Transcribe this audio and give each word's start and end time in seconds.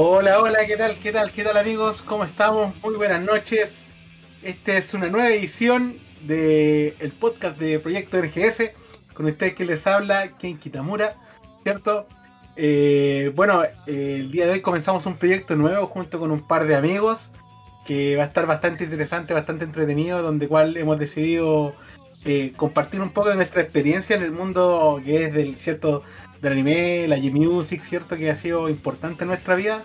Hola, 0.00 0.40
hola, 0.40 0.64
¿qué 0.64 0.76
tal? 0.76 0.96
¿Qué 1.00 1.10
tal? 1.10 1.32
¿Qué 1.32 1.42
tal 1.42 1.56
amigos? 1.56 2.02
¿Cómo 2.02 2.22
estamos? 2.22 2.72
Muy 2.84 2.94
buenas 2.94 3.20
noches. 3.20 3.88
Esta 4.44 4.78
es 4.78 4.94
una 4.94 5.08
nueva 5.08 5.28
edición 5.28 5.96
del 6.20 6.94
el 7.00 7.10
podcast 7.10 7.58
de 7.58 7.80
Proyecto 7.80 8.22
RGS. 8.22 8.70
Con 9.12 9.26
ustedes 9.26 9.54
que 9.54 9.64
les 9.64 9.88
habla 9.88 10.38
Ken 10.38 10.56
Kitamura, 10.56 11.16
¿cierto? 11.64 12.06
Eh, 12.54 13.32
bueno, 13.34 13.64
el 13.88 14.30
día 14.30 14.46
de 14.46 14.52
hoy 14.52 14.60
comenzamos 14.60 15.04
un 15.04 15.16
proyecto 15.16 15.56
nuevo 15.56 15.88
junto 15.88 16.20
con 16.20 16.30
un 16.30 16.46
par 16.46 16.68
de 16.68 16.76
amigos 16.76 17.32
que 17.84 18.14
va 18.14 18.22
a 18.22 18.26
estar 18.26 18.46
bastante 18.46 18.84
interesante, 18.84 19.34
bastante 19.34 19.64
entretenido, 19.64 20.22
donde 20.22 20.46
cual 20.46 20.76
hemos 20.76 21.00
decidido 21.00 21.74
eh, 22.24 22.52
compartir 22.56 23.00
un 23.00 23.10
poco 23.10 23.30
de 23.30 23.34
nuestra 23.34 23.62
experiencia 23.62 24.14
en 24.14 24.22
el 24.22 24.30
mundo 24.30 25.00
que 25.04 25.24
es 25.24 25.34
del 25.34 25.56
cierto 25.56 26.04
del 26.40 26.52
anime, 26.52 27.08
la 27.08 27.16
G-Music, 27.16 27.82
cierto 27.82 28.16
que 28.16 28.30
ha 28.30 28.34
sido 28.34 28.68
importante 28.68 29.24
en 29.24 29.28
nuestra 29.28 29.54
vida. 29.54 29.82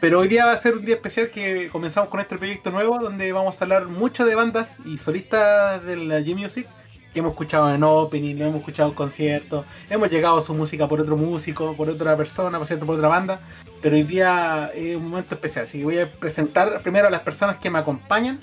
Pero 0.00 0.20
hoy 0.20 0.28
día 0.28 0.46
va 0.46 0.52
a 0.52 0.56
ser 0.56 0.74
un 0.74 0.84
día 0.84 0.94
especial 0.94 1.28
que 1.30 1.68
comenzamos 1.70 2.08
con 2.08 2.20
este 2.20 2.38
proyecto 2.38 2.70
nuevo 2.70 2.98
donde 2.98 3.32
vamos 3.32 3.60
a 3.60 3.64
hablar 3.64 3.86
mucho 3.86 4.24
de 4.24 4.36
bandas 4.36 4.78
y 4.84 4.96
solistas 4.96 5.84
de 5.84 5.96
la 5.96 6.20
G-Music 6.20 6.68
que 7.12 7.20
hemos 7.20 7.32
escuchado 7.32 7.74
en 7.74 7.82
opening, 7.82 8.36
lo 8.36 8.44
hemos 8.44 8.60
escuchado 8.60 8.90
en 8.90 8.94
conciertos, 8.94 9.64
hemos 9.88 10.10
llegado 10.10 10.36
a 10.36 10.40
su 10.40 10.54
música 10.54 10.86
por 10.86 11.00
otro 11.00 11.16
músico, 11.16 11.74
por 11.74 11.88
otra 11.88 12.16
persona, 12.16 12.58
por 12.58 12.66
cierto, 12.66 12.84
por 12.84 12.96
otra 12.96 13.08
banda, 13.08 13.40
pero 13.80 13.96
hoy 13.96 14.02
día 14.02 14.70
es 14.74 14.94
un 14.94 15.08
momento 15.08 15.34
especial, 15.34 15.64
así 15.64 15.78
que 15.78 15.84
voy 15.84 15.98
a 15.98 16.12
presentar 16.12 16.80
primero 16.82 17.08
a 17.08 17.10
las 17.10 17.22
personas 17.22 17.56
que 17.56 17.70
me 17.70 17.78
acompañan 17.78 18.38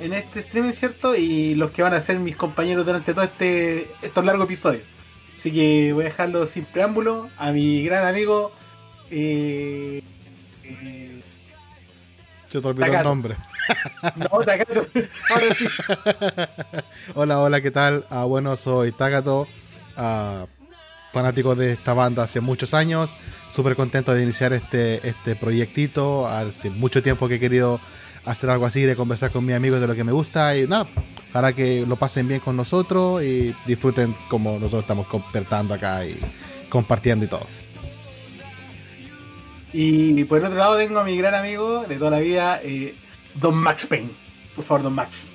en 0.00 0.14
este 0.14 0.40
streaming, 0.40 0.72
¿cierto? 0.72 1.14
Y 1.14 1.54
los 1.54 1.70
que 1.70 1.82
van 1.82 1.92
a 1.92 2.00
ser 2.00 2.18
mis 2.18 2.36
compañeros 2.36 2.86
durante 2.86 3.12
todo 3.12 3.24
este 3.24 3.90
estos 4.00 4.24
largos 4.24 4.46
episodios. 4.46 4.97
Así 5.38 5.52
que 5.52 5.92
voy 5.92 6.02
a 6.02 6.04
dejarlo 6.06 6.44
sin 6.46 6.64
preámbulo 6.64 7.28
a 7.38 7.52
mi 7.52 7.84
gran 7.84 8.04
amigo. 8.04 8.50
Eh, 9.08 10.02
eh, 10.64 11.22
Se 12.48 12.60
te 12.60 12.66
olvidó 12.66 12.86
el 12.86 13.02
nombre. 13.04 13.36
No, 14.16 14.40
Takato. 14.44 14.86
Ahora 15.30 15.54
sí. 15.54 15.66
hola, 17.14 17.40
hola, 17.40 17.60
¿qué 17.60 17.70
tal? 17.70 18.04
Ah, 18.10 18.24
bueno, 18.24 18.56
soy 18.56 18.90
Takato. 18.90 19.46
Ah, 19.96 20.46
fanático 21.12 21.54
de 21.54 21.72
esta 21.74 21.94
banda 21.94 22.24
hace 22.24 22.40
muchos 22.40 22.74
años. 22.74 23.16
Súper 23.48 23.76
contento 23.76 24.12
de 24.14 24.24
iniciar 24.24 24.52
este, 24.54 25.06
este 25.06 25.36
proyectito. 25.36 26.26
Hace 26.26 26.70
mucho 26.70 27.00
tiempo 27.00 27.28
que 27.28 27.36
he 27.36 27.40
querido 27.40 27.78
hacer 28.30 28.50
algo 28.50 28.66
así, 28.66 28.82
de 28.82 28.94
conversar 28.94 29.30
con 29.30 29.44
mis 29.44 29.54
amigos 29.54 29.80
de 29.80 29.86
lo 29.86 29.94
que 29.94 30.04
me 30.04 30.12
gusta. 30.12 30.56
Y 30.56 30.66
nada, 30.66 30.86
para 31.32 31.52
que 31.52 31.84
lo 31.86 31.96
pasen 31.96 32.28
bien 32.28 32.40
con 32.40 32.56
nosotros 32.56 33.22
y 33.22 33.54
disfruten 33.66 34.14
como 34.28 34.52
nosotros 34.54 34.82
estamos 34.82 35.06
compartiendo 35.06 35.74
acá 35.74 36.04
y 36.04 36.18
compartiendo 36.68 37.24
y 37.24 37.28
todo. 37.28 37.46
Y 39.72 40.24
por 40.24 40.42
otro 40.42 40.56
lado 40.56 40.78
tengo 40.78 40.98
a 40.98 41.04
mi 41.04 41.16
gran 41.16 41.34
amigo 41.34 41.84
de 41.84 41.96
toda 41.96 42.12
la 42.12 42.18
vida, 42.20 42.60
eh, 42.62 42.94
Don 43.34 43.54
Max 43.54 43.86
Payne. 43.86 44.10
Por 44.54 44.64
favor, 44.64 44.82
Don 44.84 44.94
Max. 44.94 45.30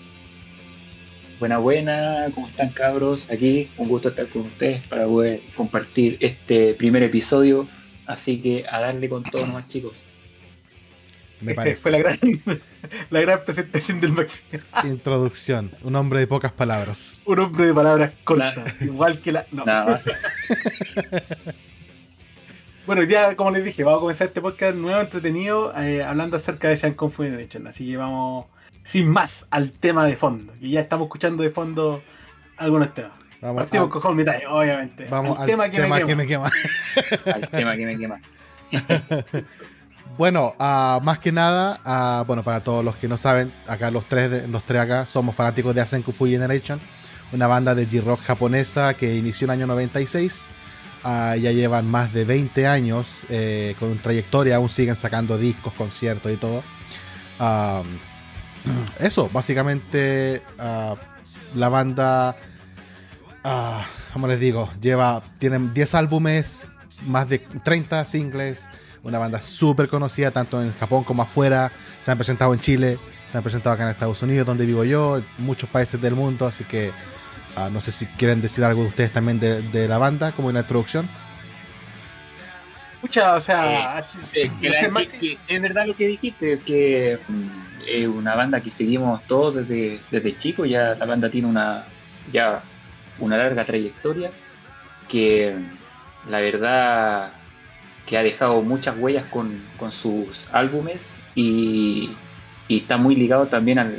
Buena, 1.39 1.57
buena, 1.57 2.27
¿cómo 2.33 2.47
están 2.47 2.69
cabros? 2.69 3.29
Aquí, 3.29 3.69
un 3.77 3.87
gusto 3.89 4.09
estar 4.09 4.27
con 4.29 4.43
ustedes 4.43 4.85
para 4.87 5.05
poder 5.05 5.41
compartir 5.55 6.17
este 6.19 6.73
primer 6.73 7.03
episodio. 7.03 7.67
Así 8.05 8.39
que 8.39 8.65
a 8.69 8.79
darle 8.79 9.09
con 9.09 9.23
todo 9.23 9.45
nomás, 9.45 9.67
chicos. 9.67 10.05
Me 11.43 11.53
parece. 11.55 11.81
Fue 11.81 11.91
la 11.91 11.99
gran, 11.99 12.19
la 13.09 13.21
gran 13.21 13.39
presentación 13.45 13.99
del 13.99 14.11
Max. 14.13 14.41
Introducción, 14.83 15.71
un 15.83 15.95
hombre 15.95 16.19
de 16.19 16.27
pocas 16.27 16.51
palabras. 16.51 17.13
Un 17.25 17.39
hombre 17.39 17.67
de 17.67 17.73
palabras 17.73 18.11
cortas, 18.23 18.81
igual 18.81 19.19
que 19.19 19.31
la. 19.31 19.45
No. 19.51 19.65
Nada 19.65 19.91
más. 19.91 20.05
Bueno, 22.85 23.03
ya 23.03 23.35
como 23.37 23.51
les 23.51 23.63
dije, 23.63 23.83
vamos 23.83 23.99
a 23.99 24.01
comenzar 24.01 24.27
este 24.27 24.41
podcast 24.41 24.75
nuevo, 24.75 24.99
entretenido, 24.99 25.73
eh, 25.79 26.03
hablando 26.03 26.35
acerca 26.35 26.67
de 26.67 26.75
Sean 26.75 26.97
Generation. 26.97 27.65
Así 27.65 27.89
que 27.89 27.95
vamos, 27.95 28.45
sin 28.83 29.07
más, 29.09 29.47
al 29.51 29.71
tema 29.71 30.05
de 30.05 30.17
fondo. 30.17 30.51
Y 30.59 30.71
ya 30.71 30.81
estamos 30.81 31.05
escuchando 31.05 31.43
de 31.43 31.49
fondo 31.49 32.03
algunos 32.57 32.93
temas. 32.93 33.13
Vamos 33.39 33.63
Partimos 33.63 33.89
con 33.89 34.01
Home 34.05 34.25
obviamente. 34.49 35.05
Vamos 35.09 35.39
al, 35.39 35.45
tema 35.45 35.69
que 35.69 35.79
me 35.79 35.85
quema. 35.85 36.01
que 36.05 36.15
me 36.15 36.27
quema. 36.27 36.51
Al 37.25 37.49
tema 37.49 37.75
que 37.75 37.85
me 37.85 37.97
quema. 37.97 38.21
Bueno, 40.17 40.53
ah, 40.59 40.99
más 41.01 41.17
que 41.19 41.31
nada, 41.31 41.79
ah, 41.83 42.23
bueno, 42.27 42.43
para 42.43 42.59
todos 42.59 42.85
los 42.85 42.95
que 42.97 43.07
no 43.07 43.17
saben, 43.17 43.51
acá 43.67 43.89
los 43.89 44.05
tres, 44.05 44.29
de- 44.29 44.47
los 44.47 44.63
tres 44.63 44.81
acá 44.81 45.05
somos 45.05 45.35
fanáticos 45.35 45.73
de 45.73 45.81
Asen 45.81 46.03
Kung 46.03 46.13
Fu 46.13 46.25
Generation, 46.27 46.79
una 47.31 47.47
banda 47.47 47.73
de 47.73 47.89
G-Rock 47.89 48.21
japonesa 48.21 48.93
que 48.93 49.15
inició 49.15 49.45
en 49.45 49.51
el 49.51 49.57
año 49.59 49.67
96. 49.67 50.49
Ah, 51.03 51.35
ya 51.35 51.51
llevan 51.51 51.89
más 51.89 52.13
de 52.13 52.25
20 52.25 52.67
años 52.67 53.25
eh, 53.29 53.75
con 53.79 53.97
trayectoria, 53.99 54.57
aún 54.57 54.69
siguen 54.69 54.95
sacando 54.95 55.37
discos, 55.37 55.73
conciertos 55.73 56.31
y 56.31 56.37
todo. 56.37 56.63
Eso, 58.99 59.29
básicamente 59.33 60.43
la 61.55 61.69
banda, 61.69 62.35
como 64.13 64.27
les 64.27 64.39
digo, 64.39 64.69
lleva, 64.79 65.23
tienen 65.39 65.73
10 65.73 65.95
álbumes, 65.95 66.67
más 67.05 67.27
de 67.27 67.39
30 67.39 68.05
singles, 68.05 68.69
una 69.03 69.19
banda 69.19 69.39
súper 69.41 69.87
conocida 69.89 70.31
tanto 70.31 70.61
en 70.61 70.73
Japón 70.73 71.03
como 71.03 71.21
afuera. 71.23 71.71
Se 71.99 72.11
han 72.11 72.17
presentado 72.17 72.53
en 72.53 72.59
Chile, 72.59 72.97
se 73.25 73.37
han 73.37 73.43
presentado 73.43 73.73
acá 73.75 73.83
en 73.83 73.89
Estados 73.89 74.21
Unidos, 74.21 74.45
donde 74.47 74.65
vivo 74.65 74.83
yo, 74.83 75.17
en 75.17 75.23
muchos 75.39 75.69
países 75.69 75.99
del 76.01 76.15
mundo. 76.15 76.47
Así 76.47 76.63
que 76.63 76.91
ah, 77.55 77.69
no 77.71 77.81
sé 77.81 77.91
si 77.91 78.05
quieren 78.05 78.41
decir 78.41 78.63
algo 78.63 78.81
de 78.83 78.87
ustedes 78.87 79.11
también 79.11 79.39
de, 79.39 79.61
de 79.61 79.87
la 79.87 79.97
banda, 79.97 80.31
como 80.31 80.47
una 80.47 80.61
introducción. 80.61 81.07
Escucha, 82.95 83.35
o 83.35 83.41
sea, 83.41 83.73
Eh, 83.73 83.99
así- 83.99 84.19
Eh, 84.41 84.51
que 84.61 84.69
la- 84.69 85.05
que- 85.05 85.37
es 85.47 85.61
verdad 85.61 85.85
lo 85.85 85.95
que 85.95 86.07
dijiste, 86.07 86.59
que 86.59 87.19
mm, 87.27 87.47
es 87.85 88.07
una 88.07 88.33
banda 88.35 88.61
que 88.61 88.71
seguimos 88.71 89.21
todos 89.27 89.55
desde, 89.55 89.99
desde 90.09 90.35
chicos, 90.37 90.69
ya 90.69 90.95
la 90.95 91.05
banda 91.05 91.29
tiene 91.29 91.47
una 91.49 91.83
ya 92.31 92.63
una 93.19 93.35
larga 93.37 93.65
trayectoria, 93.65 94.31
que 95.09 95.53
la 96.29 96.39
verdad 96.39 97.33
que 98.05 98.17
ha 98.17 98.23
dejado 98.23 98.61
muchas 98.61 98.97
huellas 98.97 99.25
con, 99.25 99.61
con 99.77 99.91
sus 99.91 100.47
álbumes 100.51 101.17
y, 101.35 102.11
y 102.67 102.77
está 102.79 102.97
muy 102.97 103.15
ligado 103.15 103.47
también 103.47 103.79
al, 103.79 103.95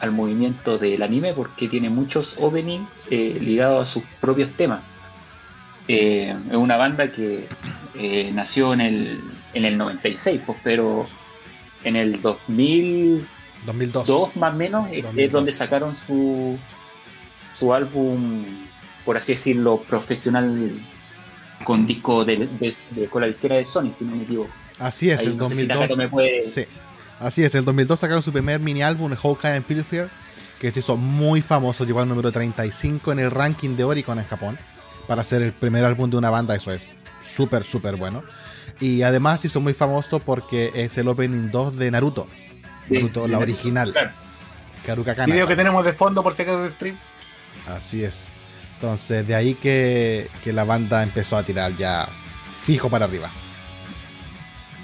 al 0.00 0.12
movimiento 0.12 0.78
del 0.78 1.02
anime 1.02 1.34
porque 1.34 1.68
tiene 1.68 1.90
muchos 1.90 2.34
openings 2.38 2.88
eh, 3.10 3.36
ligados 3.40 3.88
a 3.88 3.92
sus 3.92 4.02
propios 4.20 4.50
temas. 4.56 4.80
Eh, 5.88 6.34
es 6.50 6.56
una 6.56 6.76
banda 6.78 7.12
que 7.12 7.46
eh, 7.94 8.30
nació 8.34 8.72
en 8.72 8.80
el, 8.80 9.20
en 9.52 9.64
el 9.66 9.76
96, 9.76 10.40
pues, 10.46 10.58
pero 10.64 11.06
en 11.84 11.96
el 11.96 12.22
2002 12.22 13.28
2002. 13.66 14.36
más 14.36 14.52
o 14.54 14.56
menos 14.56 14.86
es- 14.88 14.98
es 14.98 15.02
2002. 15.04 15.32
donde 15.32 15.52
sacaron 15.52 15.94
su, 15.94 16.58
su 17.58 17.74
álbum, 17.74 18.44
por 19.04 19.16
así 19.18 19.32
decirlo, 19.32 19.82
profesional 19.82 20.70
con 21.64 21.86
disco 21.86 22.24
de, 22.24 22.36
de, 22.46 22.74
de- 22.90 23.08
con 23.08 23.22
la 23.22 23.28
disquera 23.28 23.56
de 23.56 23.64
Sony, 23.64 23.92
si 23.92 24.04
no 24.04 24.14
me 24.16 24.22
equivoco. 24.22 24.50
Así 24.78 25.10
es, 25.10 25.20
Ahí 25.20 25.26
el 25.26 25.36
no 25.36 25.48
sé 25.48 25.54
si 25.56 25.66
2002. 25.66 25.76
Takato 25.80 25.96
me 25.96 26.08
puede- 26.08 26.42
Sí. 26.42 26.64
Así 27.20 27.44
es, 27.44 27.54
el 27.54 27.64
2002 27.64 27.98
sacaron 28.00 28.22
su 28.22 28.32
primer 28.32 28.60
mini 28.60 28.82
álbum, 28.82 29.14
Hawkeye 29.14 29.54
and 29.56 29.64
Pilfer, 29.64 30.10
que 30.60 30.70
se 30.70 30.80
hizo 30.80 30.96
muy 30.96 31.42
famoso, 31.42 31.84
llegó 31.84 32.00
al 32.00 32.08
número 32.08 32.30
35 32.32 33.12
en 33.12 33.18
el 33.20 33.30
ranking 33.30 33.76
de 33.76 33.84
Oricon 33.84 34.18
en 34.18 34.24
Japón, 34.26 34.58
para 35.06 35.22
ser 35.24 35.42
el 35.42 35.52
primer 35.52 35.84
álbum 35.84 36.10
de 36.10 36.16
una 36.16 36.30
banda, 36.30 36.54
eso 36.56 36.72
es 36.72 36.86
súper, 37.20 37.64
súper 37.64 37.96
bueno. 37.96 38.22
Y 38.80 39.02
además 39.02 39.40
se 39.42 39.46
hizo 39.46 39.60
muy 39.60 39.74
famoso 39.74 40.18
porque 40.18 40.72
es 40.74 40.98
el 40.98 41.06
opening 41.08 41.50
2 41.50 41.76
de 41.76 41.90
Naruto, 41.90 42.26
Sí, 42.88 42.94
Naruto, 42.94 43.22
de 43.22 43.28
la 43.28 43.38
Naruto, 43.38 43.52
original, 43.52 43.92
claro. 43.92 44.10
Karuka 44.84 45.14
video 45.26 45.46
que 45.46 45.56
tenemos 45.56 45.84
de 45.84 45.92
fondo 45.94 46.22
por 46.22 46.34
si 46.34 46.42
acaso 46.42 46.62
del 46.62 46.72
stream. 46.74 46.98
Así 47.66 48.02
es. 48.04 48.32
Entonces, 48.84 49.26
de 49.26 49.34
ahí 49.34 49.54
que, 49.54 50.28
que 50.42 50.52
la 50.52 50.64
banda 50.64 51.02
empezó 51.02 51.36
a 51.38 51.42
tirar 51.42 51.74
ya 51.76 52.06
fijo 52.52 52.90
para 52.90 53.06
arriba. 53.06 53.30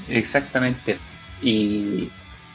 Exactamente. 0.08 0.98
Y, 1.42 2.08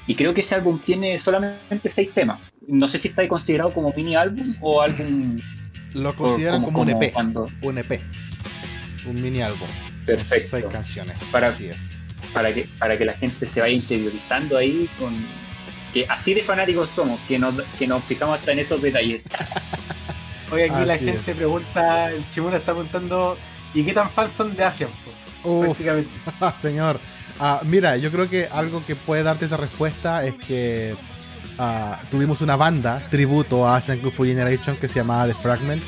y 0.07 0.15
creo 0.15 0.33
que 0.33 0.41
ese 0.41 0.55
álbum 0.55 0.79
tiene 0.79 1.17
solamente 1.17 1.87
seis 1.89 2.11
temas. 2.13 2.39
No 2.67 2.87
sé 2.87 2.97
si 2.97 3.09
está 3.09 3.27
considerado 3.27 3.73
como 3.73 3.93
mini 3.93 4.15
álbum 4.15 4.55
o 4.59 4.81
álbum 4.81 5.39
Lo 5.93 6.15
consideran 6.15 6.63
como- 6.63 6.79
como, 6.79 6.91
un 6.95 7.01
EP, 7.03 7.13
cuando- 7.13 7.49
un 7.61 7.77
EP, 7.77 8.01
un 9.07 9.21
mini 9.21 9.41
álbum. 9.41 9.67
Son 9.69 10.05
Perfecto. 10.17 10.47
seis 10.49 10.65
canciones. 10.71 11.23
Para- 11.31 11.49
Así 11.49 11.67
es. 11.67 11.99
para 12.33 12.51
que 12.53 12.67
para 12.79 12.97
que 12.97 13.05
la 13.05 13.13
gente 13.13 13.45
se 13.45 13.61
vaya 13.61 13.73
interiorizando 13.75 14.57
ahí 14.57 14.89
con 14.99 15.13
que 15.93 16.05
así 16.09 16.33
de 16.33 16.41
fanáticos 16.41 16.89
somos 16.89 17.23
que 17.25 17.37
nos 17.39 17.53
que 17.79 17.87
nos 17.87 18.03
fijamos 18.03 18.39
hasta 18.39 18.51
en 18.51 18.59
esos 18.59 18.81
detalles 18.81 19.21
Oye, 20.55 20.69
aquí 20.69 20.85
la 20.85 20.97
gente 20.97 21.31
es. 21.31 21.37
pregunta, 21.37 22.11
el 22.11 22.29
Chimura 22.29 22.57
está 22.57 22.71
preguntando, 22.71 23.37
¿y 23.73 23.83
qué 23.83 23.93
tan 23.93 24.09
fans 24.09 24.31
son 24.31 24.55
de 24.55 24.63
Asian? 24.63 24.89
po? 25.43 25.49
Uf, 25.49 25.65
Prácticamente. 25.65 26.09
señor. 26.57 26.99
Ah, 27.39 27.61
mira, 27.65 27.97
yo 27.97 28.11
creo 28.11 28.29
que 28.29 28.47
algo 28.47 28.85
que 28.85 28.95
puede 28.95 29.23
darte 29.23 29.45
esa 29.45 29.57
respuesta 29.57 30.25
es 30.25 30.35
que 30.35 30.95
ah, 31.59 31.99
tuvimos 32.09 32.41
una 32.41 32.55
banda 32.55 33.05
tributo 33.09 33.67
a 33.67 33.75
Asian 33.75 33.99
Kung 33.99 34.13
Fu 34.13 34.23
Generation 34.23 34.77
que 34.77 34.87
se 34.87 34.99
llamaba 34.99 35.27
The 35.27 35.33
Fragment. 35.33 35.83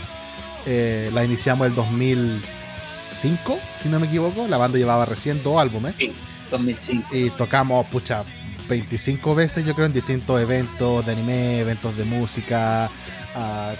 Eh, 0.66 1.10
la 1.14 1.24
iniciamos 1.24 1.66
el 1.68 1.76
2005, 1.76 3.60
si 3.74 3.88
no 3.88 4.00
me 4.02 4.08
equivoco. 4.08 4.48
La 4.48 4.58
banda 4.58 4.78
llevaba 4.78 5.06
recién 5.06 5.42
dos 5.42 5.58
álbumes. 5.58 5.96
Sí, 5.98 6.14
2005. 6.52 7.16
Y 7.16 7.30
tocamos, 7.30 7.88
pucha, 7.88 8.24
25 8.68 9.34
veces, 9.34 9.66
yo 9.66 9.74
creo, 9.74 9.86
en 9.86 9.94
distintos 9.94 10.42
eventos 10.42 11.06
de 11.06 11.14
anime, 11.14 11.60
eventos 11.60 11.96
de 11.96 12.04
música. 12.04 12.90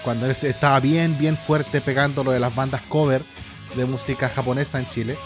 Cuando 0.02 0.26
él 0.26 0.34
se- 0.34 0.48
estaba 0.50 0.80
bien, 0.80 1.16
bien 1.18 1.36
fuerte 1.36 1.80
pegando 1.80 2.22
lo 2.24 2.30
de 2.32 2.40
las 2.40 2.54
bandas 2.54 2.82
cover 2.82 3.22
de 3.74 3.84
música 3.84 4.28
japonesa 4.28 4.78
en 4.78 4.88
Chile. 4.88 5.16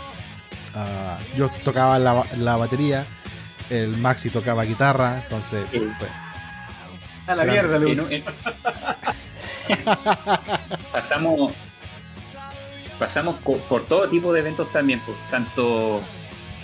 Ah, 0.74 1.18
yo 1.36 1.48
tocaba 1.64 1.98
la, 1.98 2.24
la 2.38 2.56
batería, 2.56 3.06
el 3.70 3.96
Maxi 3.96 4.30
tocaba 4.30 4.64
guitarra, 4.64 5.20
entonces. 5.22 5.66
Sí. 5.70 5.80
pues, 5.98 6.10
A 7.26 7.34
la 7.34 7.44
mierda. 7.44 7.76
En- 7.76 8.12
en- 8.12 8.24
pasamos 10.92 11.52
pasamos 12.98 13.36
co- 13.42 13.58
por 13.68 13.84
todo 13.84 14.08
tipo 14.08 14.32
de 14.32 14.40
eventos 14.40 14.70
también, 14.72 15.00
pues, 15.04 15.16
tanto 15.30 16.00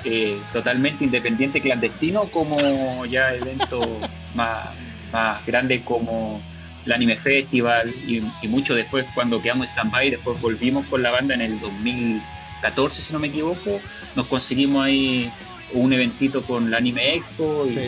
eh, 0.05 0.39
totalmente 0.53 1.05
independiente 1.05 1.61
clandestino 1.61 2.25
como 2.25 3.05
ya 3.07 3.35
eventos 3.35 3.85
más, 4.35 4.69
más 5.13 5.45
grandes 5.47 5.83
como 5.85 6.41
el 6.87 6.93
Anime 6.93 7.17
Festival 7.17 7.93
y, 8.07 8.23
y 8.43 8.49
mucho 8.49 8.75
después 8.75 9.05
cuando 9.15 9.43
quedamos 9.43 9.67
en 9.69 9.73
stand-by, 9.73 10.11
después 10.11 10.41
volvimos 10.41 10.87
con 10.87 11.03
la 11.03 11.11
banda 11.11 11.35
en 11.35 11.43
el 11.43 11.61
2014 11.61 13.03
si 13.03 13.13
no 13.13 13.19
me 13.19 13.29
equivoco, 13.29 13.81
nos 14.17 14.27
conseguimos 14.27 14.85
ahí 14.85 15.31
un 15.73 15.93
eventito 15.93 16.43
con 16.43 16.71
la 16.71 16.79
Anime 16.79 17.15
Expo 17.15 17.63
y, 17.67 17.71
sí. 17.71 17.81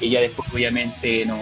y 0.00 0.10
ya 0.10 0.20
después 0.20 0.48
obviamente 0.52 1.24
no, 1.24 1.38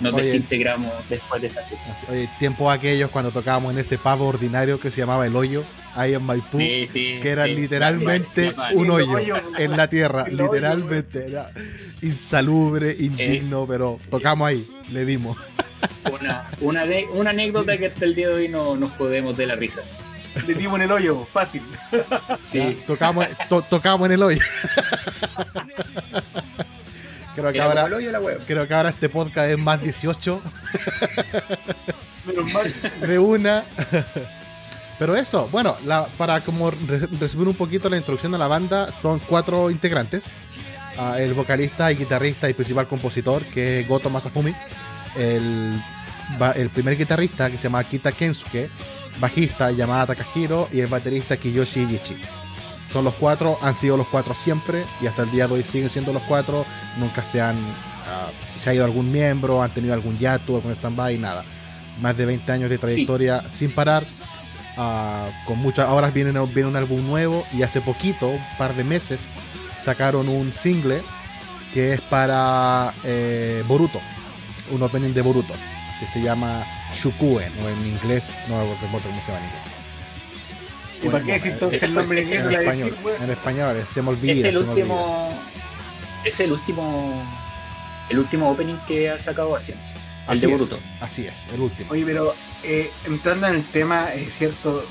nos 0.00 0.14
Oye. 0.14 0.24
desintegramos 0.24 0.92
después 1.08 1.42
de 1.42 1.48
esa 1.48 1.62
fecha. 1.62 1.96
Oye, 2.10 2.28
tiempos 2.38 2.72
aquellos 2.72 3.10
cuando 3.10 3.30
tocábamos 3.30 3.72
en 3.72 3.78
ese 3.78 3.98
pavo 3.98 4.26
ordinario 4.26 4.80
que 4.80 4.90
se 4.90 5.00
llamaba 5.00 5.26
El 5.26 5.36
Hoyo, 5.36 5.62
ahí 5.94 6.14
en 6.14 6.22
Maipú. 6.22 6.58
Sí, 6.58 6.86
sí, 6.86 7.18
que 7.22 7.30
era 7.30 7.44
sí. 7.46 7.54
literalmente 7.54 8.50
Sí, 8.50 8.56
un 8.74 8.90
hoyo 8.90 9.12
hoyo, 9.12 9.36
en 9.58 9.76
la 9.76 9.88
tierra, 9.88 10.24
hoyo, 10.24 10.44
literalmente 10.44 11.26
era 11.26 11.50
insalubre, 12.02 12.96
indigno, 12.98 13.66
pero 13.66 13.98
tocamos 14.10 14.48
ahí, 14.48 14.66
le 14.90 15.04
dimos. 15.04 15.36
Una, 16.12 16.48
una, 16.60 16.84
de- 16.84 17.06
una 17.12 17.30
anécdota 17.30 17.76
que 17.78 17.86
hasta 17.86 18.04
el 18.04 18.14
día 18.14 18.28
de 18.28 18.34
hoy 18.34 18.48
no 18.48 18.76
nos 18.76 18.90
podemos 18.92 19.36
de 19.36 19.46
la 19.46 19.54
risa. 19.54 19.80
Le 20.46 20.54
dimos 20.54 20.76
en 20.76 20.82
el 20.82 20.92
hoyo, 20.92 21.26
fácil. 21.32 21.62
Sí, 22.44 22.58
Ya, 22.78 22.86
Tocamos, 22.86 23.26
to- 23.48 23.62
tocamos 23.62 24.06
en 24.06 24.12
el 24.12 24.22
hoyo. 24.22 24.38
creo 27.34 27.52
que 27.52 27.60
ahora 27.60 27.86
el 27.86 27.94
hoyo 27.94 28.06
de 28.06 28.12
la 28.12 28.20
web. 28.20 28.42
creo 28.46 28.66
que 28.66 28.74
ahora 28.74 28.90
este 28.90 29.08
podcast 29.08 29.50
es 29.50 29.58
más 29.58 29.80
18 29.82 30.40
Menos 32.26 32.52
mal. 32.52 32.72
de 33.06 33.18
una. 33.18 33.64
Pero 34.98 35.16
eso, 35.16 35.48
bueno, 35.50 35.76
la- 35.86 36.06
para 36.18 36.40
como 36.42 36.70
re- 36.70 37.08
resumir 37.18 37.48
un 37.48 37.54
poquito 37.54 37.88
la 37.88 37.96
introducción 37.96 38.32
de 38.32 38.38
la 38.38 38.46
banda, 38.48 38.92
son 38.92 39.18
cuatro 39.20 39.70
integrantes. 39.70 40.34
Ah, 40.98 41.16
el 41.18 41.32
vocalista 41.32 41.90
y 41.90 41.96
guitarrista 41.96 42.50
y 42.50 42.52
principal 42.54 42.86
compositor, 42.86 43.42
que 43.44 43.80
es 43.80 43.88
Goto 43.88 44.10
Masafumi. 44.10 44.54
El, 45.16 45.82
el 46.56 46.70
primer 46.70 46.96
guitarrista, 46.96 47.50
que 47.50 47.56
se 47.58 47.64
llama 47.64 47.84
Kita 47.84 48.12
Kensuke. 48.12 48.70
Bajista, 49.18 49.70
Yamada 49.70 50.06
Takahiro. 50.14 50.68
Y 50.72 50.80
el 50.80 50.86
baterista, 50.86 51.36
Kiyoshi 51.36 51.82
Ichi. 51.82 52.16
Son 52.90 53.04
los 53.04 53.14
cuatro, 53.14 53.58
han 53.62 53.74
sido 53.74 53.96
los 53.96 54.08
cuatro 54.08 54.34
siempre. 54.34 54.84
Y 55.00 55.06
hasta 55.06 55.22
el 55.22 55.30
día 55.30 55.46
de 55.46 55.54
hoy 55.54 55.62
siguen 55.62 55.90
siendo 55.90 56.12
los 56.12 56.22
cuatro. 56.22 56.64
Nunca 56.98 57.22
se 57.22 57.40
han... 57.40 57.56
ah, 58.06 58.30
se 58.58 58.70
ha 58.70 58.74
ido 58.74 58.84
algún 58.84 59.10
miembro, 59.10 59.62
han 59.62 59.72
tenido 59.72 59.94
algún 59.94 60.18
yatu, 60.18 60.56
algún 60.56 60.72
stand-by, 60.72 61.18
nada 61.18 61.44
más 62.00 62.16
de 62.16 62.24
20 62.26 62.50
años 62.52 62.70
de 62.70 62.78
trayectoria 62.78 63.44
sin 63.50 63.74
parar. 63.74 64.04
ah, 64.76 65.28
con 65.46 65.58
muchas 65.58 65.86
ahora 65.88 66.10
viene, 66.10 66.32
viene 66.54 66.68
un 66.68 66.76
álbum 66.76 67.06
nuevo 67.06 67.44
y 67.52 67.62
hace 67.62 67.80
poquito, 67.80 68.28
un 68.28 68.40
par 68.58 68.74
de 68.74 68.84
meses, 68.84 69.28
sacaron 69.76 70.28
un 70.28 70.52
single 70.52 71.02
que 71.74 71.92
es 71.94 72.00
para 72.00 72.92
eh, 73.04 73.62
Boruto, 73.66 74.00
un 74.70 74.82
opening 74.82 75.12
de 75.12 75.22
Boruto, 75.22 75.54
que 75.98 76.06
se 76.06 76.20
llama 76.22 76.64
Shukuen, 76.94 77.52
o 77.62 77.68
en 77.68 77.86
inglés, 77.86 78.38
no 78.48 78.60
recuerdo 78.60 79.08
cómo 79.08 79.20
se 79.22 79.32
llama 79.32 79.44
en 79.44 79.50
inglés. 79.50 79.64
¿Y 81.02 81.08
para 81.08 81.24
qué 81.24 81.32
decir 81.32 81.52
entonces 81.52 81.82
el 81.82 81.94
nombre 81.94 82.22
en 82.22 82.32
En 82.32 82.52
español, 82.52 82.96
en 83.22 83.30
español, 83.30 83.86
se 83.92 84.02
me 84.02 84.08
olvida. 84.10 84.32
Es 84.32 84.44
el 84.44 84.56
último. 84.58 85.32
Es 86.24 86.40
el 86.40 86.52
último. 86.52 87.24
El 88.10 88.18
último 88.18 88.50
opening 88.50 88.76
que 88.86 89.08
ha 89.08 89.18
sacado 89.18 89.54
Asians. 89.56 89.92
El 90.26 90.36
Así 90.36 90.46
de 90.46 90.52
es, 90.52 90.60
Boruto. 90.60 90.78
así 91.00 91.26
es, 91.26 91.48
el 91.54 91.60
último. 91.60 91.90
Oye, 91.92 92.04
pero 92.04 92.34
eh, 92.62 92.90
entrando 93.06 93.46
en 93.46 93.54
el 93.56 93.64
tema, 93.66 94.12
es 94.12 94.32
cierto. 94.32 94.84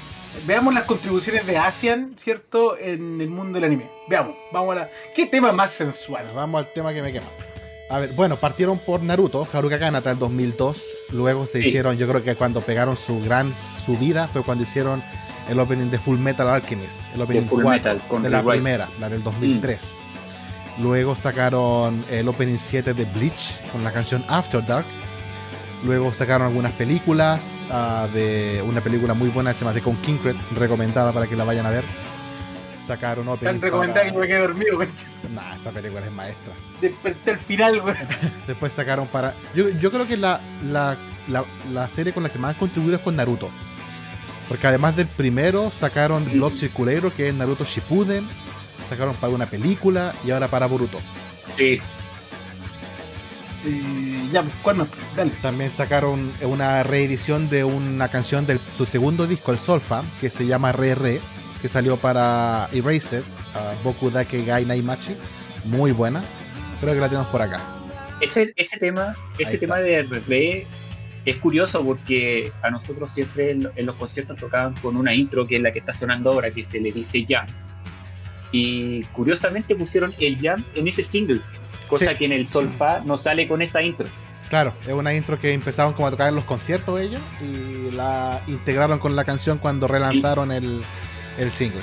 Veamos 0.48 0.74
las 0.74 0.84
contribuciones 0.84 1.46
de 1.46 1.58
Asian, 1.58 2.14
¿cierto? 2.16 2.78
En 2.78 3.20
el 3.22 3.30
mundo 3.30 3.56
del 3.60 3.66
anime. 3.66 3.90
Veamos, 4.08 4.36
vamos 4.52 4.72
a 4.78 4.80
la. 4.81 4.90
¿Qué 5.16 5.26
tema 5.28 5.52
más 5.52 5.72
sensual? 5.72 6.28
Vamos 6.34 6.66
al 6.66 6.74
tema 6.74 6.94
que 6.94 7.02
me 7.04 7.12
quema. 7.12 7.28
A 7.90 8.00
ver, 8.00 8.12
bueno, 8.14 8.36
partieron 8.38 8.78
por 8.78 9.02
Naruto, 9.02 9.48
Haruka 9.52 9.80
Kanata 9.80 10.12
el 10.12 10.20
2002. 10.20 10.84
Luego 11.12 11.48
se 11.48 11.62
Sí. 11.62 11.68
hicieron, 11.70 11.98
yo 11.98 12.08
creo 12.08 12.24
que 12.24 12.36
cuando 12.36 12.62
pegaron 12.62 12.96
su 12.96 13.20
gran 13.22 13.52
subida 13.56 14.28
fue 14.28 14.44
cuando 14.44 14.64
hicieron 14.64 15.02
el 15.50 15.60
opening 15.60 15.90
de 15.90 15.98
Full 15.98 16.20
Metal 16.20 16.48
Alchemist, 16.48 17.06
el 17.16 17.22
opening 17.22 17.48
Full 17.48 17.64
4 17.64 17.70
Metal, 17.70 18.02
con 18.08 18.22
de 18.22 18.30
la 18.30 18.44
primera, 18.44 18.88
la 19.00 19.10
del 19.10 19.24
2003. 19.24 19.98
Luego 20.80 21.16
sacaron 21.16 22.06
el 22.12 22.28
opening 22.28 22.58
7 22.60 22.94
de 22.94 23.06
Bleach 23.06 23.60
con 23.72 23.84
la 23.84 23.92
canción 23.92 24.24
After 24.28 24.64
Dark. 24.66 24.86
Luego 25.84 26.14
sacaron 26.14 26.46
algunas 26.48 26.74
películas, 26.74 27.66
ah, 27.72 28.08
de 28.14 28.64
una 28.68 28.82
película 28.82 29.14
muy 29.16 29.30
buena 29.30 29.52
que 29.52 29.60
se 29.60 29.66
llama 29.66 29.74
The 29.80 30.36
recomendada 30.56 31.12
para 31.12 31.26
que 31.26 31.36
la 31.36 31.44
vayan 31.44 31.66
a 31.66 31.70
ver. 31.72 31.84
Sacaron 32.90 33.28
opening 33.28 33.52
Tan 33.54 33.62
recomendada 33.62 34.04
que 34.06 34.10
para- 34.10 34.22
me 34.22 34.28
quedé 34.28 34.40
dormido, 34.40 34.78
concha. 34.78 35.08
Nah, 35.34 35.54
esa 35.56 35.70
película 35.72 36.04
es 36.06 36.12
maestra. 36.12 36.54
Desperté 36.82 37.32
al 37.32 37.38
final, 37.38 37.80
weón. 37.82 37.98
Después 38.48 38.74
sacaron 38.74 39.06
para. 39.08 39.36
Yo, 39.54 39.70
yo 39.70 39.92
creo 39.92 40.08
que 40.08 40.18
la, 40.18 40.42
la, 40.72 40.98
la, 41.28 41.46
la 41.72 41.88
serie 41.88 42.14
con 42.14 42.24
la 42.24 42.30
que 42.30 42.40
más 42.40 42.56
han 42.56 42.60
contribuido 42.60 42.98
es 42.98 43.04
con 43.04 43.16
Naruto. 43.16 43.48
Porque 44.48 44.66
además 44.66 44.96
del 44.96 45.06
primero, 45.06 45.69
sacaron 45.72 46.26
Blood 46.31 46.56
Circulator, 46.56 47.12
que 47.12 47.30
es 47.30 47.34
Naruto 47.36 47.64
Shippuden. 47.64 48.28
Sacaron 48.90 49.14
para 49.18 49.31
una 49.34 49.46
película 49.46 50.16
y 50.26 50.31
ahora 50.31 50.48
para 50.48 50.66
Boruto. 50.66 51.00
Sí, 51.56 51.80
Eh, 53.66 54.30
ya, 54.31 54.42
pues, 54.42 54.54
¿cuál 54.64 54.78
más? 54.78 54.88
Dale. 55.16 55.31
También 55.44 55.69
sacaron 55.69 56.31
una 56.42 56.81
reedición 56.81 57.50
de 57.50 57.64
una 57.64 58.08
canción 58.08 58.46
de 58.48 58.60
su 58.76 58.86
segundo 58.88 59.28
disco, 59.28 59.52
el 59.52 59.60
Solfa, 59.60 60.02
que 60.22 60.30
se 60.30 60.48
llama 60.48 60.72
Re 60.72 60.96
Re, 60.96 61.22
que 61.61 61.68
salió 61.69 61.97
para 61.97 62.69
Erased, 62.73 63.21
uh, 63.21 63.83
Boku 63.83 64.09
Dake 64.09 64.44
Gai 64.45 64.66
Naimachi. 64.66 65.16
Muy 65.66 65.92
buena. 65.92 66.21
Creo 66.81 66.94
que 66.94 66.99
la 66.99 67.07
tenemos 67.09 67.28
por 67.28 67.42
acá. 67.42 67.61
ese, 68.21 68.54
ese 68.56 68.78
tema, 68.78 69.16
ese 69.37 69.57
tema 69.57 69.78
de 69.78 70.04
RB 70.04 70.66
es 71.25 71.35
curioso 71.37 71.83
porque 71.83 72.51
a 72.63 72.71
nosotros 72.71 73.11
siempre 73.11 73.51
en, 73.51 73.69
en 73.75 73.85
los 73.85 73.95
conciertos 73.95 74.37
tocaban 74.37 74.73
con 74.81 74.95
una 74.95 75.13
intro 75.13 75.45
que 75.45 75.57
es 75.57 75.61
la 75.61 75.71
que 75.71 75.80
está 75.80 75.92
sonando 75.94 76.31
ahora, 76.31 76.49
que 76.51 76.63
se 76.63 76.80
le 76.80 76.92
dice 76.92 77.25
jam. 77.28 77.45
Y 78.51 79.04
curiosamente 79.06 79.75
pusieron 79.75 80.13
el 80.19 80.39
jam 80.39 80.63
en 80.75 80.87
ese 80.87 81.04
single, 81.04 81.42
cosa 81.87 82.11
Sí. 82.11 82.16
que 82.16 82.25
en 82.25 82.31
el 82.31 82.47
Solfa 82.47 82.99
no 83.06 83.18
sale 83.18 83.47
con 83.47 83.61
esa 83.61 83.81
intro. 83.81 84.07
Claro, 84.49 84.73
es 84.87 84.94
una 84.94 85.13
intro 85.13 85.39
que 85.39 85.54
empezaron 85.54 85.94
como 85.94 86.07
a 86.07 86.11
tocar 86.11 86.30
en 86.30 86.35
los 86.35 86.45
conciertos 86.45 86.99
ellos 86.99 87.21
y 87.44 87.92
la 87.92 88.42
integraron 88.47 88.97
con 88.97 89.16
la 89.16 89.23
canción 89.23 89.59
cuando 89.59 89.87
relanzaron 89.87 90.51
el, 90.51 90.81
el 91.40 91.50
single. 91.52 91.81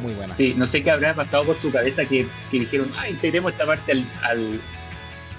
Muy 0.00 0.14
buena. 0.14 0.34
Sí, 0.36 0.54
no 0.56 0.66
sé 0.66 0.82
qué 0.82 0.90
habrá 0.90 1.12
pasado 1.12 1.44
por 1.44 1.56
su 1.56 1.70
cabeza 1.70 2.04
que, 2.06 2.26
que 2.50 2.60
dijeron, 2.60 2.90
ah, 2.98 3.08
integremos 3.08 3.52
esta 3.52 3.66
parte 3.66 3.92
al, 3.92 4.04
al, 4.22 4.60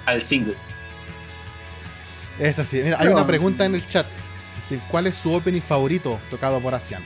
al 0.06 0.22
single. 0.22 0.54
Es 2.40 2.60
así. 2.60 2.78
Mira, 2.84 2.98
hay 3.00 3.08
No. 3.08 3.16
una 3.16 3.26
pregunta 3.28 3.66
en 3.66 3.76
el 3.76 3.88
chat. 3.88 4.06
Dice, 4.58 4.80
¿Cuál 4.90 5.08
es 5.08 5.16
su 5.18 5.34
opening 5.34 5.62
favorito 5.62 6.20
tocado 6.30 6.60
por 6.60 6.74
Asian? 6.76 7.04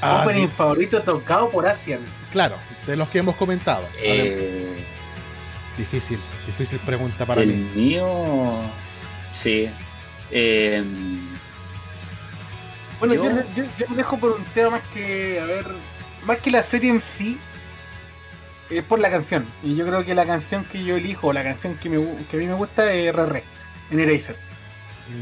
Ah, 0.00 0.22
Opening 0.24 0.46
di- 0.46 0.52
favorito 0.52 1.02
tocado 1.02 1.50
por 1.50 1.66
Asian. 1.66 2.00
claro, 2.32 2.56
de 2.86 2.96
los 2.96 3.08
que 3.08 3.18
hemos 3.18 3.36
comentado. 3.36 3.86
Eh, 4.00 4.84
difícil, 5.76 6.18
difícil 6.46 6.78
pregunta 6.80 7.26
para 7.26 7.42
el 7.42 7.48
mí. 7.48 7.70
mío, 7.74 8.62
sí. 9.34 9.68
Eh, 10.30 10.82
Bueno, 13.00 13.14
yo, 13.14 13.24
Yo- 13.56 13.64
yo, 13.78 13.86
dejo 13.96 14.18
por 14.18 14.30
un 14.32 14.44
tema 14.54 14.70
más 14.70 14.82
que, 14.88 15.40
a 15.40 15.44
ver, 15.46 15.66
más 16.24 16.38
que 16.38 16.50
la 16.50 16.62
serie 16.62 16.90
en 16.90 17.00
sí, 17.00 17.38
es 18.68 18.84
por 18.84 18.98
la 19.00 19.10
canción. 19.10 19.44
Y 19.62 19.74
yo 19.74 19.86
creo 19.86 20.04
que 20.04 20.14
la 20.14 20.26
canción 20.26 20.64
que 20.64 20.84
yo 20.84 20.96
elijo, 20.96 21.32
la 21.32 21.42
canción 21.42 21.74
que, 21.76 21.88
me, 21.88 21.98
que 22.30 22.36
a 22.36 22.40
mí 22.40 22.46
me 22.46 22.54
gusta 22.54 22.92
es 22.92 23.12
RR, 23.12 23.42
en 23.90 24.00
Eraser. 24.00 24.36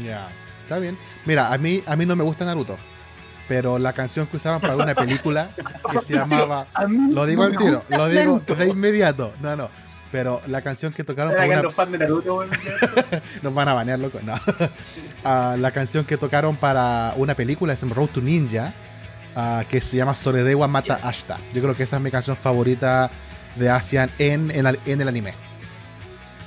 Ya, 0.05 0.29
está 0.63 0.77
bien. 0.77 0.97
Mira, 1.25 1.51
a 1.51 1.57
mí, 1.57 1.81
a 1.85 1.95
mí 1.95 2.05
no 2.05 2.15
me 2.15 2.23
gusta 2.23 2.45
Naruto. 2.45 2.77
Pero 3.47 3.79
la 3.79 3.93
canción 3.93 4.27
que 4.27 4.37
usaron 4.37 4.61
para 4.61 4.75
una 4.75 4.93
película 4.93 5.49
que 5.91 5.99
se 5.99 6.13
llamaba. 6.17 6.67
Lo 6.87 7.25
digo 7.25 7.43
al 7.43 7.57
tiro, 7.57 7.83
lo 7.89 8.07
digo 8.07 8.39
de 8.41 8.67
inmediato. 8.67 9.33
No, 9.41 9.55
no. 9.55 9.69
Pero 10.11 10.41
la 10.47 10.61
canción 10.61 10.91
que 10.91 11.03
tocaron 11.03 11.33
para 11.33 11.45
una 11.45 11.61
los 11.61 11.73
fans 11.75 11.91
de 11.91 11.99
Naruto, 11.99 12.43
Nos 13.43 13.53
van 13.53 13.67
a 13.67 13.73
banear, 13.73 13.99
loco. 13.99 14.19
No. 14.23 14.33
Ah, 15.23 15.55
la 15.59 15.71
canción 15.71 16.05
que 16.05 16.17
tocaron 16.17 16.55
para 16.55 17.13
una 17.17 17.35
película 17.35 17.73
es 17.73 17.81
Road 17.87 18.07
to 18.09 18.21
Ninja, 18.21 18.73
ah, 19.35 19.63
que 19.69 19.81
se 19.81 19.97
llama 19.97 20.15
Soredewa 20.15 20.67
Mata 20.67 20.99
Ashta. 21.03 21.39
Yo 21.53 21.61
creo 21.61 21.75
que 21.75 21.83
esa 21.83 21.97
es 21.97 22.01
mi 22.01 22.09
canción 22.09 22.35
favorita 22.35 23.11
de 23.55 23.69
Asian 23.69 24.09
en, 24.17 24.51
en, 24.51 25.01
el 25.01 25.07
anime. 25.07 25.33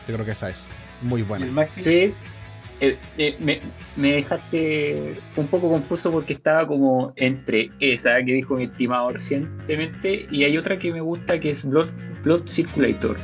Yo 0.09 0.15
creo 0.15 0.27
que 0.27 0.33
esa 0.33 0.51
es 0.51 0.69
muy 1.03 1.21
Y 1.21 1.25
buena. 1.25 1.47
el 1.47 1.53
Maxi. 1.53 1.83
Sí. 1.85 2.15
Eh, 2.81 2.97
eh, 3.17 3.37
me, 3.39 3.61
me 3.95 4.13
dejaste 4.15 5.15
un 5.37 5.47
poco 5.47 5.71
confuso 5.71 6.11
porque 6.11 6.33
estaba 6.33 6.67
como 6.67 7.13
entre 7.15 7.71
esa 7.79 8.17
que 8.25 8.33
dijo 8.33 8.57
mi 8.57 8.65
estimado 8.65 9.13
recientemente 9.13 10.27
y 10.33 10.43
hay 10.43 10.59
otra 10.59 10.77
que 10.79 10.93
me 10.93 11.01
gusta 11.01 11.39
que 11.39 11.53
es 11.53 11.65
Blood, 11.65 11.91
Blood 12.25 12.49
Circulator. 12.49 13.17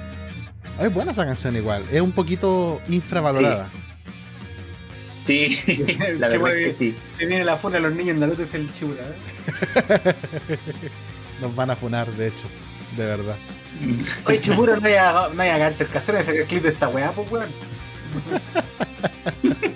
Es 0.78 0.92
buena 0.92 1.12
esa 1.12 1.24
canción 1.24 1.56
igual. 1.56 1.84
Es 1.90 2.00
un 2.00 2.12
poquito 2.12 2.80
infravalorada. 2.88 3.68
Sí, 5.26 5.58
la 6.18 6.28
Qué 6.28 6.38
verdad 6.38 6.56
es 6.56 6.64
que 6.66 6.70
sí. 6.72 6.96
Se 7.18 7.26
viene 7.26 7.44
la 7.44 7.56
funa 7.56 7.76
a 7.78 7.80
los 7.80 7.92
niños 7.92 8.14
en 8.14 8.20
Naruto 8.20 8.42
es 8.42 8.54
el 8.54 8.72
chibura. 8.72 9.02
¿eh? 9.02 10.14
Nos 11.40 11.54
van 11.54 11.70
a 11.70 11.76
funar, 11.76 12.10
de 12.12 12.28
hecho. 12.28 12.46
De 12.96 13.04
verdad. 13.04 13.36
Oye, 14.24 14.40
chibura, 14.40 14.76
no 14.76 14.86
hay 14.86 14.94
a, 14.94 15.28
no 15.28 15.36
Garter 15.36 15.86
Casera 15.88 16.18
de 16.18 16.24
sacar 16.24 16.44
clip 16.44 16.62
de 16.62 16.70
esta 16.70 16.88
weá, 16.88 17.12
pues 17.12 17.30
weón. 17.30 17.50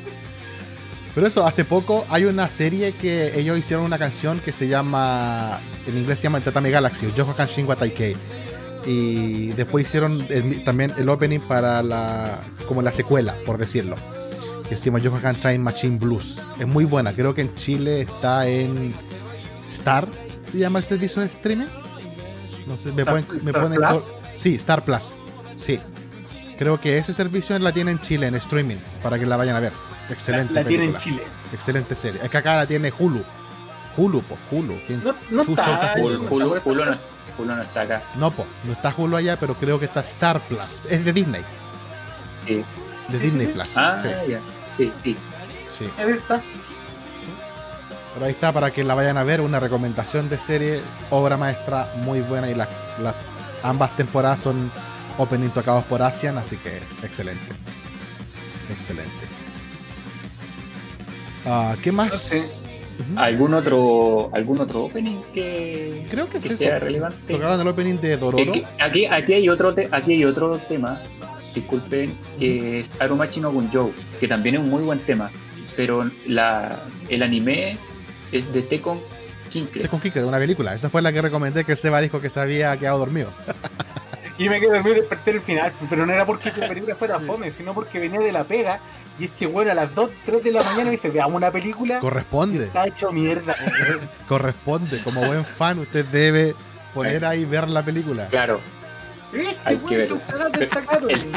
Pero 1.14 1.26
eso, 1.26 1.44
hace 1.47 1.66
poco 1.66 2.06
hay 2.09 2.25
una 2.25 2.49
serie 2.49 2.92
que 2.94 3.38
ellos 3.38 3.59
hicieron 3.59 3.85
una 3.85 3.99
canción 3.99 4.40
que 4.40 4.50
se 4.50 4.66
llama, 4.66 5.61
en 5.87 5.99
inglés 5.99 6.21
se 6.21 6.23
llama 6.25 6.40
Tatami 6.40 6.71
Galaxy, 6.71 7.12
Yoho 7.14 7.37
Kanshin 7.37 7.66
wa 7.66 7.76
Taikei. 7.76 8.16
Y 8.87 9.49
después 9.53 9.87
hicieron 9.87 10.25
el- 10.29 10.65
también 10.65 10.93
el 10.99 11.09
opening 11.09 11.41
para 11.41 11.83
la, 11.83 12.41
como 12.67 12.83
la 12.83 12.93
secuela, 12.93 13.37
por 13.47 13.59
decirlo. 13.59 13.97
Que 14.69 14.77
se 14.77 14.87
llama 14.87 14.99
Yoho 14.99 15.19
Kanshin 15.21 15.62
Machine 15.62 15.99
Blues. 15.99 16.43
Es 16.59 16.67
muy 16.67 16.85
buena, 16.85 17.12
creo 17.12 17.35
que 17.35 17.43
en 17.43 17.55
Chile 17.55 18.01
está 18.03 18.47
en 18.49 18.95
Star, 19.69 20.09
se 20.51 20.59
llama 20.59 20.79
el 20.81 20.85
servicio 20.85 21.21
de 21.21 21.29
streaming. 21.29 21.67
No 22.67 22.77
sé, 22.77 22.93
me 22.93 23.03
Star- 23.03 23.25
pueden, 23.25 23.45
me 23.45 23.51
Star 23.51 23.62
pueden 23.69 23.81
Plus. 23.89 24.03
Sí, 24.35 24.55
Star 24.57 24.85
Plus. 24.85 25.15
Sí. 25.57 25.79
Creo 26.59 26.81
que 26.81 26.97
ese 26.99 27.12
servicio 27.12 27.59
la 27.59 27.73
tiene 27.73 27.91
en 27.91 28.01
Chile, 28.01 28.27
en 28.27 28.35
streaming, 28.37 28.77
para 29.03 29.19
que 29.19 29.27
la 29.27 29.37
vayan 29.37 29.57
a 29.57 29.61
ver. 29.61 29.73
La, 30.09 30.15
Excelente. 30.15 30.55
la 30.55 30.65
tiene 30.65 30.85
en 30.87 30.93
película. 30.93 30.99
Chile. 31.19 31.23
Excelente 31.53 31.95
serie. 31.95 32.21
Es 32.23 32.31
que 32.31 32.37
acá 32.39 32.57
la 32.57 32.67
tiene 32.67 32.93
Hulu. 32.97 33.23
Hulu, 33.97 34.23
pues 34.23 34.41
Hulu. 34.51 34.75
¿Quién? 34.87 35.03
No, 35.05 35.15
no 35.31 35.45
Chucha, 35.45 35.75
está. 35.75 35.93
usa 35.93 35.95
Hulu, 36.03 36.29
Hulu- 36.29 36.57
está, 36.57 36.71
Hulu 36.71 36.85
no, 36.87 36.97
Hulu 37.38 37.55
no 37.55 37.62
está 37.62 37.83
acá. 37.83 38.02
No, 38.17 38.31
pues, 38.31 38.47
no 38.64 38.73
está 38.73 38.95
Hulu 38.97 39.17
allá, 39.17 39.38
pero 39.38 39.55
creo 39.55 39.79
que 39.79 39.87
está 39.87 40.00
Star 40.00 40.41
Plus. 40.41 40.85
Es 40.91 41.05
de 41.05 41.12
Disney. 41.12 41.45
Sí. 42.47 42.64
De 43.09 43.19
Sí, 43.19 43.25
Disney. 43.25 43.47
Plus. 43.49 43.76
Ah, 43.76 43.99
Sí, 44.02 44.09
ya. 44.31 44.41
Sí, 44.76 44.93
sí. 45.02 45.17
sí. 45.79 45.88
Ahí 45.99 46.11
está. 46.12 46.43
Pero 48.14 48.26
ahí 48.26 48.33
está 48.33 48.52
para 48.52 48.71
que 48.71 48.85
la 48.85 48.95
vayan 48.95 49.17
a 49.17 49.23
ver. 49.25 49.41
Una 49.41 49.59
recomendación 49.59 50.29
de 50.29 50.38
serie, 50.38 50.81
obra 51.11 51.37
maestra 51.37 51.93
muy 51.97 52.21
buena. 52.21 52.50
Y 52.50 52.55
las 52.55 52.69
las- 53.00 53.14
ambas 53.62 53.97
temporadas 53.97 54.41
son 54.41 54.71
opening 55.19 55.49
tocados 55.50 55.85
por 55.85 56.02
Asian, 56.02 56.37
así 56.38 56.57
que 56.59 56.83
excelente. 57.02 57.55
Excelente. 58.71 59.11
Ah, 61.47 61.75
¿Qué 61.83 61.91
más? 61.93 62.62
¿Algún 63.16 63.54
otro, 63.54 64.30
algún 64.32 64.61
otro 64.61 64.85
opening 64.85 65.21
que, 65.35 66.06
Creo 66.11 66.28
que 66.28 66.38
es 66.38 66.44
que 66.44 66.49
eso. 66.50 66.59
sea 66.59 66.78
relevante? 66.78 67.32
Tocaron 67.32 67.61
el 67.61 67.68
opening 67.68 67.97
de 68.00 68.16
Dororo. 68.16 68.42
aquí, 68.80 69.04
aquí, 69.06 69.32
hay 69.32 69.49
otro 69.49 69.75
te- 69.75 69.88
aquí 69.92 70.12
hay 70.12 70.25
otro 70.25 70.59
tema, 70.59 71.00
disculpen, 71.54 72.16
que 72.38 72.80
es 72.80 72.92
Arumachi 73.00 73.40
no 73.40 73.50
Gunjou, 73.52 73.92
que 74.21 74.26
también 74.28 74.54
es 74.56 74.61
un 74.61 74.71
muy 74.71 74.82
buen 74.82 74.99
tema, 75.00 75.30
pero 75.76 76.09
la, 76.26 76.80
el 77.09 77.23
anime 77.23 77.76
es 78.32 78.52
de 78.52 78.62
Tekon 78.62 78.99
Kinkle. 79.50 79.87
Con 79.88 80.00
Kike, 80.00 80.21
de 80.21 80.25
una 80.26 80.38
película. 80.38 80.75
Esa 80.75 80.88
fue 80.88 81.02
la 81.02 81.12
que 81.12 81.21
recomendé 81.21 81.64
que 81.64 81.76
Seba 81.76 82.00
dijo 82.00 82.21
que 82.23 82.30
se 82.30 82.40
había 82.40 82.75
quedado 82.78 82.99
dormido. 82.99 83.28
Y 84.43 84.49
me 84.49 84.59
quedé 84.61 84.71
dormido 84.73 84.97
y 84.97 85.01
desperté 85.01 85.31
el 85.31 85.41
final, 85.41 85.73
pero 85.89 86.05
no 86.07 86.13
era 86.13 86.27
porque 86.27 86.53
la 86.57 86.69
película 86.69 86.95
fuera 86.97 87.19
fome, 87.21 87.51
sino 87.51 87.75
porque 87.75 87.99
venía 88.01 88.19
de 88.21 88.33
la 88.33 88.45
pega 88.45 88.81
y 89.19 89.27
este 89.27 89.47
weón 89.47 89.69
a 89.71 89.75
las 89.75 89.95
2, 89.95 90.11
3 90.25 90.43
de 90.43 90.53
la 90.53 90.63
mañana 90.63 90.85
me 90.87 90.91
dice, 90.93 91.11
veamos 91.11 91.37
una 91.37 91.51
película 91.51 92.01
Corresponde, 92.01 92.65
está 92.65 92.87
hecho 92.87 93.13
mierda. 93.13 93.55
weón. 93.61 94.01
corresponde. 94.29 95.03
Como 95.03 95.25
buen 95.27 95.45
fan, 95.45 95.79
usted 95.79 96.05
debe 96.07 96.55
poner 96.95 97.25
ahí 97.25 97.41
y 97.43 97.45
ver 97.45 97.69
la 97.69 97.85
película. 97.85 98.27
Claro, 98.29 98.61
Este 99.33 99.57
Hay 99.65 99.77
weón 99.77 99.89
que 99.89 100.03
es 100.03 100.11
un 100.11 100.19
verlo. 100.19 100.33
cagado 100.39 100.51
destacado. 100.59 101.09
El- 101.09 101.33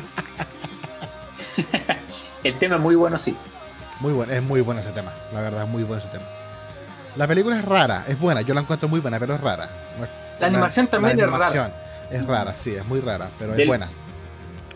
el 2.44 2.54
tema 2.58 2.76
es 2.76 2.82
muy 2.82 2.96
bueno, 2.96 3.18
sí. 3.18 3.36
Muy 4.00 4.14
bueno, 4.14 4.34
es 4.34 4.42
muy 4.44 4.62
bueno 4.62 4.82
ese 4.82 4.92
tema. 4.92 5.14
La 5.34 5.42
verdad, 5.42 5.64
es 5.64 5.70
muy 5.70 5.84
bueno 5.84 6.02
ese 6.02 6.10
tema. 6.10 6.26
La 7.16 7.28
película 7.28 7.58
es 7.58 7.64
rara, 7.66 8.04
es 8.08 8.20
buena, 8.20 8.42
yo 8.42 8.54
la 8.54 8.62
encuentro 8.62 8.90
muy 8.90 9.00
buena, 9.00 9.20
pero 9.20 9.36
es 9.36 9.42
rara. 9.42 9.70
La 10.40 10.48
animación 10.48 10.88
también 10.88 11.18
la 11.18 11.24
es 11.26 11.30
rara. 11.32 11.72
Es 12.10 12.26
rara, 12.26 12.56
sí, 12.56 12.72
es 12.72 12.86
muy 12.88 13.00
rara, 13.02 13.32
pero 13.40 13.54
es 13.56 13.68
buena. 13.68 13.90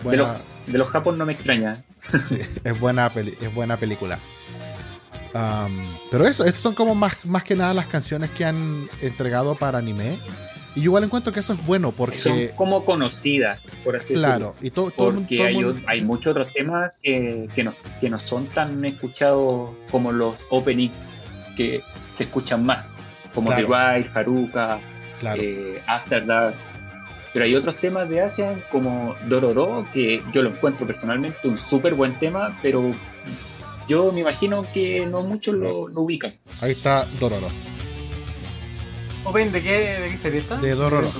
De 0.03 0.17
los, 0.17 0.37
de 0.67 0.77
los 0.77 0.87
Japón 0.89 1.17
no 1.17 1.25
me 1.25 1.33
extraña. 1.33 1.75
sí, 2.23 2.39
es 2.63 2.79
buena 2.79 3.09
peli- 3.09 3.35
es 3.41 3.53
buena 3.53 3.77
película. 3.77 4.17
Pero 6.11 6.25
eso, 6.25 6.43
esas 6.43 6.61
son 6.61 6.73
como 6.73 6.95
más, 6.95 7.23
más 7.25 7.43
que 7.43 7.55
nada 7.55 7.73
las 7.73 7.87
canciones 7.87 8.29
que 8.31 8.45
han 8.45 8.89
entregado 9.01 9.55
para 9.55 9.77
anime. 9.77 10.17
Y 10.75 10.81
igual 10.83 11.03
encuentro 11.03 11.33
que 11.33 11.39
eso 11.39 11.53
es 11.53 11.65
bueno 11.65 11.87
Son 11.89 11.95
porque, 11.97 12.53
como 12.55 12.85
conocidas, 12.85 13.59
por 13.83 13.95
así 13.95 14.13
claro, 14.13 14.55
y 14.61 14.69
todo, 14.69 14.91
todo 14.91 15.07
el 15.09 15.13
mundo- 15.15 15.27
Porque 15.27 15.37
todo 15.37 15.47
el 15.47 15.55
hay, 15.55 15.63
mundo- 15.63 15.79
hay 15.87 16.01
muchos 16.03 16.31
otros 16.31 16.53
temas 16.53 16.91
que, 17.01 17.49
que, 17.53 17.63
no, 17.63 17.73
que 17.99 18.09
no 18.09 18.19
son 18.19 18.47
tan 18.47 18.85
escuchados 18.85 19.71
como 19.91 20.11
los 20.11 20.37
openings 20.51 20.93
que 21.57 21.83
se 22.13 22.23
escuchan 22.23 22.63
más, 22.65 22.87
como 23.33 23.47
Claro. 23.47 23.67
The 23.67 23.73
Wild, 23.73 24.17
Haruka, 24.17 24.79
claro, 25.19 25.41
eh, 25.43 25.81
After 25.87 26.25
Dark. 26.25 26.55
Pero 27.33 27.45
hay 27.45 27.55
otros 27.55 27.75
temas 27.77 28.09
de 28.09 28.21
Asia 28.21 28.63
como 28.71 29.15
Dororo, 29.27 29.85
que 29.93 30.23
yo 30.33 30.41
lo 30.41 30.49
encuentro 30.49 30.87
personalmente 30.87 31.47
un 31.47 31.57
súper 31.57 31.93
buen 31.93 32.13
tema, 32.15 32.57
pero 32.61 32.91
yo 33.87 34.11
me 34.11 34.21
imagino 34.21 34.63
que 34.73 35.05
no 35.05 35.21
muchos 35.21 35.53
lo, 35.55 35.87
lo 35.87 36.01
ubican. 36.01 36.35
ahí 36.61 36.71
está 36.71 37.05
Dororo. 37.19 37.47
Open, 39.25 39.51
¿de 39.51 39.61
qué, 39.61 39.71
¿de 39.99 40.09
qué 40.09 40.17
serie 40.17 40.39
está? 40.39 40.57
De 40.57 40.73
Dororo. 40.73 41.11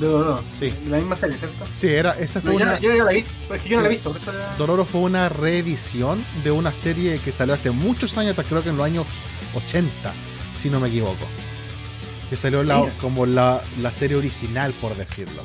De 0.00 0.06
Dororo. 0.06 0.42
Sí. 0.52 0.72
La 0.88 0.96
misma 0.96 1.16
serie, 1.16 1.36
¿cierto? 1.36 1.64
Sí, 1.72 1.88
era, 1.88 2.12
esa 2.18 2.40
fue 2.40 2.50
No, 2.52 2.56
una, 2.56 2.78
yo 2.80 2.96
no 2.96 3.04
la 3.04 3.12
vi, 3.12 3.18
es 3.52 3.62
que 3.62 3.68
yo 3.68 3.76
no 3.76 3.82
la 3.82 3.88
he 3.88 3.92
visto, 3.92 4.10
por 4.10 4.20
eso 4.20 4.32
era- 4.32 4.54
Dororo 4.56 4.84
fue 4.84 5.02
una 5.02 5.28
reedición 5.28 6.24
de 6.42 6.50
una 6.50 6.72
serie 6.72 7.18
que 7.20 7.30
salió 7.30 7.54
hace 7.54 7.70
muchos 7.70 8.16
años, 8.18 8.32
atrás, 8.32 8.46
creo 8.48 8.62
que 8.62 8.70
en 8.70 8.76
los 8.76 8.86
años 8.86 9.06
80, 9.54 10.12
si 10.52 10.70
no 10.70 10.80
me 10.80 10.88
equivoco. 10.88 11.26
Que 12.30 12.36
salió 12.36 12.62
la- 12.62 12.88
como 13.00 13.24
la, 13.26 13.62
la 13.80 13.90
serie 13.92 14.16
original, 14.16 14.72
por 14.80 14.94
decirlo. 14.96 15.42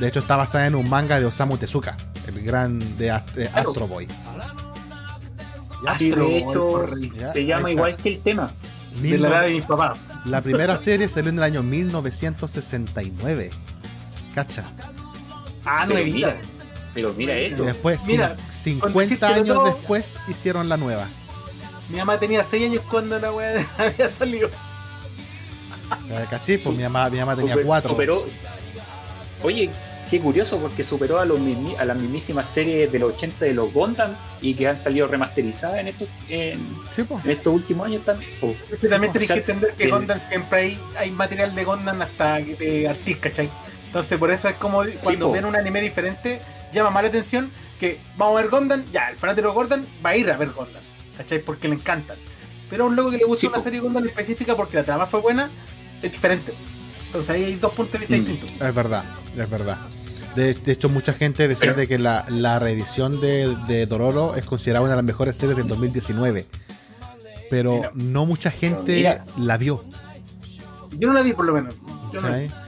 De 0.00 0.08
hecho, 0.08 0.20
está 0.20 0.36
basada 0.36 0.66
en 0.66 0.74
un 0.74 0.88
manga 0.88 1.20
de 1.20 1.26
Osamu 1.26 1.58
Tezuka, 1.58 1.96
el 2.26 2.42
gran 2.42 2.78
de, 2.96 3.10
Ast- 3.12 3.32
de. 3.32 3.46
Astro 3.48 3.86
Boy. 3.86 4.06
Sí, 5.98 6.08
Astro 6.10 6.26
de 6.28 6.38
hecho. 6.38 6.86
Ya, 7.14 7.32
se 7.32 7.44
llama 7.44 7.70
igual 7.70 7.96
que 7.96 8.08
el 8.10 8.20
tema. 8.20 8.50
De 9.00 9.18
la 9.18 9.28
edad 9.28 9.42
de 9.42 9.50
mis 9.52 9.64
papás. 9.64 9.98
la 10.24 10.40
primera 10.42 10.76
serie 10.78 11.08
salió 11.08 11.30
en 11.30 11.38
el 11.38 11.44
año 11.44 11.62
1969. 11.62 13.50
Cacha. 14.34 14.64
Ah, 15.64 15.82
no 15.84 15.88
Pero 15.94 16.00
he 16.00 16.04
visto. 16.04 16.18
mira, 16.28 16.36
pero 16.94 17.12
mira 17.14 17.40
Y 17.40 17.44
eso. 17.46 17.64
después, 17.64 18.04
Mira, 18.06 18.36
cin- 18.50 18.78
con 18.80 18.92
50 18.92 19.00
decírtelo 19.00 19.34
años 19.34 19.56
todo- 19.56 19.64
después, 19.66 20.16
hicieron 20.28 20.68
la 20.68 20.76
nueva. 20.76 21.08
Mi 21.88 21.98
mamá 21.98 22.18
tenía 22.18 22.42
6 22.44 22.70
años 22.70 22.82
cuando 22.90 23.18
la 23.18 23.32
weá 23.32 23.66
había 23.78 24.10
salido. 24.10 24.48
Eh, 26.10 26.26
¿Cachai? 26.30 26.58
Pues 26.58 26.76
mi 26.76 26.82
mamá, 26.82 27.08
mi 27.10 27.18
mamá 27.18 27.36
tenía 27.36 27.52
Super- 27.52 27.66
4. 27.66 27.90
superó- 27.90 28.24
oye, 29.42 29.70
qué 30.10 30.20
curioso 30.20 30.58
porque 30.58 30.84
superó 30.84 31.18
a, 31.20 31.24
los 31.24 31.38
a 31.78 31.84
las 31.84 31.96
mismísimas 31.96 32.48
series 32.48 32.90
de 32.92 32.98
los 32.98 33.14
80 33.14 33.44
de 33.46 33.54
los 33.54 33.72
Gundam 33.72 34.14
y 34.40 34.54
que 34.54 34.68
han 34.68 34.76
salido 34.76 35.06
remasterizadas 35.06 35.78
en 35.78 35.88
estos, 35.88 36.08
en, 36.28 36.58
Sí, 36.94 37.02
en 37.24 37.30
estos 37.30 37.54
últimos 37.54 37.86
años 37.86 38.04
también. 38.04 38.30
Oh, 38.42 38.54
Es 38.72 38.78
que 38.78 38.88
también 38.88 39.10
O 39.10 39.12
tenés 39.14 39.28
sea, 39.28 39.34
que 39.36 39.40
entender 39.40 39.74
que 39.74 39.84
el- 39.84 39.90
Gundam 39.90 40.20
siempre 40.20 40.58
hay, 40.60 40.78
hay 40.98 41.10
material 41.10 41.54
de 41.54 41.64
Gundam 41.64 42.02
hasta 42.02 42.38
te 42.58 42.88
artís, 42.88 43.16
¿cachai? 43.18 43.48
Entonces 43.86 44.18
por 44.18 44.30
eso 44.30 44.48
es 44.48 44.54
como 44.56 44.82
cuando 45.02 45.26
po. 45.26 45.32
ven 45.32 45.44
un 45.44 45.56
anime 45.56 45.80
diferente, 45.80 46.40
llama 46.72 46.90
más 46.90 47.02
la 47.02 47.08
atención 47.10 47.50
que 47.78 47.98
vamos 48.16 48.38
a 48.38 48.42
ver 48.42 48.50
Gundam, 48.50 48.84
ya, 48.92 49.08
el 49.10 49.16
fanático 49.16 49.48
de 49.48 49.54
Gundam 49.54 49.84
va 50.04 50.10
a 50.10 50.16
ir 50.16 50.30
a 50.30 50.36
ver 50.36 50.50
Gundam, 50.50 50.82
¿cachai? 51.16 51.40
Porque 51.40 51.68
le 51.68 51.74
encantan. 51.74 52.16
Pero 52.70 52.84
a 52.84 52.86
un 52.86 52.96
loco 52.96 53.10
que 53.10 53.18
le 53.18 53.24
gusta 53.24 53.40
Sí, 53.42 53.46
una 53.48 53.56
po. 53.58 53.62
serie 53.64 53.80
Gundam 53.80 54.06
específica 54.06 54.56
porque 54.56 54.76
la 54.78 54.84
trama 54.84 55.06
fue 55.06 55.20
buena, 55.20 55.50
es 56.02 56.12
diferente. 56.12 56.52
Entonces 57.06 57.30
ahí 57.30 57.44
hay 57.44 57.54
dos 57.56 57.72
puntos 57.74 57.92
de 58.00 58.06
vista 58.06 58.16
Mm. 58.16 58.24
distintos. 58.24 58.68
Es 58.68 58.74
verdad, 58.74 59.04
es 59.36 59.50
verdad. 59.50 59.78
De, 60.34 60.54
de 60.54 60.72
hecho, 60.72 60.88
mucha 60.88 61.12
gente 61.12 61.46
decía 61.46 61.70
Pero- 61.70 61.80
de 61.80 61.88
que 61.88 61.98
la, 61.98 62.24
la 62.28 62.58
reedición 62.58 63.20
de, 63.20 63.54
de 63.66 63.84
Dororo 63.86 64.34
es 64.34 64.44
considerada 64.44 64.82
una 64.82 64.92
de 64.92 64.96
las 64.96 65.04
mejores 65.04 65.36
series 65.36 65.56
del 65.58 65.68
2019. 65.68 66.46
Pero 67.50 67.82
no 67.94 68.24
mucha 68.24 68.50
gente 68.50 68.94
mira. 68.96 69.24
la 69.36 69.58
vio. 69.58 69.84
Yo 70.98 71.08
no 71.08 71.14
la 71.14 71.22
vi 71.22 71.34
por 71.34 71.44
lo 71.44 71.52
menos. 71.52 71.74
Yo 72.12 72.20
no 72.20 72.28
la 72.30 72.38
vi. 72.38 72.48
¿sabes? 72.48 72.62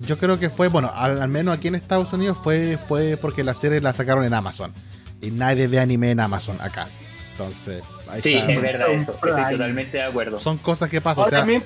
Yo 0.00 0.16
creo 0.16 0.38
que 0.38 0.48
fue, 0.48 0.68
bueno, 0.68 0.92
al, 0.94 1.20
al 1.20 1.28
menos 1.28 1.56
aquí 1.56 1.66
en 1.66 1.74
Estados 1.74 2.12
Unidos 2.12 2.38
fue, 2.40 2.78
fue 2.78 3.16
porque 3.16 3.42
la 3.42 3.52
serie 3.54 3.80
la 3.80 3.92
sacaron 3.92 4.24
en 4.24 4.32
Amazon. 4.32 4.72
Y 5.20 5.32
nadie 5.32 5.66
ve 5.66 5.80
anime 5.80 6.12
en 6.12 6.20
Amazon 6.20 6.56
acá. 6.60 6.86
Entonces, 7.32 7.82
ahí 8.08 8.20
sí, 8.22 8.34
está. 8.34 8.52
es 8.52 8.62
verdad 8.62 8.90
eso. 8.92 9.12
Estoy 9.12 9.30
totalmente 9.50 9.96
de 9.96 10.02
acuerdo. 10.04 10.38
Son 10.38 10.56
cosas 10.58 10.88
que 10.88 11.00
pasan. 11.00 11.24
Ahora 11.24 11.28
o 11.28 11.30
sea, 11.30 11.38
también. 11.40 11.64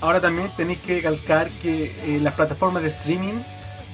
Ahora 0.00 0.20
también 0.20 0.50
tenéis 0.56 0.78
que 0.80 1.00
calcar 1.02 1.50
que 1.62 1.94
eh, 2.04 2.18
las 2.22 2.34
plataformas 2.34 2.82
de 2.82 2.88
streaming 2.90 3.34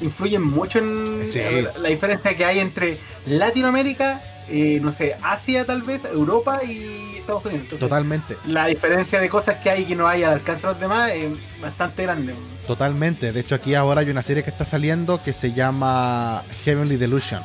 influyen 0.01 0.43
mucho 0.43 0.79
en 0.79 1.27
Sí. 1.31 1.39
la, 1.41 1.79
la 1.79 1.89
diferencia 1.89 2.35
que 2.37 2.45
hay 2.45 2.59
entre 2.59 2.99
Latinoamérica, 3.27 4.21
eh, 4.49 4.79
no 4.83 4.91
sé, 4.91 5.17
Asia 5.23 5.65
tal 5.65 5.83
vez, 5.83 6.05
Europa 6.05 6.63
y 6.65 7.17
Estados 7.19 7.45
Unidos. 7.47 7.63
Entonces, 7.65 7.89
Totalmente, 7.89 8.37
la 8.47 8.67
diferencia 8.67 9.21
de 9.21 9.29
cosas 9.29 9.57
que 9.63 9.71
hay 9.71 9.85
que 9.85 9.95
no 9.97 10.07
hay 10.09 10.23
al 10.25 10.35
alcance 10.35 10.67
de 10.67 10.73
los 10.73 10.81
demás 10.81 11.11
es 11.13 11.33
bastante 11.63 12.03
grande. 12.03 12.35
totalmente. 12.67 13.33
De 13.33 13.41
hecho, 13.41 13.55
aquí 13.55 13.75
ahora 13.75 14.01
hay 14.03 14.11
una 14.11 14.23
serie 14.23 14.43
que 14.43 14.51
está 14.51 14.65
saliendo 14.65 15.23
que 15.23 15.33
se 15.33 15.53
llama 15.53 16.43
Heavenly 16.65 16.97
Delusion. 16.97 17.43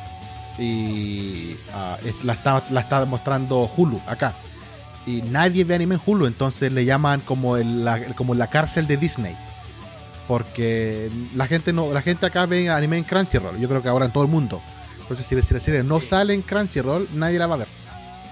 Y 0.58 1.56
es- 2.04 2.24
la, 2.24 2.34
está, 2.34 2.62
la 2.70 2.80
está 2.80 3.04
mostrando 3.06 3.70
Hulu 3.76 4.00
acá. 4.06 4.34
Y 5.10 5.22
nadie 5.22 5.64
ve 5.64 5.74
anime 5.74 5.96
en 5.96 6.00
Hulu, 6.04 6.26
entonces 6.26 6.72
le 6.72 6.84
llaman 6.84 7.20
como, 7.22 7.56
el- 7.56 7.84
la, 7.84 7.98
como 8.14 8.34
la 8.34 8.48
cárcel 8.48 8.86
de 8.86 8.96
Disney. 8.96 9.36
Porque 10.28 11.10
la 11.34 11.46
gente 11.46 11.72
no 11.72 11.92
la 11.92 12.02
gente 12.02 12.26
acá 12.26 12.46
ve 12.46 12.68
anime 12.70 12.98
en 12.98 13.04
Crunchyroll. 13.04 13.58
Yo 13.58 13.68
creo 13.68 13.82
que 13.82 13.88
ahora 13.88 14.06
en 14.06 14.12
todo 14.12 14.22
el 14.24 14.30
mundo. 14.30 14.62
Entonces, 15.00 15.26
si, 15.26 15.40
si 15.42 15.54
la 15.54 15.60
serie 15.60 15.82
no 15.82 16.00
Sí. 16.00 16.06
sale 16.08 16.34
en 16.34 16.42
Crunchyroll, 16.42 17.08
nadie 17.14 17.38
la 17.38 17.46
va 17.48 17.54
a 17.54 17.58
ver. 17.58 17.68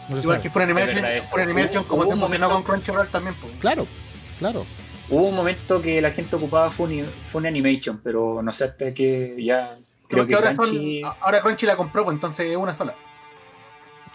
No 0.09 0.17
Igual 0.19 0.23
sabe. 0.37 0.41
que 0.41 0.51
Full 0.51 0.63
Animation. 0.63 1.05
Full 1.31 1.41
Animation 1.41 1.85
como 1.85 2.05
emocionó 2.05 2.49
momento- 2.49 2.51
con 2.51 2.63
Crunchyroll 2.63 3.09
también. 3.09 3.35
pues. 3.41 3.53
Claro, 3.61 3.87
claro. 4.39 4.65
Hubo 5.11 5.23
un 5.29 5.35
momento 5.35 5.83
que 5.83 6.01
la 6.01 6.11
gente 6.13 6.37
ocupaba 6.37 6.71
Funny, 6.71 7.03
Funny 7.33 7.49
Animation, 7.49 8.01
pero 8.05 8.43
no 8.43 8.53
sé 8.53 8.65
hasta 8.65 8.93
que 8.95 9.35
ya. 9.43 9.77
Creo 10.07 10.25
Creo 10.25 10.25
que 10.25 10.29
que 10.29 10.35
ahora, 10.37 10.55
son, 10.55 10.71
Crunchy- 10.71 11.15
ahora 11.21 11.41
Crunchy 11.41 11.67
la 11.67 11.77
compró, 11.77 12.05
pues 12.05 12.15
entonces 12.15 12.47
es 12.51 12.57
una 12.57 12.73
sola. 12.73 12.95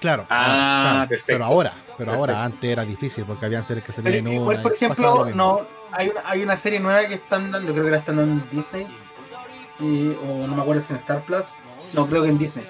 Claro, 0.03 0.25
Ah, 0.29 0.89
claro, 0.91 1.07
perfecto. 1.07 1.25
Pero 1.33 1.45
ahora, 1.45 1.73
pero 1.97 2.11
ahora 2.11 2.43
antes 2.43 2.69
era 2.69 2.83
difícil 2.83 3.23
porque 3.23 3.45
habían 3.45 3.63
series 3.63 3.85
que 3.85 3.93
Pero 3.93 4.03
salían 4.03 4.27
en 4.27 4.33
igual, 4.33 4.55
una 4.57 4.63
por 4.63 4.73
ejemplo, 4.73 5.25
no 5.33 5.61
hay 5.93 6.09
una, 6.09 6.21
hay 6.25 6.43
una 6.43 6.55
serie 6.57 6.79
nueva 6.81 7.07
que 7.07 7.13
están 7.13 7.51
dando, 7.51 7.71
creo 7.71 7.85
que 7.85 7.91
la 7.91 7.97
están 7.99 8.17
dando 8.17 8.33
en 8.43 8.49
Disney, 8.51 8.85
y, 9.79 10.09
o 10.27 10.45
no 10.45 10.55
me 10.55 10.61
acuerdo 10.61 10.81
si 10.81 10.91
en 10.91 10.99
Star 10.99 11.21
Plus, 11.23 11.45
no 11.93 12.05
creo 12.05 12.23
que 12.23 12.27
en 12.29 12.37
Disney, 12.37 12.67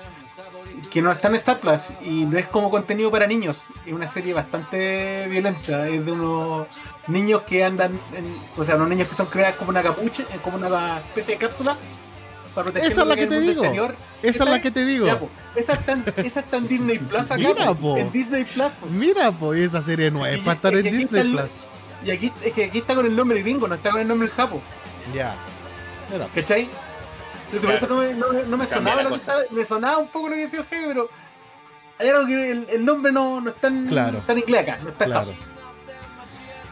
que 0.92 1.02
no 1.02 1.12
está 1.12 1.28
en 1.30 1.36
Star 1.36 1.60
Plus 1.60 1.90
y 2.04 2.26
no 2.26 2.38
es 2.38 2.48
como 2.48 2.70
contenido 2.70 3.10
para 3.10 3.26
niños, 3.26 3.66
es 3.84 3.94
una 3.94 4.06
serie 4.06 4.36
bastante 4.36 5.28
violenta, 5.28 5.88
es 5.88 6.06
de 6.06 6.12
unos 6.12 6.68
niños 7.08 7.42
que 7.48 7.64
andan, 7.64 8.00
en- 8.16 8.38
o 8.56 8.64
sea, 8.64 8.76
unos 8.76 8.90
niños 8.90 9.08
que 9.08 9.16
son 9.16 9.26
creados 9.26 9.56
como 9.56 9.72
una 9.72 9.82
capucha, 9.82 10.22
eh, 10.24 10.38
como 10.44 10.58
una 10.58 11.00
especie 11.00 11.34
de 11.34 11.40
cápsula 11.40 11.78
para 12.54 12.66
proteger 12.66 12.92
Esa 12.92 13.02
es 13.02 13.08
la 13.08 13.16
que 13.16 13.28
te 13.28 13.40
digo. 13.42 13.64
exterior. 13.64 13.96
Esa 14.22 14.44
es 14.44 14.50
la 14.50 14.62
que 14.62 14.72
te 14.72 14.86
digo. 14.86 15.06
Ya, 15.06 15.20
po. 15.20 15.30
esa, 15.56 15.74
está 15.74 15.92
en, 15.94 16.04
esa 16.18 16.40
está 16.42 16.58
en 16.58 16.68
Disney 16.68 17.00
Plus 17.00 17.22
acá, 17.26 17.36
Mira, 17.38 17.66
po. 17.68 17.76
po. 17.76 17.98
en 17.98 18.12
Disney 18.12 18.44
Plus. 18.46 18.72
po. 18.74 18.88
Mira, 18.88 19.32
pues 19.32 19.60
esa 19.62 19.82
serie 19.82 20.12
no 20.12 20.26
es 20.26 20.38
Y- 20.38 20.42
para 20.42 20.56
estar 20.56 20.74
y 20.74 20.78
en 20.80 20.84
Disney 20.98 21.22
el- 21.22 21.32
Plus. 21.32 21.52
Y 22.06 22.12
aquí, 22.12 22.32
es 22.44 22.54
que 22.54 22.66
aquí 22.66 22.80
está 22.80 22.96
con 22.96 23.06
el 23.06 23.16
nombre 23.16 23.42
gringo, 23.42 23.68
no 23.68 23.76
está 23.76 23.92
con 23.92 24.02
el 24.02 24.08
nombre 24.08 24.28
en 24.28 24.34
japo, 24.36 24.62
Ya. 25.14 25.36
Mira, 26.12 26.28
¿cachai? 26.36 26.68
Entonces 27.52 27.66
por 27.66 27.74
eso 27.76 27.88
no 27.88 27.98
me, 27.98 28.14
no, 28.14 28.30
me- 28.34 28.44
no 28.44 28.58
me 28.58 28.68
Cambia 28.68 28.78
sonaba 28.78 28.96
la 28.98 29.04
lo 29.04 29.10
que 29.10 29.16
estaba- 29.16 29.42
me 29.52 29.66
sonaba 29.66 29.98
un 30.00 30.08
poco 30.10 30.28
lo 30.30 30.36
que 30.36 30.42
decía 30.42 30.60
el 30.60 30.66
jefe, 30.66 30.84
pero 30.88 31.10
hay 32.00 32.10
algo 32.10 32.26
que 32.28 32.52
el, 32.52 32.68
el 32.70 32.84
nombre 32.86 33.12
no, 33.12 33.40
no 33.42 33.50
está 33.52 33.68
en, 33.68 33.88
Claro. 33.88 34.18
está 34.18 34.34
en 34.34 34.40
inglés 34.40 34.62
acá, 34.64 34.80
no 34.84 34.90
está 34.90 35.06
en 35.06 35.12
claro. 35.12 35.26
japo. 35.28 35.53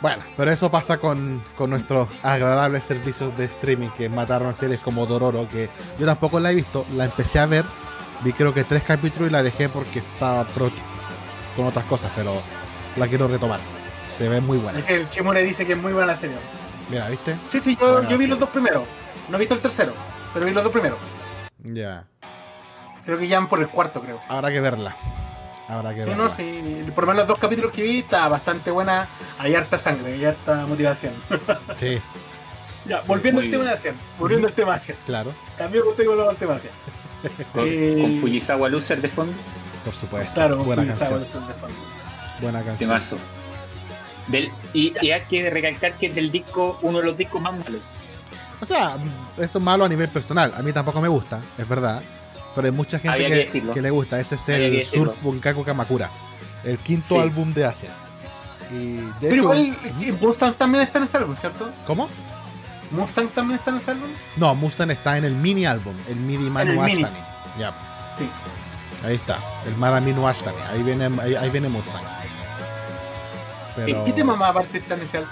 Bueno, 0.01 0.23
pero 0.35 0.51
eso 0.51 0.71
pasa 0.71 0.97
con, 0.97 1.43
con 1.55 1.69
nuestros 1.69 2.09
agradables 2.23 2.83
servicios 2.83 3.37
de 3.37 3.45
streaming 3.45 3.89
que 3.89 4.09
mataron 4.09 4.53
series 4.55 4.79
como 4.81 5.05
Dororo, 5.05 5.47
que 5.47 5.69
yo 5.99 6.05
tampoco 6.07 6.39
la 6.39 6.51
he 6.51 6.55
visto, 6.55 6.85
la 6.95 7.05
empecé 7.05 7.37
a 7.39 7.45
ver, 7.45 7.65
vi 8.23 8.33
creo 8.33 8.51
que 8.53 8.63
tres 8.63 8.81
capítulos 8.83 9.29
y 9.29 9.31
la 9.31 9.43
dejé 9.43 9.69
porque 9.69 9.99
estaba 9.99 10.43
pro- 10.45 10.71
con 11.55 11.67
otras 11.67 11.85
cosas, 11.85 12.11
pero 12.15 12.33
la 12.95 13.07
quiero 13.07 13.27
retomar. 13.27 13.59
Se 14.07 14.27
ve 14.27 14.41
muy 14.41 14.57
buena. 14.57 14.79
El 14.79 15.07
Chimure 15.09 15.43
dice 15.43 15.65
que 15.67 15.73
es 15.73 15.77
muy 15.79 15.93
buena 15.93 16.13
la 16.13 16.17
serie. 16.17 16.35
Mira, 16.89 17.07
¿viste? 17.09 17.35
Sí, 17.49 17.59
sí, 17.59 17.77
yo, 17.79 17.91
Buena 17.93 18.09
yo 18.09 18.17
vi 18.17 18.23
serie. 18.23 18.27
los 18.29 18.39
dos 18.39 18.49
primeros. 18.49 18.83
No 19.29 19.37
he 19.37 19.39
visto 19.39 19.53
el 19.53 19.61
tercero, 19.61 19.93
pero 20.33 20.45
vi 20.45 20.51
los 20.51 20.63
dos 20.63 20.71
primeros. 20.73 20.97
Ya. 21.63 22.05
Creo 23.05 23.17
que 23.17 23.27
ya 23.27 23.39
van 23.39 23.47
por 23.47 23.59
el 23.61 23.67
cuarto, 23.69 24.01
creo. 24.01 24.19
Habrá 24.27 24.49
que 24.51 24.59
verla. 24.59 24.95
Habrá 25.71 25.93
que 25.95 26.03
Sí, 26.03 26.09
verla. 26.09 26.23
no, 26.25 26.29
sí. 26.29 26.91
Por 26.93 27.03
lo 27.05 27.07
menos 27.13 27.21
los 27.21 27.27
dos 27.29 27.39
capítulos 27.39 27.71
que 27.71 27.81
vi 27.83 27.99
está 27.99 28.27
bastante 28.27 28.71
buena. 28.71 29.07
Hay 29.39 29.55
harta 29.55 29.77
sangre, 29.77 30.13
hay 30.13 30.25
harta 30.25 30.65
motivación. 30.67 31.13
Sí, 31.79 31.99
ya, 32.85 32.99
volviendo 33.07 33.41
al 33.41 33.49
tema 33.51 33.63
de 33.65 33.69
Asian. 33.71 33.95
Volviendo 34.19 34.47
al 34.47 34.53
tema 34.53 34.71
de 34.71 34.75
Asian. 34.75 34.97
claro, 35.05 35.33
Cambió 35.57 35.85
contigo 35.85 36.13
lo 36.15 36.27
del 36.27 36.35
tema 36.37 36.53
de 36.53 36.57
Asian. 36.59 36.73
Con, 37.53 37.63
Eh, 37.67 37.97
con 38.01 38.19
Fujisawa 38.21 38.67
Loser 38.69 39.01
de 39.01 39.07
fondo. 39.09 39.33
por 39.85 39.93
supuesto. 39.93 40.33
Claro, 40.33 40.57
buena 40.63 40.81
sí, 40.83 40.87
canción. 40.89 41.09
evolución 41.11 41.47
de 41.47 41.53
fondo. 41.53 41.75
Buena 42.41 42.63
canción. 42.63 42.89
Temazo. 42.89 43.17
Del, 44.27 44.51
y, 44.73 44.93
y 45.01 45.11
hay 45.11 45.21
que 45.29 45.49
recalcar 45.49 45.97
que 45.97 46.07
es 46.07 46.15
del 46.15 46.31
disco, 46.31 46.79
uno 46.81 46.99
de 46.99 47.05
los 47.05 47.17
discos 47.17 47.41
más 47.41 47.53
malos. 47.57 47.83
O 48.61 48.65
sea, 48.65 48.97
eso 49.37 49.57
es 49.59 49.63
malo 49.63 49.85
a 49.85 49.89
nivel 49.89 50.09
personal. 50.09 50.53
A 50.55 50.61
mí 50.61 50.71
tampoco 50.73 51.01
me 51.01 51.07
gusta, 51.07 51.41
es 51.57 51.67
verdad. 51.67 52.01
Pero 52.55 52.67
hay 52.67 52.71
mucha 52.73 52.99
gente 52.99 53.17
que 53.17 53.27
que, 53.27 53.35
decirlo. 53.35 53.73
que 53.73 53.81
le 53.81 53.89
gusta. 53.89 54.19
Ese 54.19 54.35
es 54.35 54.49
Había 54.49 54.67
el. 54.67 54.83
Surf 54.83 55.21
Bunkaku 55.21 55.63
Kamakura. 55.63 56.09
El 56.63 56.77
quinto 56.79 57.15
Sí. 57.15 57.17
álbum 57.17 57.53
de 57.53 57.65
Asia. 57.65 57.89
Y 58.71 58.95
de 58.95 59.03
Pero 59.21 59.33
hecho. 59.35 59.35
igual, 59.63 59.77
eh, 60.01 60.11
Mustang 60.21 60.53
también 60.55 60.83
está 60.83 60.99
en 60.99 61.05
ese 61.05 61.17
álbum, 61.17 61.35
¿cierto? 61.35 61.69
¿Cómo? 61.85 62.09
Mustang 62.91 63.27
también 63.29 63.57
está 63.59 63.71
en 63.71 63.77
ese 63.77 63.91
álbum. 63.91 64.09
No, 64.37 64.53
Mustang 64.55 64.91
está 64.91 65.17
en 65.17 65.25
el 65.25 65.33
mini 65.33 65.65
álbum. 65.65 65.95
El 66.09 66.17
Midi 66.17 66.49
Manu. 66.49 66.81
Ashtani. 66.81 67.17
Ya, 67.59 67.73
Sí. 68.17 68.29
ahí 69.05 69.15
está. 69.15 69.37
El 69.65 69.75
Madaminu 69.77 70.27
Ashtani. 70.27 70.57
Ahí 70.71 70.83
viene, 70.83 71.09
ahí, 71.21 71.35
ahí 71.35 71.49
viene 71.49 71.69
Mustang. 71.69 72.03
Pero. 73.75 74.05
¿Qué 74.05 74.13
tema 74.13 74.35
más 74.35 74.49
aparte 74.51 74.77
está 74.77 74.95
en 74.95 75.01
ese 75.01 75.17
álbum? 75.19 75.31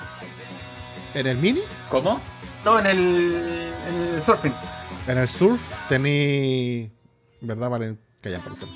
En 1.14 1.28
el 1.28 1.38
mini, 1.38 1.62
¿Cómo? 1.90 2.20
No, 2.64 2.80
en 2.80 2.86
el, 2.86 3.74
en 3.90 4.16
el 4.16 4.22
surfing. 4.22 4.54
en 5.08 5.18
el 5.18 5.28
surf, 5.28 5.88
tení. 5.90 6.92
¿Verdad, 7.42 7.70
Valen? 7.70 8.00
Callan 8.22 8.42
por 8.42 8.52
último. 8.54 8.72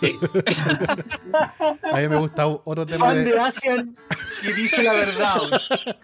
Sí. 0.00 0.18
A 1.92 2.00
mí 2.00 2.08
me 2.08 2.16
gusta 2.16 2.46
otro 2.46 2.84
tema 2.86 3.06
Fan 3.06 3.16
de. 3.16 3.24
de 3.24 3.38
Asian 3.40 3.96
que 4.42 4.52
dice 4.54 4.82
la 4.82 4.92
verdad. 4.92 5.36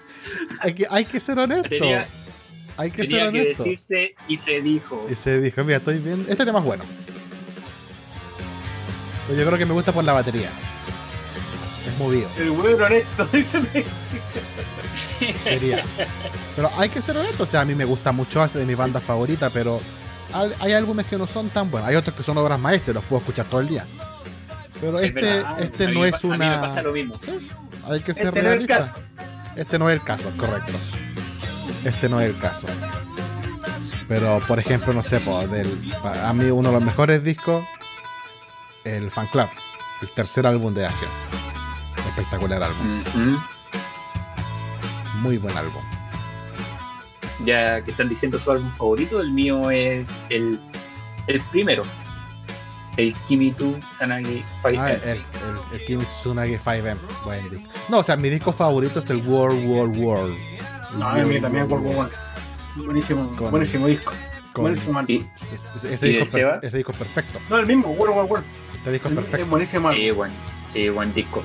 Hay 0.61 0.75
que, 0.75 0.87
hay 0.91 1.05
que 1.07 1.19
ser 1.19 1.39
honesto. 1.39 1.69
Tenía, 1.69 2.07
hay 2.77 2.91
que 2.91 2.99
ser 2.99 3.07
tenía 3.07 3.33
que 3.33 3.41
honesto. 3.41 3.63
decirse 3.65 4.15
y 4.29 4.37
se 4.37 4.61
dijo. 4.61 5.07
Y 5.11 5.15
se 5.15 5.41
dijo, 5.41 5.65
mira, 5.65 5.79
estoy 5.79 5.99
viendo. 5.99 6.31
Este 6.31 6.45
tema 6.45 6.59
es 6.59 6.65
bueno. 6.67 6.85
Pero 9.27 9.39
yo 9.41 9.47
creo 9.47 9.59
que 9.59 9.65
me 9.67 9.73
gusta 9.73 9.93
por 9.93 10.05
la 10.05 10.13
batería. 10.13 10.51
Es 11.89 11.99
movido, 11.99 12.29
El 12.39 12.51
huevo 12.51 12.85
honesto, 12.85 13.25
dice. 13.33 13.63
sería. 15.43 15.83
Pero 16.55 16.71
hay 16.77 16.91
que 16.91 17.01
ser 17.01 17.17
honesto. 17.17 17.45
O 17.45 17.47
sea, 17.47 17.63
a 17.63 17.65
mí 17.65 17.75
me 17.75 17.87
gusta 17.87 18.13
mucho, 18.13 18.45
es 18.45 18.53
de 18.53 18.67
mi 18.67 18.75
banda 18.75 19.01
favorita, 19.01 19.49
pero 19.51 19.81
hay, 20.33 20.53
hay 20.61 20.73
álbumes 20.73 21.07
que 21.07 21.17
no 21.19 21.27
son 21.27 21.49
tan 21.51 21.71
buenos. 21.71 21.89
Hay 21.89 21.97
otros 21.97 22.15
que 22.17 22.23
son 22.23 22.37
obras 22.39 22.59
maestras, 22.59 22.95
los 22.95 23.05
puedo 23.05 23.21
escuchar 23.21 23.47
todo 23.47 23.61
el 23.61 23.69
día. 23.69 23.85
Pero 24.81 24.99
Es 24.99 25.09
este, 25.09 25.21
verdad, 25.21 25.61
este 25.63 25.85
a 25.87 25.89
no 25.91 26.05
es 26.05 26.13
pa- 26.13 26.19
A 26.19 26.23
mí 26.23 26.29
me 26.29 26.35
una. 26.47 26.61
pasa 26.61 26.83
lo 26.83 26.93
mismo. 26.93 27.21
Hay 27.89 28.01
que 28.01 28.15
ser 28.15 28.27
Este 28.29 28.43
no 28.43 28.49
es 28.49 28.55
el 28.61 28.67
realista. 28.69 28.79
caso. 28.79 28.95
Este 29.57 29.79
no 29.79 29.91
es 29.91 29.95
el 30.01 30.05
caso, 30.05 30.31
correcto. 30.39 30.73
Este 31.85 32.09
no 32.09 32.21
es 32.21 32.31
el 32.31 32.39
caso. 32.39 32.67
Pero, 34.09 34.41
por 34.49 34.59
ejemplo, 34.59 34.93
no 34.93 35.03
sé, 35.03 35.21
po, 35.21 35.47
del, 35.49 35.79
a 36.03 36.33
mí 36.33 36.45
uno 36.45 36.69
de 36.71 36.75
los 36.75 36.85
mejores 36.85 37.23
discos, 37.23 37.65
el 38.85 39.11
Fan 39.11 39.27
Club, 39.29 39.49
el 40.03 40.11
tercer 40.15 40.47
álbum 40.47 40.73
de 40.75 40.87
Asia. 40.87 41.09
Espectacular 42.09 42.63
álbum, 42.63 43.03
muy 45.17 45.37
buen 45.39 45.57
álbum. 45.57 45.83
Ya 47.45 47.83
que 47.83 47.91
están 47.93 48.09
diciendo 48.09 48.39
su 48.39 48.51
álbum 48.51 48.71
favorito, 48.77 49.21
el 49.21 49.31
mío 49.33 49.71
es 49.71 50.09
el, 50.29 50.59
el 51.27 51.41
primero. 51.51 51.85
El 52.97 53.15
Kimitu 53.29 53.79
Sanagi 53.99 54.45
Five 54.63 54.79
Ah, 54.79 54.93
el, 54.93 55.23
el, 55.83 55.89
el 55.99 56.07
Tsunage 56.07 56.61
5M, 56.61 56.97
buen 57.25 57.51
disco. 57.51 57.69
No, 57.89 57.99
o 57.99 58.05
sea, 58.05 58.17
mi 58.17 58.29
disco 58.29 58.53
favorito 58.53 58.99
es 58.99 59.09
el 59.11 59.27
World, 59.27 59.65
World, 59.67 59.97
World. 59.97 60.37
No, 60.99 61.09
a 61.09 61.15
mí 61.15 61.41
también 61.41 61.67
por 61.69 61.79
World, 61.81 61.97
World. 61.97 62.13
Buenísimo, 62.85 63.27
Con- 63.37 63.51
buenísimo 63.53 63.87
disco. 63.87 64.13
con- 64.53 64.65
buenísimo. 64.65 65.01
Y 65.07 65.27
Ese, 65.53 65.95
ese 65.95 66.09
¿Y 66.09 66.13
disco 66.19 66.25
es 66.37 66.45
per- 66.45 66.61
ese 66.63 66.77
disco 66.79 66.93
es 66.93 66.99
perfecto. 66.99 67.39
No, 67.49 67.59
el 67.59 67.67
mismo, 67.67 67.89
World 67.93 68.17
War 68.17 68.25
World. 68.27 68.47
Este 68.77 68.93
disco 68.93 69.09
es 69.09 69.13
Es 69.15 69.21
perfecto. 69.21 69.47
buenísimo 69.47 69.89
álbum. 69.89 70.03
eh, 70.03 70.13
buen, 70.13 70.33
eh, 70.75 70.91
buen 70.91 71.15
disco. 71.15 71.43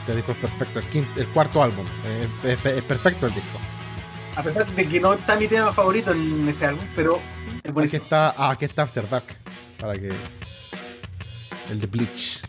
Este 0.00 0.16
disco 0.16 0.32
es 0.32 0.38
perfecto. 0.38 0.78
El, 0.80 0.84
quinto- 0.86 1.20
el 1.20 1.28
cuarto 1.28 1.62
álbum. 1.62 1.86
eh, 2.06 2.26
Es, 2.44 2.50
es- 2.66 2.78
es 2.78 2.82
perfecto 2.84 3.26
el 3.26 3.34
disco. 3.34 3.58
A 4.40 4.42
pesar 4.42 4.66
de 4.66 4.88
que 4.88 5.00
no 5.00 5.12
está 5.12 5.36
mi 5.36 5.46
tema 5.48 5.70
favorito 5.72 6.12
en 6.12 6.48
ese 6.48 6.64
álbum, 6.66 6.84
pero 6.96 7.20
es 7.62 7.76
Aquí 7.94 7.96
está, 7.96 8.34
ah, 8.38 8.50
aquí 8.50 8.64
está 8.64 8.82
After 8.82 9.06
Dark. 9.08 9.24
Para 9.78 9.92
que. 9.94 10.10
El 11.70 11.78
de 11.80 11.86
Bleach. 11.86 12.40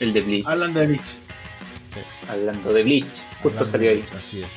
El 0.00 0.12
de 0.14 0.20
Bleach. 0.22 0.46
Hablando 0.46 0.80
de 0.80 0.86
Bleach. 0.86 1.04
Sí, 1.06 2.00
Hablando 2.28 2.72
de 2.72 2.82
Bleach. 2.84 3.04
Justo 3.42 3.48
hablando 3.48 3.64
salió 3.66 3.90
ahí. 3.90 3.96
Bleach, 3.98 4.12
Así 4.14 4.42
es. 4.42 4.52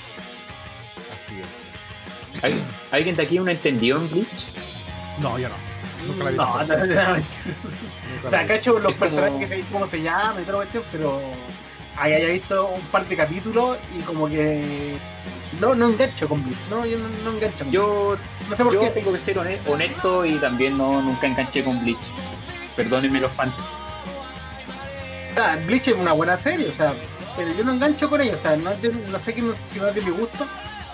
Así 1.13 1.35
es. 1.39 2.43
¿Hay- 2.43 2.63
¿Alguien 2.91 3.15
de 3.17 3.23
aquí 3.23 3.37
no 3.37 3.49
entendió 3.51 3.97
en 3.97 4.09
Bleach? 4.09 4.27
No, 5.19 5.37
yo 5.37 5.49
no. 5.49 5.55
Nunca 6.07 6.23
la 6.23 6.31
vi. 6.31 6.37
No, 6.37 6.63
no, 6.63 6.77
no, 6.77 6.85
no. 7.17 7.23
O 8.25 8.29
sea, 8.29 8.47
cacho 8.47 8.73
los 8.79 8.93
como- 8.93 8.97
personajes 8.99 9.49
que 9.49 9.55
sé 9.57 9.63
cómo 9.69 9.85
se 9.87 10.01
llaman 10.01 10.41
y 10.41 10.45
toda 10.45 10.51
la 10.59 10.71
cuestión, 10.71 10.83
pero 10.93 11.21
ahí 12.01 12.13
haya 12.13 12.27
visto 12.29 12.67
un 12.67 12.81
par 12.87 13.07
de 13.07 13.15
capítulos 13.15 13.77
y 13.97 14.01
como 14.01 14.27
que 14.27 14.95
no, 15.59 15.75
no 15.75 15.87
engancho 15.89 16.27
con 16.27 16.43
Bleach, 16.43 16.57
no, 16.69 16.85
yo 16.85 16.97
no, 16.97 17.07
no 17.23 17.31
engancho. 17.37 17.59
con 17.65 17.71
Yo, 17.71 18.17
no 18.49 18.55
sé 18.55 18.63
por 18.63 18.73
yo 18.73 18.81
qué. 18.81 18.89
tengo 18.89 19.11
que 19.13 19.19
ser 19.19 19.37
hone- 19.37 19.59
honesto 19.67 20.25
y 20.25 20.35
también 20.35 20.77
no 20.77 21.01
nunca 21.01 21.27
enganché 21.27 21.63
con 21.63 21.79
Bleach. 21.81 21.99
Perdónenme 22.75 23.19
los 23.19 23.31
fans. 23.31 23.55
O 25.31 25.33
sea, 25.33 25.55
Bleach 25.65 25.87
es 25.89 25.97
una 25.97 26.13
buena 26.13 26.35
serie, 26.37 26.67
o 26.69 26.73
sea, 26.73 26.93
pero 27.37 27.53
yo 27.53 27.63
no 27.63 27.73
engancho 27.73 28.09
con 28.09 28.19
ella, 28.21 28.33
o 28.33 28.41
sea, 28.41 28.55
no, 28.57 28.71
es 28.71 28.81
de- 28.81 28.89
no 28.93 29.19
sé 29.19 29.33
que 29.33 29.41
no, 29.41 29.53
si 29.67 29.79
no 29.79 29.87
es 29.87 29.95
de 29.95 30.01
mi 30.01 30.11
gusto, 30.11 30.45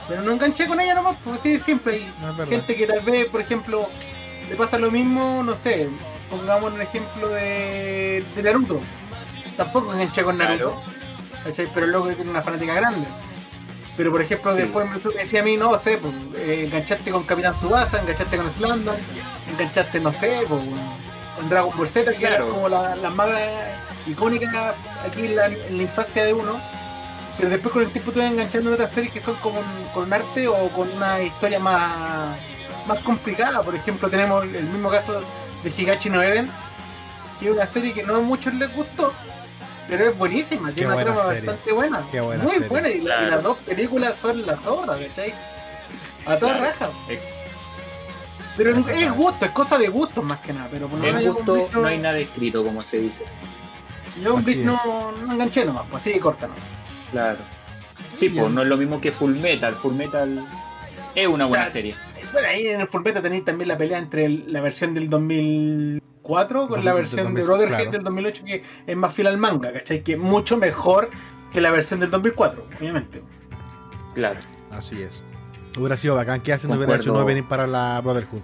pero 0.07 0.21
no 0.21 0.31
enganché 0.33 0.67
con 0.67 0.79
ella 0.79 0.93
nomás, 0.95 1.17
pues 1.23 1.41
sí, 1.41 1.57
siempre 1.59 1.95
hay 1.95 2.11
No, 2.21 2.45
gente 2.45 2.75
que 2.75 2.85
tal 2.85 2.99
vez, 3.01 3.27
por 3.29 3.41
ejemplo, 3.41 3.87
le 4.49 4.55
pasa 4.55 4.77
lo 4.77 4.91
mismo, 4.91 5.41
no 5.43 5.55
sé, 5.55 5.89
pongamos 6.29 6.73
un 6.73 6.81
ejemplo 6.81 7.29
de, 7.29 8.23
de 8.35 8.43
Naruto. 8.43 8.79
Tampoco 9.55 9.93
enganché 9.93 10.23
con 10.23 10.37
Naruto, 10.37 10.81
¿cachai? 11.47 11.69
Pero 11.73 11.88
luego 11.88 12.07
tiene 12.10 12.29
una 12.29 12.41
fanática 12.41 12.73
grande. 12.73 13.07
Pero 13.95 14.12
por 14.12 14.21
ejemplo, 14.21 14.51
Sí. 14.53 14.60
después 14.62 14.88
me 14.89 14.99
decía 15.19 15.41
a 15.41 15.43
mí, 15.43 15.57
no 15.57 15.79
sé, 15.79 15.97
pues, 15.97 16.13
eh, 16.38 16.65
enganchaste 16.67 17.10
con 17.12 17.23
Capitán 17.23 17.55
Subasa, 17.55 17.99
enganchaste 17.99 18.38
con 18.38 18.49
Slandon, 18.51 18.95
enganchaste, 19.53 19.99
no 19.99 20.13
sé, 20.13 20.41
pues, 20.47 20.62
con 21.36 21.49
Dragon 21.49 21.75
Ball 21.75 21.88
Z, 21.88 22.12
que 22.12 22.17
Claro. 22.19 22.36
era 22.36 22.45
como 22.53 22.69
la, 22.69 22.95
la 22.95 23.10
maga 23.10 23.39
icónica 24.05 24.75
aquí 25.05 25.25
en 25.25 25.36
la, 25.36 25.47
en 25.47 25.77
la 25.77 25.83
infancia 25.83 26.23
de 26.25 26.33
uno. 26.33 26.60
Pero 27.38 27.49
después 27.49 27.71
con 27.73 27.83
el 27.83 27.91
tiempo 27.91 28.12
te 28.12 28.19
vas 28.19 28.31
enganchando 28.31 28.69
en 28.69 28.73
otras 28.75 28.91
series 28.91 29.13
que 29.13 29.19
son 29.21 29.36
como 29.36 29.62
con 29.93 30.12
arte 30.12 30.47
o 30.47 30.69
con 30.69 30.89
una 30.91 31.21
historia 31.21 31.60
más, 31.60 32.36
más 32.88 32.99
complicada. 32.99 33.62
Por 33.62 33.75
ejemplo, 33.75 34.10
tenemos 34.10 34.43
el 34.43 34.63
mismo 34.63 34.89
caso 34.89 35.21
de 35.63 35.69
Higachi 35.75 36.10
no 36.10 36.21
Eden, 36.23 36.49
que 37.39 37.45
es 37.47 37.51
una 37.51 37.65
serie 37.67 37.93
que 37.93 38.01
no 38.03 38.15
a 38.15 38.19
muchos 38.21 38.53
les 38.55 38.73
gustó, 38.75 39.13
pero 39.88 40.10
es 40.10 40.17
buenísima, 40.17 40.71
tiene 40.71 40.93
una 40.93 41.04
trama 41.04 41.26
serie. 41.26 41.41
bastante 41.41 41.71
buena. 41.73 42.02
Qué 42.12 42.19
buena 42.21 42.43
Muy 42.43 42.54
serie. 42.54 42.67
buena, 42.69 42.89
y, 42.89 43.02
las 43.02 43.43
dos 43.43 43.58
películas 43.60 44.15
son 44.21 44.45
la 44.45 44.56
zorra, 44.58 44.97
¿cachai? 44.97 45.34
A 46.26 46.38
toda 46.38 46.58
Claro. 46.58 46.65
raja. 46.65 46.89
Es, 47.10 47.19
Pero 48.58 48.71
Es 48.71 49.12
gusto, 49.13 49.45
es 49.45 49.52
cosa 49.52 49.78
de 49.78 49.88
gusto 49.88 50.23
más 50.23 50.39
que 50.39 50.52
nada. 50.52 50.67
Pero 50.71 50.88
por 50.88 50.97
lo 51.00 51.06
en 51.06 51.32
gusto 51.32 51.69
no 51.73 51.88
hay 51.88 52.00
nada 52.00 52.17
escrito, 52.17 52.63
como 52.63 52.84
se 52.84 52.97
dice. 52.97 53.23
Yo 54.23 54.36
Bleach 54.38 54.65
no, 54.65 55.12
no 55.12 55.34
enganché 55.34 55.63
nomás, 55.63 55.84
pues 55.91 56.02
así 56.02 56.13
de 56.13 56.19
corta 56.19 56.47
nomás. 56.47 56.63
Claro. 57.12 57.38
Sí, 58.15 58.30
pues 58.30 58.52
no 58.52 58.63
es 58.63 58.67
lo 58.67 58.76
mismo 58.78 59.00
que 59.00 59.12
Full 59.12 59.36
Metal. 59.36 59.76
Full 59.76 59.93
Metal 59.93 60.43
es 61.13 61.28
una 61.28 61.45
buena 61.45 61.65
Claro. 61.65 61.71
serie. 61.71 61.95
Bueno, 62.34 62.47
ahí 62.47 62.67
en 62.67 62.82
el 62.82 62.88
Fullmetal 62.88 63.21
tenéis 63.21 63.45
también 63.45 63.67
la 63.69 63.78
pelea 63.78 64.00
entre 64.00 64.26
el- 64.26 64.52
la 64.52 64.60
versión 64.60 64.93
del 64.95 65.08
2004 66.27 66.67
con 66.67 66.83
la 66.85 66.93
versión 66.93 67.23
2000, 67.33 67.35
de 67.41 67.47
Brotherhead 67.47 67.75
claro. 67.77 67.91
del 67.91 68.03
2008 68.03 68.43
que 68.45 68.63
es 68.85 68.97
más 68.97 69.13
fiel 69.13 69.27
al 69.27 69.37
manga, 69.37 69.71
¿cachai? 69.73 70.03
Que 70.03 70.13
es 70.13 70.19
mucho 70.19 70.57
mejor 70.57 71.09
que 71.51 71.61
la 71.61 71.71
versión 71.71 71.99
del 71.99 72.09
2004, 72.11 72.65
obviamente. 72.79 73.23
Claro. 74.13 74.39
Así 74.71 75.01
es. 75.01 75.23
Hubiera 75.77 75.95
sido 75.97 76.15
bacán 76.15 76.41
que 76.41 76.53
hacen, 76.53 76.71
hubiera 76.71 76.95
hecho 76.95 77.13
un 77.13 77.21
opening 77.21 77.43
para 77.43 77.67
la 77.67 78.01
Brotherhood. 78.01 78.41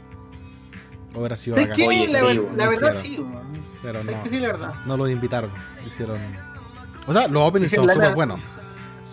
Hubiera 1.15 1.35
sido 1.35 1.55
¿Sabes 1.55 1.69
bacán. 1.69 1.75
qué? 1.81 1.87
Oye, 1.87 2.07
la, 2.07 2.19
sí, 2.19 2.23
bueno, 2.25 2.43
la 2.55 2.67
verdad 2.69 2.95
sí, 3.01 3.17
weón. 3.19 3.43
Pero 3.81 4.01
¿Sabes 4.03 4.17
no, 4.17 4.23
que 4.23 4.29
sí, 4.29 4.39
la 4.39 4.47
verdad? 4.47 4.73
no 4.85 4.97
los 4.97 5.09
invitaron. 5.09 5.51
Hicieron. 5.85 6.17
O 7.05 7.13
sea, 7.13 7.27
los 7.27 7.41
openings 7.43 7.71
son 7.71 7.87
súper 7.89 8.13
buenos. 8.15 8.39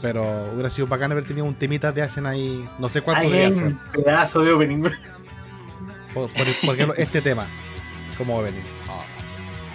Pero 0.01 0.51
hubiera 0.53 0.71
sido 0.71 0.87
bacán 0.87 1.13
haber 1.13 1.25
tenido 1.25 1.45
un 1.45 1.55
temita 1.55 1.93
de 1.93 2.01
hacen 2.03 2.25
ahí. 2.25 2.67
No 2.79 2.89
sé 2.89 3.03
cuál 3.03 3.23
podría 3.23 3.53
ser. 3.53 3.65
un 3.65 3.79
pedazo 3.93 4.41
de 4.43 4.53
opening. 4.53 4.83
por- 6.15 6.31
por 6.33 6.75
ejemplo, 6.75 6.95
este 6.97 7.21
tema. 7.21 7.45
Como 8.21 8.39
opening. 8.39 8.61
Ah, 8.87 9.03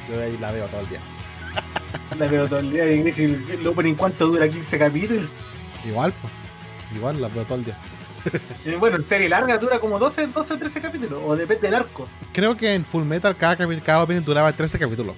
yo 0.08 0.20
de 0.20 0.26
ahí 0.26 0.38
la 0.38 0.52
veo 0.52 0.68
todo 0.68 0.82
el 0.82 0.90
día. 0.90 1.00
La 2.20 2.28
veo 2.28 2.48
todo 2.48 2.60
el 2.60 2.70
día 2.70 2.86
y 2.92 3.02
dice, 3.02 3.24
el 3.26 3.66
opening 3.66 3.96
cuánto 3.96 4.28
dura 4.28 4.48
15 4.48 4.78
capítulos. 4.78 5.26
Igual, 5.84 6.14
pues. 6.22 6.32
Igual 6.96 7.20
la 7.20 7.28
veo 7.30 7.44
todo 7.44 7.58
el 7.58 7.66
día. 7.66 7.78
Eh, 8.66 8.76
Bueno, 8.80 8.98
en 8.98 9.08
serie 9.08 9.28
larga 9.28 9.58
dura 9.58 9.80
como 9.80 9.98
12, 9.98 10.28
12 10.28 10.54
o 10.54 10.58
13 10.60 10.82
capítulos, 10.82 11.22
o 11.26 11.36
depende 11.36 11.68
del 11.68 11.76
arco. 11.76 12.08
Creo 12.34 12.56
que 12.56 12.74
en 12.74 12.86
Full 12.86 13.04
Metal 13.04 13.36
cada, 13.36 13.56
cada 13.56 14.04
opening 14.04 14.22
duraba 14.22 14.52
13 14.54 14.78
capítulos. 14.78 15.16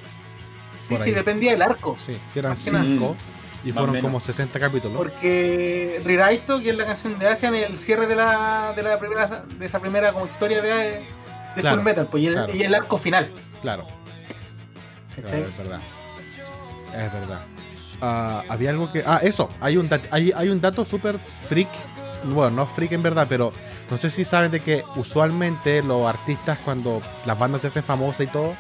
Sí, 0.80 0.98
sí, 0.98 1.12
dependía 1.12 1.52
del 1.52 1.62
arco. 1.62 1.96
Sí, 1.98 2.18
sí 2.32 2.40
eran 2.40 2.52
Más 2.52 2.64
que 2.64 2.72
nada. 2.72 2.86
5 2.86 3.16
y 3.66 3.68
Más 3.74 3.78
fueron 3.78 4.02
como 4.02 4.20
60 4.22 4.58
capítulos. 4.60 4.96
Porque 4.96 6.02
Riraito, 6.06 6.62
que 6.62 6.70
es 6.70 6.76
la 6.78 6.86
canción 6.86 7.20
de 7.20 7.28
Asian, 7.28 7.54
el 7.56 7.78
cierre 7.78 8.08
de 8.08 8.16
la, 8.16 8.72
de 8.76 8.84
la 8.84 8.98
primera, 8.98 9.44
de 9.58 9.66
esa 9.66 9.80
primera 9.80 10.14
como 10.14 10.26
historia 10.28 10.62
de, 10.62 11.02
de 11.58 11.62
Claro, 11.62 11.78
Full 11.78 11.86
Metal, 11.86 12.08
pues, 12.10 12.24
y 12.24 12.28
el, 12.28 12.34
claro. 12.34 12.56
y 12.56 12.64
el 12.64 12.76
arco 12.76 12.98
final. 12.98 13.32
Claro. 13.62 13.86
es 15.18 15.58
verdad. 15.58 15.80
Es 16.94 17.14
verdad. 17.14 17.42
Ah, 18.02 18.44
había 18.48 18.70
algo 18.70 18.92
que. 18.92 19.04
Ah, 19.06 19.20
eso. 19.22 19.50
Hay 19.60 19.78
un, 19.78 19.90
hay, 20.12 20.32
hay 20.36 20.50
un 20.50 20.62
dato 20.62 20.86
súper 20.86 21.20
freak. 21.20 21.70
Bueno, 22.24 22.52
no 22.52 22.68
freak 22.68 22.94
en 22.94 23.04
verdad, 23.04 23.28
pero 23.30 23.52
no 23.90 23.98
sé 23.98 24.10
si 24.10 24.26
saben 24.26 24.52
de 24.52 24.60
que 24.60 24.84
usualmente 24.96 25.82
los 25.84 26.08
artistas, 26.08 26.58
cuando 26.64 27.02
las 27.26 27.38
bandas 27.38 27.62
se 27.62 27.68
hacen 27.68 27.84
famosas 27.84 28.22
y 28.22 28.28
todo, 28.28 28.56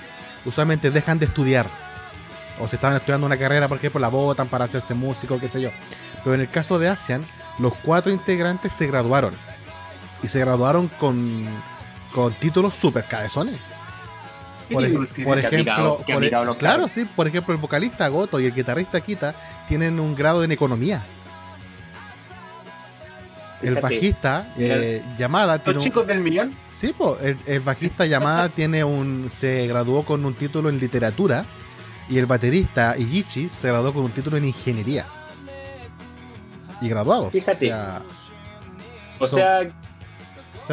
usualmente 0.45 0.91
dejan 0.91 1.19
de 1.19 1.25
estudiar. 1.25 1.67
O 2.59 2.67
se 2.67 2.75
estaban 2.75 2.95
estudiando 2.95 3.27
una 3.27 3.37
carrera, 3.37 3.67
por 3.67 3.77
ejemplo, 3.77 3.99
la 3.99 4.07
votan 4.07 4.47
para 4.47 4.65
hacerse 4.65 4.93
músico, 4.93 5.39
qué 5.39 5.47
sé 5.47 5.61
yo. 5.61 5.69
Pero 6.23 6.33
en 6.33 6.41
el 6.41 6.49
caso 6.49 6.79
de 6.79 6.87
Asian, 6.87 7.23
los 7.59 7.73
cuatro 7.83 8.11
integrantes 8.11 8.73
se 8.73 8.87
graduaron. 8.87 9.33
Y 10.23 10.27
se 10.27 10.39
graduaron 10.39 10.87
con, 10.87 11.45
con 12.13 12.33
títulos 12.33 12.75
súper 12.75 13.05
cabezones. 13.05 13.55
¿Qué 14.67 14.73
Por, 14.75 14.83
ejemplo, 14.83 15.07
aplicado- 15.47 16.03
que 16.05 16.13
por 16.13 16.23
e- 16.25 16.57
claro, 16.57 16.87
sí, 16.89 17.05
por 17.05 17.25
ejemplo, 17.27 17.53
el 17.53 17.61
vocalista 17.61 18.07
Goto 18.09 18.39
y 18.39 18.45
el 18.45 18.53
guitarrista 18.53 18.99
Kita 18.99 19.33
tienen 19.67 19.97
un 19.99 20.13
grado 20.13 20.43
en 20.43 20.51
economía. 20.51 21.01
El 23.61 23.69
Fíjate, 23.75 23.81
bajista 23.81 24.53
eh, 24.57 25.01
Yamada 25.17 25.57
tiene 25.57 25.75
Los 25.75 25.83
un, 25.83 25.89
chicos 25.89 26.05
del 26.05 26.19
millón. 26.19 26.53
sí, 26.71 26.93
po, 26.95 27.17
el, 27.19 27.37
el 27.47 27.59
bajista 27.61 28.05
Yamada 28.05 28.49
tiene 28.55 28.83
un 28.83 29.29
se 29.33 29.65
graduó 29.67 30.03
con 30.03 30.23
un 30.25 30.35
título 30.35 30.69
en 30.69 30.77
literatura 30.79 31.43
y 32.07 32.19
el 32.19 32.27
baterista 32.27 32.95
Igichi 32.97 33.49
se 33.49 33.69
graduó 33.69 33.93
con 33.93 34.03
un 34.03 34.11
título 34.11 34.37
en 34.37 34.45
ingeniería. 34.45 35.05
Y 36.81 36.89
graduados. 36.89 37.31
Fíjate. 37.31 37.65
O 37.65 37.69
sea, 37.69 38.01
O 39.19 39.27
Son- 39.27 39.39
sea, 39.39 39.59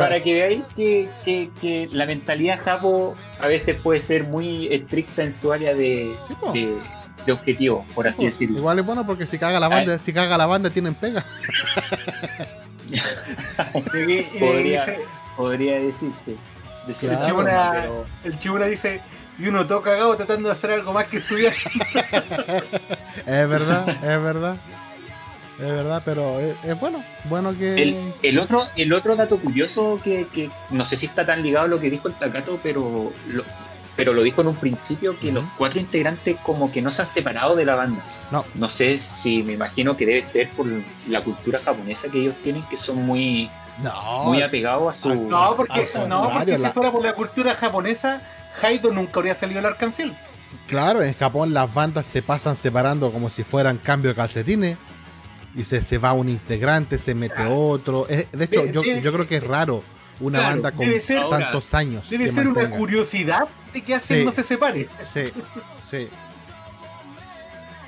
para 0.01 0.23
que 0.23 0.35
veáis 0.35 0.63
que, 0.77 1.09
que- 1.25 1.51
que 1.61 1.89
la 1.93 2.07
mentalidad 2.07 2.61
japo 2.63 3.15
a 3.41 3.47
veces 3.47 3.77
puede 3.81 4.01
ser 4.01 4.25
muy 4.25 4.69
estricta 4.73 5.23
en 5.23 5.33
su 5.33 5.53
área 5.53 5.75
de, 5.75 6.15
sí, 6.27 6.35
de, 6.53 6.79
de 7.27 7.33
objetivo, 7.33 7.85
por 7.95 8.07
así 8.09 8.19
Po, 8.19 8.25
decirlo. 8.25 8.59
Igual 8.59 8.79
es 8.81 8.87
bueno 8.87 9.07
porque 9.07 9.27
si 9.27 9.39
caga 9.39 9.59
la 9.61 9.69
banda, 9.69 9.99
si 9.99 10.13
caga 10.13 10.37
la 10.39 10.47
banda 10.47 10.71
tienen 10.71 10.95
pega. 10.95 11.25
y 12.89 14.23
Podría- 14.39 14.97
Podría 15.37 15.81
decirse. 15.81 16.37
de 16.87 16.95
cierta 16.95 17.19
Claro. 17.21 17.35
forma, 17.35 17.71
pero 17.73 18.05
el 18.25 18.39
chibura 18.39 18.67
dice, 18.67 19.01
y 19.39 19.49
uno 19.49 19.67
todo 19.67 19.81
cagado 19.83 20.15
tratando 20.17 20.49
de 20.49 20.53
hacer 20.53 20.71
algo 20.71 20.93
más 20.93 21.07
que 21.09 21.17
estudiar. 21.19 21.53
Es 23.27 23.49
verdad, 23.49 23.89
es 23.89 24.23
verdad. 24.23 24.57
Es 25.59 25.69
verdad, 25.69 26.03
pero 26.05 26.41
es, 26.41 26.57
es 26.65 26.79
bueno. 26.81 27.03
Bueno 27.25 27.57
que. 27.57 27.81
El, 27.83 28.13
el 28.23 28.39
otro, 28.39 28.65
el 28.77 28.93
otro 28.93 29.15
dato 29.17 29.39
curioso 29.39 30.01
que, 30.03 30.27
que 30.33 30.51
no 30.71 30.85
sé 30.85 30.97
si 30.97 31.07
está 31.07 31.25
tan 31.25 31.43
ligado 31.43 31.67
a 31.67 31.69
lo 31.69 31.79
que 31.81 31.91
dijo 31.91 32.09
el 32.09 32.15
Takato, 32.15 32.59
pero 32.63 33.13
lo, 33.29 33.45
pero 33.97 34.13
lo 34.13 34.23
dijo 34.23 34.41
en 34.41 34.49
un 34.49 34.57
principio 34.57 35.17
que 35.19 35.31
los 35.31 35.45
cuatro 35.57 35.79
integrantes 35.79 36.37
como 36.43 36.73
que 36.73 36.83
no 36.83 36.91
se 36.91 37.03
han 37.03 37.07
separado 37.07 37.55
de 37.55 37.65
la 37.65 37.77
banda. 37.77 38.03
No. 38.33 38.45
No 38.55 38.69
sé 38.69 38.99
si 38.99 39.45
me 39.45 39.53
imagino 39.53 39.97
que 39.97 40.07
debe 40.07 40.23
ser 40.25 40.51
por 40.51 40.67
la 41.09 41.23
cultura 41.23 41.61
japonesa 41.65 42.09
que 42.09 42.19
ellos 42.19 42.35
tienen, 42.43 42.65
que 42.65 42.77
son 42.77 43.07
muy, 43.07 43.49
No, 43.79 44.25
muy 44.25 44.43
apegados 44.43 44.97
a 44.97 45.01
su. 45.01 45.15
No, 45.15 45.55
porque, 45.57 45.89
no, 46.09 46.31
porque 46.33 46.59
si 46.59 46.67
fuera 46.71 46.91
por 46.91 47.05
la 47.05 47.15
cultura 47.15 47.55
japonesa, 47.55 48.21
Haido 48.61 48.91
nunca 48.93 49.21
habría 49.21 49.37
salido 49.37 49.61
al 49.61 49.67
arcancel. 49.67 50.13
claro, 50.67 51.01
en 51.03 51.15
Japón 51.15 51.55
las 51.55 51.73
bandas 51.73 52.07
se 52.07 52.23
pasan 52.23 52.57
separando 52.57 53.13
como 53.13 53.29
si 53.29 53.45
fueran 53.45 53.79
cambio 53.79 54.11
de 54.11 54.17
calcetines. 54.17 54.79
Y 55.57 55.65
se, 55.65 55.83
se 55.83 55.99
va 55.99 56.13
un 56.13 56.29
integrante, 56.29 56.99
se 56.99 57.15
mete 57.15 57.45
otro. 57.49 58.09
Es- 58.09 58.31
de 58.33 58.45
hecho, 58.45 58.67
yo, 58.67 58.83
yo 58.83 59.13
creo 59.13 59.29
que 59.29 59.37
es 59.37 59.45
raro 59.47 59.83
una 60.21 60.39
Claro, 60.41 60.55
banda 60.55 60.73
con 60.73 60.87
debe 60.87 61.01
ser- 61.01 61.29
tantos 61.29 61.75
años. 61.75 62.09
Debe 62.11 62.31
ser 62.33 62.49
una 62.49 62.71
curiosidad 62.71 63.47
de 63.73 63.83
que 63.83 63.95
hacen 63.95 64.19
Sí. 64.21 64.25
no 64.25 64.33
se 64.33 64.43
separe. 64.43 64.89
Sí, 65.03 65.25
sí. 65.81 66.09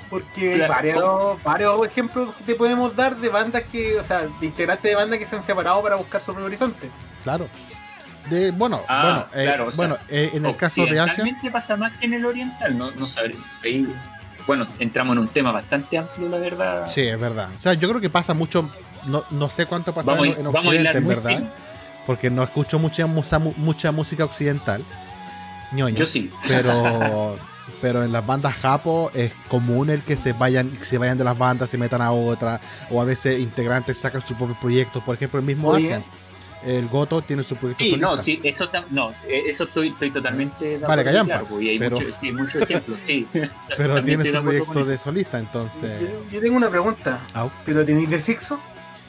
Porque 0.09 0.53
Claro. 0.53 0.73
varios, 0.73 1.43
varios 1.43 1.85
ejemplos 1.87 2.29
te 2.45 2.55
podemos 2.55 2.95
dar 2.95 3.17
de 3.17 3.27
bandas 3.27 3.63
que, 3.69 3.99
o 3.99 4.03
sea, 4.03 4.21
de 4.39 4.45
integrantes 4.45 4.89
de 4.89 4.95
bandas 4.95 5.19
que 5.19 5.27
se 5.27 5.35
han 5.35 5.43
separado 5.43 5.81
para 5.83 5.95
buscar 5.95 6.21
su 6.21 6.27
propio 6.27 6.45
horizonte. 6.45 6.89
Claro. 7.23 7.49
De, 8.29 8.51
bueno, 8.51 8.81
Ah, 8.87 9.03
bueno, 9.03 9.41
eh, 9.41 9.45
claro, 9.47 9.67
o 9.67 9.71
sea, 9.71 9.77
bueno 9.77 9.97
eh, 10.09 10.31
en 10.33 10.45
el 10.45 10.55
caso 10.55 10.85
de 10.85 10.99
Asia. 10.99 11.23
Pasa 11.51 11.75
más 11.75 11.97
que 11.97 12.05
en 12.05 12.13
el 12.13 12.25
oriental, 12.25 12.77
no, 12.77 12.91
no. 12.91 13.05
Bueno, 14.47 14.65
entramos 14.79 15.13
en 15.13 15.19
un 15.19 15.27
tema 15.27 15.51
bastante 15.51 15.97
amplio, 15.97 16.29
la 16.29 16.37
verdad. 16.37 16.89
Sí, 16.93 17.01
es 17.01 17.19
verdad. 17.19 17.49
O 17.55 17.59
sea, 17.59 17.73
yo 17.73 17.87
creo 17.89 17.99
que 18.01 18.09
pasa 18.09 18.33
mucho. 18.33 18.69
No, 19.07 19.23
no 19.31 19.49
sé 19.49 19.65
cuánto 19.67 19.93
pasa 19.93 20.11
Vamos, 20.11 20.37
en, 20.37 20.47
Occidente, 20.47 20.97
en 20.97 21.07
verdad. 21.07 21.43
Porque 22.05 22.29
no 22.29 22.41
escucho 22.43 22.79
mucha, 22.79 23.05
musa- 23.05 23.39
mu- 23.39 23.53
mucha 23.57 23.91
música 23.91 24.23
occidental. 24.25 24.81
ñoña. 25.73 25.97
Yo 25.97 26.05
sí. 26.05 26.31
Pero, 26.47 27.37
pero 27.81 28.03
en 28.03 28.11
las 28.13 28.25
bandas 28.25 28.55
japo 28.55 29.11
es 29.13 29.33
común 29.49 29.89
el 29.89 30.01
que 30.01 30.15
se 30.17 30.31
vayan, 30.33 30.69
que 30.71 30.85
se 30.85 30.97
vayan 30.97 31.17
de 31.17 31.23
las 31.25 31.37
bandas, 31.37 31.69
se 31.69 31.77
metan 31.77 32.01
a 32.01 32.11
otra, 32.11 32.59
o 32.89 33.01
a 33.01 33.05
veces 33.05 33.39
integrantes 33.39 33.97
sacan 33.97 34.21
sus 34.21 34.37
propios 34.37 34.57
proyectos, 34.59 35.03
por 35.03 35.15
ejemplo, 35.15 35.39
el 35.39 35.45
mismo 35.45 35.69
Oye. 35.69 35.87
Asian. 35.87 36.03
El 36.63 36.87
Goto 36.87 37.21
tiene 37.21 37.43
su 37.43 37.55
proyecto 37.55 37.83
Sí, 37.83 37.91
solista. 37.91 38.09
no, 38.09 38.17
sí, 38.17 38.39
eso, 38.43 38.69
no, 38.91 39.11
eh, 39.27 39.43
eso 39.47 39.65
estoy, 39.65 39.89
estoy 39.89 40.09
totalmente 40.11 40.63
de 40.65 40.71
Vale, 40.79 40.83
acuerdo, 41.01 41.03
callampa, 41.05 41.33
claro, 41.33 41.45
pues, 41.49 41.63
y 41.63 41.69
hay 41.69 41.79
pero- 41.79 41.99
muchos, 41.99 42.17
sí, 42.19 42.31
muchos 42.31 42.61
ejemplos, 42.63 42.99
sí. 43.05 43.27
pero 43.77 44.03
tiene 44.03 44.25
su 44.31 44.41
proyecto 44.41 44.85
de 44.85 44.97
solista, 44.97 45.37
entonces, 45.39 46.01
Yo, 46.01 46.07
yo 46.31 46.41
tengo 46.41 46.57
una 46.57 46.69
pregunta. 46.69 47.19
au, 47.33 47.51
¿Pero 47.65 47.85
tenéis 47.85 48.09
de 48.09 48.19
Sixo? 48.19 48.59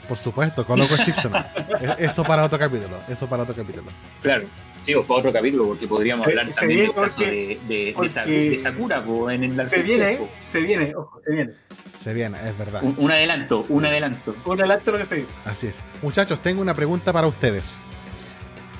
Por 0.08 0.16
supuesto, 0.16 0.66
coloco 0.66 0.94
el 0.94 1.00
Sixon. 1.00 1.32
Eso 1.98 2.24
para 2.24 2.44
otro 2.44 2.58
capítulo, 2.58 2.96
eso 3.08 3.28
para 3.28 3.42
otro 3.44 3.54
capítulo. 3.54 3.90
Claro, 4.22 4.46
sí, 4.82 4.94
o 4.94 5.04
para 5.04 5.20
otro 5.20 5.32
capítulo, 5.32 5.66
porque 5.68 5.86
podríamos 5.86 6.24
Se- 6.24 6.30
hablar 6.32 6.46
se 6.46 6.52
también 6.54 6.80
del 6.80 6.92
caso 6.94 7.20
de, 7.20 7.60
de, 7.68 7.94
de, 8.26 8.50
de 8.50 8.56
Sakura 8.56 9.04
po, 9.04 9.30
en 9.30 9.44
el 9.44 9.54
Dark 9.54 9.68
Se 9.70 9.82
viene, 9.82 10.16
po. 10.16 10.28
se 10.50 10.60
viene, 10.60 10.94
ojo, 10.96 11.20
se 11.24 11.32
viene. 11.32 11.52
Se 11.96 12.14
viene, 12.14 12.38
es 12.48 12.56
verdad. 12.56 12.82
Un, 12.82 12.94
un 12.96 13.10
adelanto, 13.10 13.66
un 13.68 13.84
adelanto. 13.84 14.34
Un 14.44 14.58
adelanto 14.60 14.92
lo 14.92 14.98
que 14.98 15.04
se 15.06 15.14
viene. 15.16 15.30
Así 15.44 15.66
es. 15.66 15.80
Muchachos, 16.02 16.40
tengo 16.40 16.62
una 16.62 16.74
pregunta 16.74 17.12
para 17.12 17.26
ustedes. 17.26 17.80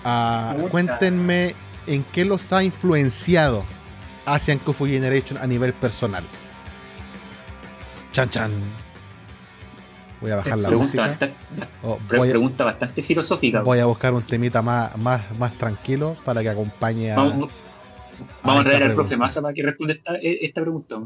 Ah, 0.05 0.57
cuéntenme 0.71 1.55
en 1.87 2.05
qué 2.05 2.25
los 2.25 2.53
ha 2.53 2.63
influenciado 2.63 3.65
Asian 4.25 4.59
Kung 4.59 4.75
Fu 4.75 4.87
Generation 4.87 5.37
a 5.39 5.47
nivel 5.47 5.73
personal. 5.73 6.25
Chan 8.13 8.31
chan. 8.31 8.53
Voy 10.21 10.31
a 10.33 10.37
bajar 10.37 10.59
la 10.59 10.69
Pregunta, 10.69 10.85
música. 10.85 11.07
bastante, 11.07 11.35
Oh, 11.83 11.99
voy, 12.09 12.29
a, 12.29 12.31
pregunta 12.33 12.65
bastante 12.65 13.03
filosófica. 13.03 13.61
voy 13.63 13.79
a 13.79 13.87
buscar 13.87 14.13
un 14.15 14.23
temita 14.23 14.63
más, 14.63 14.97
más, 14.99 15.23
más 15.39 15.53
tranquilo 15.55 16.17
para 16.25 16.43
que 16.43 16.49
acompañe 16.49 17.13
a. 17.13 17.17
Vamos, 17.17 17.51
vamos 18.43 18.57
a 18.57 18.59
esta 18.59 18.63
traer 18.65 18.83
al 18.85 18.95
profe. 18.95 19.17
Massa 19.17 19.41
para 19.43 19.55
que 19.55 19.63
responda 19.63 19.93
esta, 19.93 20.17
e- 20.17 20.39
esta 20.45 20.61
pregunta. 20.61 20.97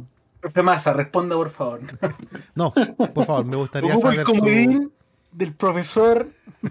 Profe 0.41 0.63
Massa, 0.63 0.93
responda 0.93 1.37
por 1.37 1.51
favor. 1.51 1.81
No, 2.55 2.73
por 2.73 3.27
favor, 3.27 3.45
me 3.45 3.57
gustaría 3.57 3.93
Ocupo 3.95 4.11
el 4.11 4.25
saber 4.25 4.27
su, 4.41 4.93
del 5.33 5.55
profesor 5.55 6.29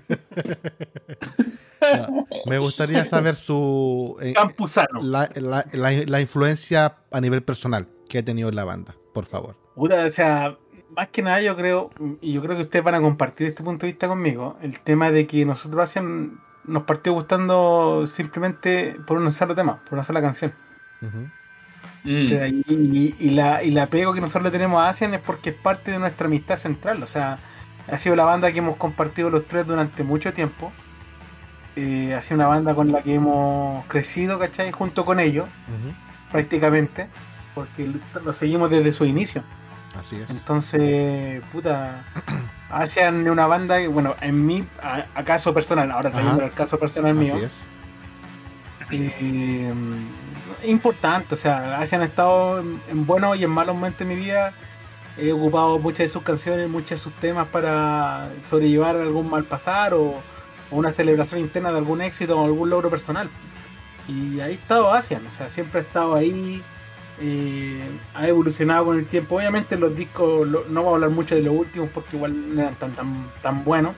no, 1.82 2.28
me 2.46 2.58
gustaría 2.60 3.06
saber 3.06 3.36
su 3.36 4.16
eh, 4.22 4.34
Campuzano. 4.34 5.02
la, 5.02 5.30
la- 5.36 5.66
la- 5.72 5.92
la 6.06 6.22
influencia 6.22 6.96
a 7.12 7.22
nivel 7.22 7.44
personal 7.44 7.88
que 8.08 8.20
ha 8.20 8.26
tenido 8.26 8.50
en 8.50 8.56
la 8.56 8.64
banda, 8.66 8.96
por 9.14 9.26
favor. 9.26 9.56
Puta, 9.76 10.06
o 10.06 10.10
sea, 10.10 10.56
más 10.96 11.08
que 11.10 11.22
nada 11.22 11.42
yo 11.42 11.56
creo, 11.56 11.90
y 12.22 12.34
yo 12.34 12.42
creo 12.42 12.56
que 12.58 12.64
ustedes 12.64 12.84
van 12.86 12.96
a 12.96 13.02
compartir 13.02 13.48
este 13.48 13.64
punto 13.64 13.86
de 13.86 13.92
vista 13.94 14.08
conmigo, 14.08 14.58
el 14.62 14.80
tema 14.82 15.12
de 15.12 15.28
que 15.28 15.46
nosotros 15.46 15.82
hacían, 15.90 16.40
nos 16.66 16.84
partió 16.84 17.14
gustando 17.14 18.06
simplemente 18.08 18.96
por 19.08 19.18
un 19.18 19.32
solo 19.32 19.56
tema, 19.56 19.78
por 19.86 19.94
una 19.94 20.04
sola 20.04 20.22
canción. 20.22 20.54
Mm, 22.04 22.24
O 22.24 22.28
sea, 22.28 22.48
y, 22.48 22.64
y- 22.68 23.16
y 23.20 23.30
la, 23.32 23.64
y 23.64 23.72
la 23.72 23.84
apego 23.84 24.14
que 24.14 24.22
nosotros 24.22 24.44
le 24.46 24.52
tenemos 24.52 24.82
a 24.82 24.90
Asian 24.90 25.14
es 25.14 25.22
porque 25.22 25.52
es 25.52 25.56
parte 25.56 25.92
de 25.92 26.00
nuestra 26.00 26.28
amistad 26.28 26.56
central. 26.56 27.02
O 27.04 27.08
sea, 27.08 27.40
ha 27.88 27.98
sido 27.98 28.16
la 28.16 28.24
banda 28.26 28.52
que 28.52 28.60
hemos 28.60 28.78
compartido 28.78 29.30
los 29.30 29.48
tres 29.48 29.68
durante 29.68 30.04
mucho 30.04 30.34
tiempo. 30.34 30.72
Eh, 31.76 32.14
ha 32.14 32.22
sido 32.22 32.36
una 32.36 32.48
banda 32.48 32.76
con 32.76 32.92
la 32.92 33.02
que 33.04 33.16
hemos 33.16 33.86
crecido, 33.88 34.40
¿cachai? 34.40 34.72
Junto 34.72 35.06
con 35.06 35.20
ellos, 35.20 35.48
prácticamente. 36.32 37.10
Porque 37.54 37.92
lo 38.24 38.34
seguimos 38.34 38.70
desde 38.70 38.92
su 38.92 39.06
inicio. 39.06 39.44
Así 39.98 40.16
es. 40.22 40.30
Entonces, 40.30 41.42
puta, 41.52 42.04
Asian 42.70 43.26
es 43.26 43.32
una 43.32 43.48
banda 43.48 43.78
que, 43.80 43.88
bueno, 43.88 44.16
en 44.22 44.46
mi, 44.46 44.68
a, 44.82 45.06
a 45.14 45.24
caso 45.24 45.54
personal, 45.54 45.92
ahora 45.92 46.12
trayendo 46.12 46.44
el 46.44 46.54
caso 46.54 46.80
personal 46.80 47.14
mío, 47.16 47.36
Así 47.36 47.44
es. 47.44 47.70
eh, 48.92 49.74
importante, 50.66 51.34
o 51.36 51.38
sea, 51.38 51.80
Asian 51.80 52.02
ha 52.02 52.06
estado 52.06 52.60
en, 52.60 52.82
en 52.90 53.06
buenos 53.06 53.38
y 53.38 53.44
en 53.44 53.50
malos 53.50 53.76
momentos 53.76 54.02
en 54.02 54.08
mi 54.10 54.16
vida. 54.16 54.54
He 55.18 55.34
ocupado 55.34 55.78
muchas 55.78 56.08
de 56.08 56.10
sus 56.10 56.24
canciones, 56.24 56.70
muchos 56.70 56.92
de 56.92 56.98
sus 56.98 57.14
temas 57.14 57.48
para 57.48 58.30
sobrellevar 58.40 58.96
algún 58.96 59.30
mal 59.30 59.44
pasar 59.44 59.94
o, 59.94 60.06
o 60.72 60.76
una 60.78 60.92
celebración 60.92 61.42
interna 61.42 61.72
de 61.72 61.80
algún 61.80 62.02
éxito 62.02 62.40
o 62.40 62.46
algún 62.46 62.70
logro 62.70 62.90
personal. 62.90 63.30
Y 64.08 64.40
ahí 64.40 64.52
ha 64.54 64.56
estado 64.56 64.92
Asian, 64.94 65.26
o 65.28 65.32
sea, 65.32 65.50
siempre 65.50 65.82
ha 65.82 65.84
estado 65.84 66.16
ahí, 66.16 66.64
eh, 67.22 68.02
ha 68.14 68.28
evolucionado 68.28 68.86
con 68.86 68.98
el 69.00 69.08
tiempo. 69.08 69.36
Obviamente 69.38 69.78
los 69.78 69.96
discos, 69.96 70.48
lo- 70.48 70.66
no 70.68 70.84
voy 70.84 70.92
a 70.94 70.96
hablar 70.96 71.10
mucho 71.12 71.36
de 71.36 71.42
los 71.44 71.54
últimos 71.56 71.90
porque 71.92 72.18
igual 72.18 72.56
no 72.56 72.62
eran 72.62 72.78
tan, 72.78 72.96
tan, 72.96 73.34
tan 73.42 73.64
buenos 73.64 73.96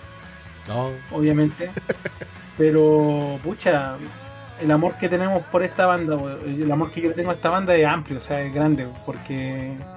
No, 0.67 1.03
obviamente. 1.09 1.71
Pero, 2.55 3.39
pucha, 3.43 3.97
el 4.57 4.71
amor 4.71 4.97
que 4.97 5.09
tenemos 5.09 5.45
por 5.47 5.63
esta 5.63 5.87
banda, 5.87 6.15
el 6.45 6.71
amor 6.71 6.91
que 6.91 7.01
yo 7.01 7.13
tengo 7.15 7.31
a 7.31 7.35
esta 7.35 7.49
banda 7.49 7.75
es 7.75 7.85
amplio, 7.87 8.17
o 8.19 8.21
sea, 8.21 8.41
es 8.43 8.53
grande, 8.53 8.87
porque 9.05 9.87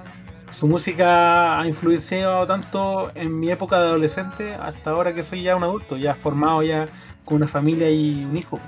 su 0.49 0.67
música 0.67 1.59
ha 1.59 1.67
influenciado 1.67 2.47
tanto 2.47 3.11
en 3.15 3.39
mi 3.39 3.51
época 3.51 3.79
de 3.79 3.87
adolescente 3.87 4.55
hasta 4.55 4.91
ahora 4.91 5.13
que 5.13 5.23
soy 5.23 5.43
ya 5.43 5.55
un 5.55 5.63
adulto, 5.63 5.97
ya 5.97 6.15
formado 6.15 6.63
ya 6.63 6.89
con 7.25 7.37
una 7.37 7.47
familia 7.47 7.89
y 7.91 8.25
un 8.25 8.37
hijo. 8.37 8.67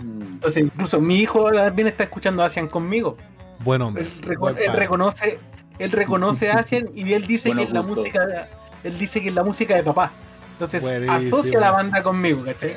Entonces, 0.00 0.64
incluso 0.64 1.00
mi 1.00 1.16
hijo 1.16 1.50
también 1.52 1.88
está 1.88 2.04
escuchando 2.04 2.42
Asian 2.42 2.68
conmigo. 2.68 3.16
buen 3.60 3.82
hombre. 3.82 4.04
Él, 4.04 4.72
reconoce, 4.72 5.38
él 5.78 5.92
reconoce 5.92 6.50
Asian 6.52 6.88
y 6.94 7.12
él 7.12 7.26
dice 7.26 7.52
que 7.52 7.62
es 7.62 7.70
la 7.70 7.82
música, 7.82 8.48
él 8.82 8.98
dice 8.98 9.20
que 9.20 9.28
es 9.28 9.34
la 9.34 9.44
música 9.44 9.74
de 9.76 9.82
papá. 9.82 10.12
Entonces 10.52 10.82
Buenísimo. 10.82 11.12
asocia 11.38 11.60
la 11.60 11.70
banda 11.70 12.02
conmigo, 12.02 12.44
¿cachai? 12.44 12.74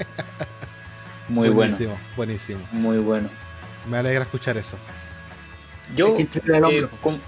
Muy 1.29 1.47
bueno, 1.47 1.53
buenísimo, 1.55 1.97
buenísimo. 2.17 2.59
muy 2.73 2.97
bueno. 2.97 3.29
Me 3.89 3.97
alegra 3.97 4.23
escuchar 4.23 4.57
eso. 4.57 4.77
Yo, 5.95 6.15
que 6.15 6.27
al 6.53 6.63
eh, 6.63 6.65
hombro. 6.65 6.89
com- 7.01 7.19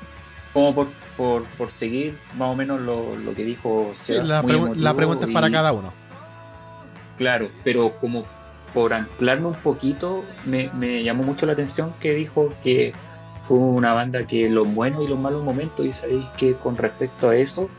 como 0.53 0.73
por, 0.75 0.87
por, 1.17 1.43
por 1.57 1.69
seguir 1.71 2.17
más 2.37 2.49
o 2.49 2.55
menos 2.55 2.79
lo, 2.81 3.15
lo 3.17 3.33
que 3.33 3.43
dijo 3.43 3.93
Sí, 4.03 4.13
la, 4.21 4.41
pregu- 4.41 4.95
pregunta 4.95 5.27
es 5.27 5.33
para 5.33 5.49
y- 5.49 5.51
cada 5.51 5.73
uno. 5.73 5.93
Claro, 7.17 7.49
pero 7.63 7.97
como 7.97 8.25
por 8.75 8.93
anclarme 8.93 9.47
un 9.47 9.53
poquito, 9.55 10.25
me, 10.45 11.01
llamó 11.01 11.23
mucho 11.23 11.45
la 11.45 11.53
atención 11.53 11.93
que 12.01 12.13
dijo 12.13 12.53
que 12.61 12.93
fue 13.43 13.57
una 13.57 13.93
banda 13.93 14.27
que 14.27 14.49
los 14.49 14.71
buenos 14.75 15.05
y 15.05 15.07
los 15.07 15.17
malos 15.17 15.45
momentos, 15.45 15.85
y 15.85 15.93
sabéis 15.93 16.27
que 16.37 16.55
con 16.55 16.75
respecto 16.75 17.29
a 17.29 17.37
eso, 17.37 17.69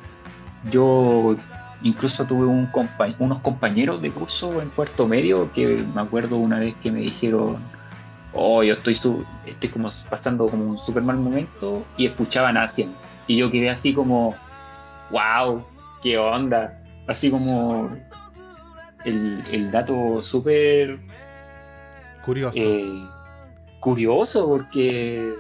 yo 0.71 1.37
incluso 1.83 2.25
tuve 2.25 2.47
un 2.47 2.71
unos 3.19 3.41
compañeros 3.41 4.01
de 4.01 4.11
curso 4.11 4.63
en 4.63 4.71
cuarto 4.71 5.07
medio 5.07 5.53
que 5.53 5.85
me 5.95 6.01
acuerdo 6.01 6.39
una 6.39 6.61
vez 6.61 6.75
que 6.83 6.91
me 6.91 7.01
dijeron, 7.01 7.59
oh, 8.33 8.63
yo 8.63 8.73
estoy, 8.73 8.99
estoy 9.45 9.69
como 9.69 9.91
pasando 10.09 10.49
como 10.49 10.65
un 10.65 10.79
súper 10.79 11.03
mal 11.03 11.19
momento, 11.19 11.85
y 11.99 12.07
escuchaban 12.07 12.57
Asian. 12.57 12.95
Y 13.27 13.37
yo 13.37 13.51
quedé 13.51 13.69
así 13.69 13.93
como, 13.93 14.35
wow, 15.11 15.63
qué 16.03 16.17
onda, 16.17 16.83
así 17.07 17.31
como 17.31 17.91
el, 19.07 19.43
el 19.51 19.71
dato 19.71 20.21
súper 20.23 20.99
Curioso. 22.25 22.59
eh, 22.59 23.03
curioso 23.81 24.47
porque 24.49 25.33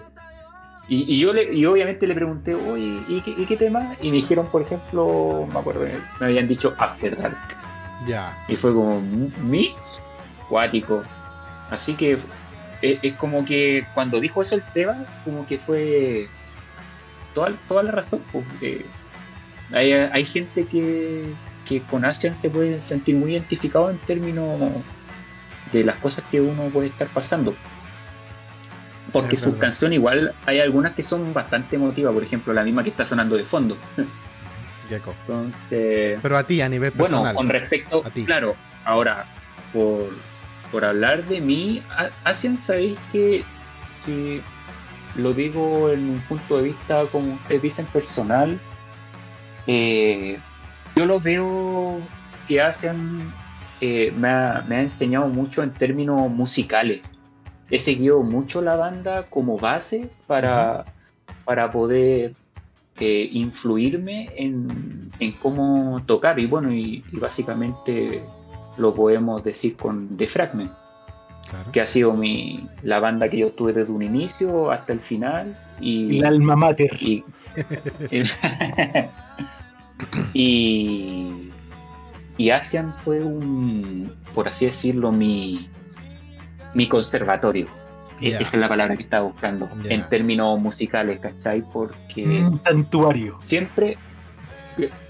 y, 0.88 1.14
y 1.14 1.18
yo 1.18 1.32
le, 1.32 1.52
y 1.52 1.66
obviamente 1.66 2.06
le 2.06 2.14
pregunté 2.14 2.54
oye 2.54 3.00
¿y 3.08 3.20
qué, 3.22 3.34
y 3.36 3.44
qué 3.44 3.56
tema? 3.56 3.96
y 4.00 4.10
me 4.10 4.16
dijeron 4.18 4.46
por 4.52 4.62
ejemplo 4.62 5.46
me 5.52 5.58
acuerdo 5.58 5.80
me 6.20 6.26
habían 6.26 6.46
dicho 6.46 6.74
After 6.78 7.16
Dark 7.16 7.36
ya. 8.06 8.38
y 8.48 8.54
fue 8.56 8.72
como 8.72 9.00
mi 9.00 9.72
cuático 10.48 11.02
así 11.70 11.94
que 11.94 12.18
es, 12.82 12.98
es 13.02 13.14
como 13.14 13.44
que 13.44 13.84
cuando 13.94 14.20
dijo 14.20 14.42
eso 14.42 14.54
el 14.54 14.62
Seba 14.62 14.96
como 15.24 15.44
que 15.46 15.58
fue 15.58 16.28
toda, 17.34 17.52
toda 17.66 17.82
la 17.82 17.90
razón 17.90 18.20
porque 18.32 18.86
hay, 19.72 19.92
hay 19.92 20.24
gente 20.24 20.64
que, 20.66 21.32
que 21.68 21.82
con 21.82 22.04
Asian 22.04 22.34
se 22.34 22.48
puede 22.50 22.80
sentir 22.80 23.16
muy 23.16 23.32
identificado 23.32 23.90
en 23.90 23.98
términos 23.98 24.58
de 25.72 25.84
las 25.84 25.96
cosas 25.96 26.24
que 26.30 26.40
uno 26.40 26.64
puede 26.70 26.88
estar 26.88 27.08
pasando. 27.08 27.54
Porque 29.12 29.36
sus 29.36 29.56
canciones 29.56 29.96
igual 29.98 30.34
hay 30.46 30.60
algunas 30.60 30.92
que 30.92 31.02
son 31.02 31.32
bastante 31.32 31.76
emotivas, 31.76 32.12
por 32.12 32.22
ejemplo 32.22 32.52
la 32.52 32.64
misma 32.64 32.82
que 32.82 32.90
está 32.90 33.04
sonando 33.04 33.36
de 33.36 33.44
fondo. 33.44 33.76
Gecko. 34.88 35.14
Entonces, 35.26 36.18
Pero 36.22 36.36
a 36.38 36.44
ti, 36.44 36.60
a 36.60 36.68
nivel 36.68 36.90
bueno, 36.92 37.16
personal. 37.16 37.34
con 37.34 37.48
respecto, 37.48 38.02
a 38.04 38.10
ti. 38.10 38.24
claro, 38.24 38.54
ahora, 38.84 39.26
por, 39.72 40.10
por 40.70 40.84
hablar 40.84 41.24
de 41.24 41.40
mí, 41.40 41.82
Asian 42.24 42.56
sabéis 42.56 42.96
que, 43.10 43.42
que 44.04 44.40
lo 45.16 45.32
digo 45.32 45.90
en 45.90 46.08
un 46.10 46.20
punto 46.28 46.58
de 46.58 46.64
vista, 46.64 47.02
como 47.10 47.34
ustedes 47.34 47.62
dicen, 47.62 47.86
personal. 47.86 48.60
eh, 49.66 50.38
yo 50.96 51.04
lo 51.04 51.20
veo 51.20 52.00
que 52.48 52.60
Asian 52.60 53.32
eh, 53.82 54.12
me, 54.16 54.28
ha, 54.28 54.64
me 54.66 54.76
ha 54.76 54.80
enseñado 54.80 55.28
mucho 55.28 55.62
en 55.62 55.72
términos 55.72 56.30
musicales. 56.30 57.02
He 57.70 57.78
seguido 57.78 58.22
mucho 58.22 58.62
la 58.62 58.76
banda 58.76 59.26
como 59.28 59.58
base 59.58 60.08
para, 60.26 60.84
para 61.44 61.70
poder 61.70 62.32
eh, 62.98 63.28
influirme 63.30 64.30
en, 64.36 65.12
en 65.20 65.32
cómo 65.32 66.02
tocar. 66.06 66.38
Y 66.38 66.46
bueno, 66.46 66.72
y, 66.72 67.04
y 67.12 67.18
básicamente 67.18 68.22
lo 68.78 68.94
podemos 68.94 69.44
decir 69.44 69.76
con 69.76 70.16
The 70.16 70.26
Fragment. 70.26 70.72
que 71.72 71.82
ha 71.82 71.86
sido 71.86 72.14
mi, 72.14 72.66
la 72.82 73.00
banda 73.00 73.28
que 73.28 73.38
yo 73.38 73.50
tuve 73.50 73.74
desde 73.74 73.92
un 73.92 74.02
inicio 74.02 74.70
hasta 74.70 74.94
el 74.94 75.00
final. 75.00 75.58
Y, 75.78 76.18
el 76.18 76.24
alma 76.24 76.56
mater. 76.56 76.96
Y, 77.02 77.22
y, 80.32 81.50
y 82.36 82.50
Asian 82.50 82.94
fue 82.94 83.22
un, 83.22 84.12
por 84.34 84.48
así 84.48 84.66
decirlo, 84.66 85.12
mi, 85.12 85.68
mi 86.74 86.88
conservatorio. 86.88 87.68
E-, 88.20 88.30
esa 88.30 88.42
es 88.42 88.54
la 88.54 88.68
palabra 88.68 88.96
que 88.96 89.02
estaba 89.02 89.26
buscando 89.26 89.68
en 89.84 90.08
términos 90.08 90.58
musicales, 90.58 91.20
¿cachai? 91.20 91.62
Porque. 91.72 92.24
Un 92.24 92.58
santuario. 92.58 93.38
Siempre, 93.40 93.98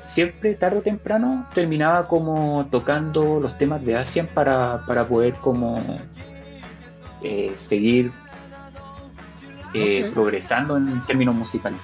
siempre, 0.04 0.54
tarde 0.54 0.78
o 0.78 0.82
temprano, 0.82 1.46
terminaba 1.54 2.06
como 2.06 2.66
tocando 2.70 3.40
los 3.40 3.56
temas 3.58 3.84
de 3.84 3.96
Asian 3.96 4.28
para, 4.32 4.84
para 4.86 5.06
poder 5.06 5.34
como 5.34 5.80
eh, 7.22 7.52
seguir 7.56 8.10
eh, 9.74 10.10
progresando 10.12 10.76
en 10.76 11.04
términos 11.06 11.34
musicales. 11.34 11.80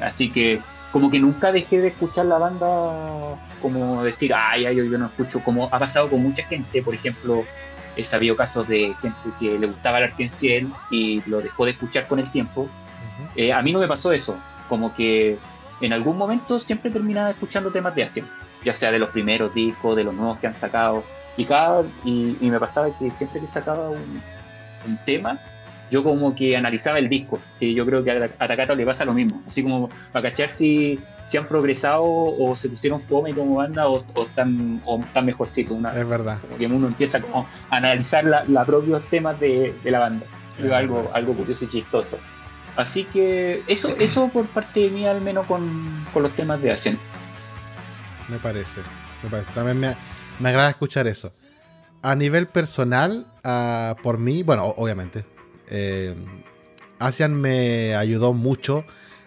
Así 0.00 0.30
que 0.30 0.60
como 0.90 1.10
que 1.10 1.18
nunca 1.18 1.52
dejé 1.52 1.80
de 1.80 1.88
escuchar 1.88 2.26
la 2.26 2.38
banda 2.38 3.38
como 3.60 4.02
decir, 4.02 4.32
ay, 4.34 4.66
ay, 4.66 4.76
yo, 4.76 4.84
yo 4.84 4.98
no 4.98 5.06
escucho, 5.06 5.40
como 5.42 5.66
ha 5.66 5.78
pasado 5.78 6.08
con 6.08 6.22
mucha 6.22 6.44
gente, 6.44 6.82
por 6.82 6.94
ejemplo, 6.94 7.44
he 7.96 8.04
sabido 8.04 8.36
casos 8.36 8.68
de 8.68 8.94
gente 9.02 9.28
que 9.40 9.58
le 9.58 9.66
gustaba 9.66 9.98
el 9.98 10.04
Arkenciel 10.04 10.72
y 10.90 11.22
lo 11.26 11.40
dejó 11.40 11.64
de 11.64 11.72
escuchar 11.72 12.06
con 12.06 12.18
el 12.18 12.30
tiempo. 12.30 12.68
Eh, 13.34 13.52
a 13.52 13.60
mí 13.62 13.72
no 13.72 13.80
me 13.80 13.88
pasó 13.88 14.12
eso, 14.12 14.36
como 14.68 14.94
que 14.94 15.38
en 15.80 15.92
algún 15.92 16.16
momento 16.16 16.58
siempre 16.58 16.90
terminaba 16.90 17.30
escuchando 17.30 17.70
temas 17.70 17.94
de 17.94 18.04
Asia, 18.04 18.24
ya 18.64 18.74
sea 18.74 18.92
de 18.92 18.98
los 18.98 19.10
primeros 19.10 19.52
discos, 19.52 19.96
de 19.96 20.04
los 20.04 20.14
nuevos 20.14 20.38
que 20.38 20.46
han 20.46 20.54
sacado, 20.54 21.04
y, 21.36 21.44
cada, 21.44 21.84
y, 22.04 22.36
me 22.40 22.58
pasaba 22.58 22.90
que 22.98 23.10
siempre 23.10 23.40
que 23.40 23.46
sacaba 23.46 23.90
un, 23.90 24.22
tema, 25.04 25.38
yo 25.90 26.02
como 26.02 26.34
que 26.34 26.56
analizaba 26.56 26.98
el 26.98 27.08
disco, 27.08 27.40
que 27.58 27.72
yo 27.72 27.86
creo 27.86 28.04
que 28.04 28.10
a 28.10 28.48
Takata 28.48 28.74
le 28.74 28.84
pasa 28.84 29.04
lo 29.04 29.14
mismo, 29.14 29.42
así 29.46 29.62
como 29.62 29.88
para 30.12 30.30
cachar 30.30 30.50
si, 30.50 30.98
si 31.24 31.36
han 31.36 31.46
progresado 31.46 32.04
o 32.04 32.54
se 32.56 32.68
pusieron 32.68 33.00
fome 33.00 33.34
como 33.34 33.56
banda 33.56 33.88
o, 33.88 33.98
están, 33.98 34.82
o 34.84 35.00
están 35.00 35.26
mejorcitos. 35.26 35.76
Una, 35.76 35.98
es 35.98 36.08
verdad. 36.08 36.40
Como 36.40 36.58
que 36.58 36.66
uno 36.66 36.86
empieza 36.86 37.20
como 37.20 37.46
a 37.70 37.76
analizar 37.76 38.24
los 38.24 38.66
propios 38.66 39.02
temas 39.08 39.38
de, 39.40 39.74
la 39.84 39.98
banda, 39.98 40.26
es 40.58 40.70
algo, 40.70 41.10
algo 41.14 41.34
curioso 41.34 41.64
y 41.64 41.68
chistoso. 41.68 42.18
Así 42.76 43.04
que 43.04 43.62
eso, 43.66 43.88
eso 43.98 44.28
por 44.28 44.46
parte 44.46 44.80
de 44.80 44.90
mí 44.90 45.06
al 45.06 45.20
menos 45.20 45.46
con, 45.46 46.06
los 46.14 46.30
temas 46.32 46.62
de 46.62 46.72
Asian. 46.72 46.98
Me 48.28 48.38
parece, 48.38 48.82
me 49.22 49.30
parece. 49.30 49.52
También 49.52 49.80
me, 49.80 49.96
me 50.38 50.48
agrada 50.50 50.70
escuchar 50.70 51.06
eso. 51.06 51.32
A 52.02 52.14
nivel 52.14 52.46
personal, 52.46 53.26
uh, 53.44 54.00
por 54.00 54.18
mí, 54.18 54.44
bueno, 54.44 54.66
obviamente, 54.76 55.24
eh, 55.70 56.14
Asian 56.98 57.34
me 57.34 57.94
ayudó 57.94 58.32
mucho 58.32 58.84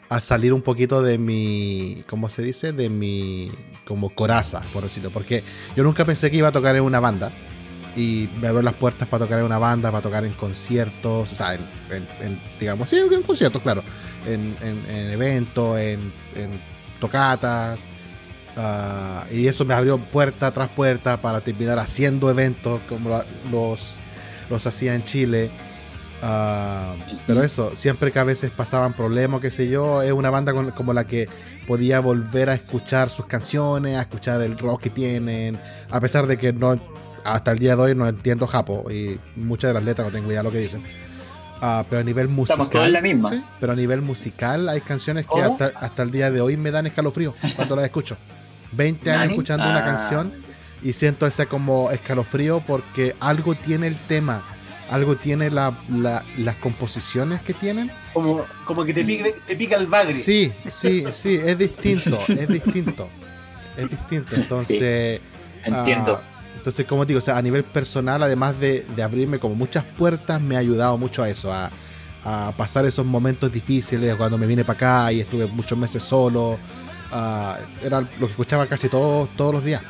a 0.10 0.20
salir 0.20 0.52
un 0.52 0.62
poquito 0.62 1.02
de 1.02 1.18
mi, 1.18 2.04
¿cómo 2.08 2.30
se 2.30 2.42
dice? 2.42 2.74
De 2.74 2.90
mi, 2.90 3.50
como 3.86 4.10
coraza, 4.10 4.62
por 4.74 4.84
decirlo. 4.84 5.10
Porque 5.10 5.42
yo 5.76 5.84
nunca 5.84 6.04
pensé 6.04 6.30
que 6.30 6.38
iba 6.38 6.50
a 6.50 6.52
tocar 6.52 6.76
en 6.76 6.84
una 6.84 7.00
banda 7.00 7.32
y 7.96 8.30
me 8.40 8.48
abrió 8.48 8.62
las 8.62 8.74
puertas 8.74 9.08
para 9.08 9.26
tocar 9.26 9.40
en 9.40 9.46
una 9.46 9.58
banda, 9.58 9.90
para 9.90 10.02
tocar 10.02 10.26
en 10.26 10.34
conciertos, 10.34 11.32
o 11.32 11.36
sea, 11.36 11.54
en, 11.54 12.42
digamos, 12.60 12.90
sí, 12.90 12.98
en 12.98 13.24
conciertos, 13.24 13.62
claro, 13.62 13.84
en, 14.26 14.56
eventos, 15.12 15.80
en, 15.80 16.12
tocatas, 17.00 17.80
ah, 18.58 19.26
y 19.32 19.48
eso 19.48 19.64
me 19.64 19.74
abrió 19.74 19.98
puerta 19.98 20.52
tras 20.52 20.70
puerta 20.70 21.22
para 21.22 21.42
terminar 21.42 21.80
haciendo 21.80 22.30
eventos 22.30 22.82
como 22.88 23.24
los, 23.50 24.02
los 24.50 24.68
hacía 24.68 24.94
en 24.94 25.04
Chile. 25.04 25.52
Ah, 26.22 26.96
pero 27.26 27.44
eso, 27.44 27.76
siempre 27.76 28.12
que 28.12 28.20
a 28.20 28.24
veces 28.24 28.52
pasaban 28.52 28.94
problemas, 28.94 29.42
qué 29.42 29.50
sé 29.50 29.68
yo, 29.68 30.02
es 30.02 30.12
una 30.12 30.30
banda 30.30 30.54
como 30.72 30.94
la 30.94 31.06
que 31.06 31.28
podía 31.68 32.00
volver 32.00 32.50
a 32.50 32.54
escuchar 32.54 33.10
sus 33.10 33.26
canciones, 33.26 33.98
a 33.98 34.02
escuchar 34.02 34.42
el 34.42 34.58
rock 34.58 34.82
que 34.84 34.90
tienen, 34.90 35.58
a 35.90 36.00
pesar 36.00 36.28
de 36.28 36.38
que 36.38 36.54
no 36.54 36.80
hasta 37.24 37.52
el 37.52 37.60
día 37.60 37.76
de 37.76 37.82
hoy 37.82 37.96
no 37.96 38.08
entiendo 38.08 38.48
japo 38.48 38.90
y 38.92 39.20
muchas 39.36 39.70
de 39.70 39.74
las 39.76 39.84
letras 39.84 40.08
no 40.08 40.14
tengo 40.14 40.30
idea 40.30 40.40
de 40.40 40.44
lo 40.44 40.52
que 40.52 40.60
dicen. 40.60 40.82
Uh, 41.62 41.84
pero 41.88 42.02
a 42.02 42.04
nivel 42.04 42.28
musical. 42.28 42.66
Estamos 42.66 42.90
la 42.90 43.02
misma. 43.02 43.30
¿sí? 43.30 43.44
Pero 43.60 43.74
a 43.74 43.76
nivel 43.76 44.02
musical 44.02 44.68
hay 44.68 44.82
canciones 44.82 45.28
que 45.28 45.42
hasta, 45.42 45.68
hasta, 45.80 46.02
el 46.02 46.10
día 46.10 46.32
de 46.32 46.42
hoy 46.42 46.58
me 46.58 46.72
dan 46.72 46.88
escalofrío 46.88 47.36
cuando 47.56 47.76
las 47.76 47.86
escucho. 47.86 48.18
20 48.72 49.12
años 49.12 49.32
escuchando 49.32 49.66
una 49.66 49.80
ah. 49.80 49.86
canción 49.86 50.34
y 50.82 50.94
siento 50.94 51.28
ese 51.28 51.46
como 51.46 51.92
escalofrío 51.92 52.64
porque 52.66 53.16
algo 53.20 53.54
tiene 53.54 53.88
el 53.88 53.98
tema, 54.08 54.44
algo 54.92 55.16
tiene 55.16 55.50
la, 55.50 55.74
las 56.38 56.56
composiciones 56.58 57.42
que 57.42 57.54
tienen. 57.54 57.90
Como, 58.14 58.44
como 58.66 58.84
que 58.84 58.94
te 58.94 59.06
pica, 59.06 59.26
te 59.48 59.56
pica 59.56 59.78
el 59.78 59.88
bagre. 59.88 60.14
Sí, 60.14 60.52
sí, 60.68 61.06
sí, 61.14 61.36
es 61.36 61.58
distinto, 61.58 62.20
es 62.28 62.48
distinto. 62.48 63.08
Es 63.78 63.90
distinto. 63.90 64.36
Entonces. 64.36 65.22
entiendo. 65.64 66.22
Ah, 66.22 66.32
entonces, 66.58 66.86
como 66.86 67.06
digo, 67.06 67.20
o 67.20 67.22
sea, 67.22 67.38
a 67.38 67.42
nivel 67.42 67.64
personal, 67.64 68.22
además 68.22 68.60
de, 68.60 68.86
abrirme 69.02 69.40
como 69.40 69.56
muchas 69.56 69.86
puertas, 69.86 70.42
me 70.42 70.58
ha 70.58 70.60
ayudado 70.60 70.98
mucho 70.98 71.24
a 71.24 71.30
eso, 71.30 71.52
a, 71.52 71.72
pasar 72.58 72.86
esos 72.86 73.06
momentos 73.06 73.52
difíciles, 73.52 74.14
cuando 74.16 74.38
me 74.38 74.46
vine 74.46 74.64
para 74.64 74.78
acá 74.78 75.12
y 75.14 75.22
estuve 75.22 75.48
muchos 75.48 75.78
meses 75.78 76.04
solo. 76.04 76.60
era 77.82 78.02
lo 78.02 78.28
que 78.28 78.32
escuchaba 78.32 78.68
casi 78.68 78.90
todos 78.90 79.30
todos 79.38 79.54
los 79.56 79.64
días. 79.64 79.82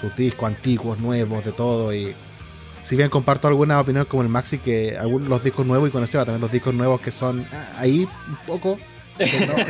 Sus 0.00 0.14
discos 0.16 0.48
antiguos, 0.48 0.98
nuevos, 0.98 1.44
de 1.44 1.52
todo. 1.52 1.94
Y 1.94 2.14
si 2.88 2.96
bien 2.96 3.10
comparto 3.10 3.48
algunas 3.48 3.82
opiniones 3.82 4.08
como 4.08 4.22
el 4.22 4.30
Maxi, 4.30 4.56
que 4.56 4.96
algunos 4.96 5.28
los 5.28 5.44
discos 5.44 5.66
nuevos 5.66 5.90
y 5.90 5.92
con 5.92 6.02
ese 6.02 6.16
también 6.16 6.40
los 6.40 6.50
discos 6.50 6.72
nuevos 6.72 7.02
que 7.02 7.10
son 7.10 7.46
ah, 7.52 7.74
ahí 7.76 8.08
un 8.26 8.36
poco, 8.46 8.78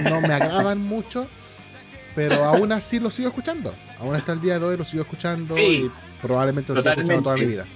no, 0.05 0.21
me 0.21 0.35
agradan 0.35 0.79
mucho, 0.79 1.27
pero 2.15 2.45
aún 2.45 2.71
así 2.71 3.01
los 3.01 3.15
sigo 3.15 3.31
escuchando. 3.31 3.75
Aún 3.99 4.15
hasta 4.15 4.33
el 4.33 4.41
día 4.41 4.61
de 4.61 4.65
hoy 4.65 4.77
los 4.77 4.89
sigo 4.89 5.03
escuchando. 5.03 5.59
Y 5.59 5.91
Probablemente 6.23 6.73
lo 6.73 6.81
siga 6.81 6.93
escuchando 6.93 7.23
toda 7.25 7.37
mi 7.37 7.47
vida. 7.47 7.67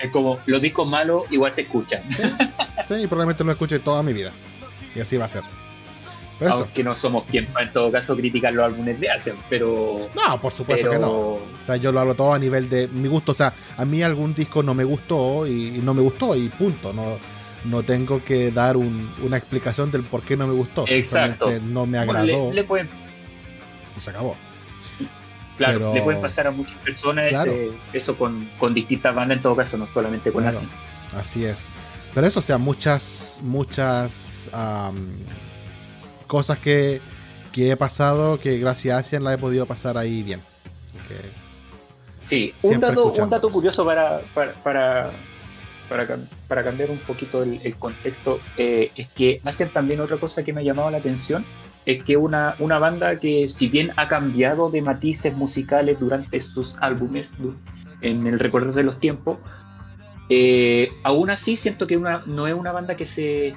Es 0.00 0.10
como 0.10 0.38
los 0.44 0.60
discos 0.60 0.86
malos 0.86 1.22
igual 1.30 1.50
se 1.50 1.62
escuchan. 1.62 2.02
Sí, 2.86 3.06
probablemente 3.06 3.44
lo 3.44 3.52
escuche 3.52 3.78
toda 3.78 4.02
mi 4.02 4.12
vida. 4.12 4.32
Y 4.94 5.00
así 5.00 5.16
va 5.16 5.24
a 5.24 5.28
ser. 5.28 5.42
Aunque 6.40 6.84
no 6.84 6.94
somos 6.94 7.24
quien 7.24 7.46
para 7.46 7.66
en 7.66 7.72
todo 7.72 7.90
caso 7.90 8.14
criticar 8.14 8.52
los 8.52 8.64
álbumes 8.64 9.00
de 9.00 9.10
Asian, 9.10 9.36
pero. 9.48 10.08
No, 10.14 10.40
por 10.40 10.52
supuesto 10.52 10.90
que 10.90 10.98
no. 10.98 11.10
O 11.10 11.40
sea, 11.64 11.76
yo 11.76 11.90
lo 11.90 12.00
hablo 12.00 12.14
todo 12.14 12.32
a 12.32 12.38
nivel 12.38 12.68
de 12.68 12.86
mi 12.88 13.08
gusto. 13.08 13.32
O 13.32 13.34
sea, 13.34 13.52
a 13.76 13.84
mí 13.84 14.02
algún 14.02 14.34
disco 14.34 14.62
no 14.62 14.74
me 14.74 14.84
gustó 14.84 15.46
y, 15.46 15.70
no 15.82 15.94
me 15.94 16.02
gustó 16.02 16.36
y 16.36 16.48
punto. 16.48 16.92
No, 16.92 17.18
no 17.64 17.82
tengo 17.82 18.22
que 18.24 18.52
dar 18.52 18.76
una 18.76 19.36
explicación 19.36 19.90
del 19.90 20.02
por 20.02 20.22
qué 20.22 20.36
no 20.36 20.46
me 20.46 20.54
gustó. 20.54 20.84
Exacto. 20.86 21.50
No 21.62 21.86
me 21.86 21.98
agradó. 21.98 22.52
le 22.52 22.64
pueden... 22.64 22.88
Y 23.96 24.00
se 24.00 24.10
acabó. 24.10 24.36
Claro, 25.56 25.92
le 25.92 26.02
pueden 26.02 26.20
pasar 26.20 26.46
a 26.46 26.52
muchas 26.52 26.76
personas 26.78 27.32
eso 27.92 28.16
con, 28.16 28.74
distintas 28.74 29.12
bandas 29.12 29.38
en 29.38 29.42
todo 29.42 29.56
caso, 29.56 29.76
no 29.76 29.88
solamente 29.88 30.30
con 30.30 30.44
claro, 30.44 30.60
Así 31.16 31.44
es. 31.44 31.66
Pero 32.14 32.28
eso, 32.28 32.38
o 32.38 32.42
sea, 32.42 32.58
muchas, 32.58 33.40
muchas 33.42 34.50
cosas 36.28 36.58
que, 36.58 37.00
que, 37.52 37.72
he 37.72 37.76
pasado 37.76 38.38
que 38.38 38.58
gracias 38.58 38.94
a 38.94 38.98
Asian 38.98 39.24
la 39.24 39.34
he 39.34 39.38
podido 39.38 39.66
pasar 39.66 39.98
ahí 39.98 40.22
bien. 40.22 40.40
sí, 42.20 42.52
un 42.62 42.78
dato, 42.78 43.12
un 43.12 43.30
dato 43.30 43.50
curioso 43.50 43.84
para, 43.84 44.20
para, 44.62 45.10
para, 45.88 46.62
cambiar 46.62 46.90
un 46.90 46.98
poquito 46.98 47.42
el, 47.42 47.74
contexto 47.76 48.38
eh, 48.56 48.92
es 48.94 49.08
que 49.08 49.40
hacen 49.44 49.70
también 49.70 50.00
otra 50.00 50.18
cosa 50.18 50.44
que 50.44 50.52
me 50.52 50.60
ha 50.60 50.64
llamado 50.64 50.90
la 50.90 50.98
atención 50.98 51.44
es 51.86 52.02
que 52.04 52.18
una, 52.18 52.54
una 52.58 52.78
banda 52.78 53.18
que 53.18 53.48
si 53.48 53.66
bien 53.66 53.92
ha 53.96 54.08
cambiado 54.08 54.70
de 54.70 54.82
matices 54.82 55.34
musicales 55.34 55.98
durante 55.98 56.38
sus 56.38 56.76
álbumes 56.80 57.32
en 58.02 58.26
el 58.26 58.38
recuerdo 58.38 58.72
de 58.72 58.82
los 58.82 59.00
tiempos, 59.00 59.38
eh, 60.28 60.90
aún 61.02 61.30
así 61.30 61.56
siento 61.56 61.86
que 61.86 61.96
una, 61.96 62.22
no 62.26 62.46
es 62.46 62.54
una 62.54 62.72
banda 62.72 62.94
que 62.94 63.06
se, 63.06 63.56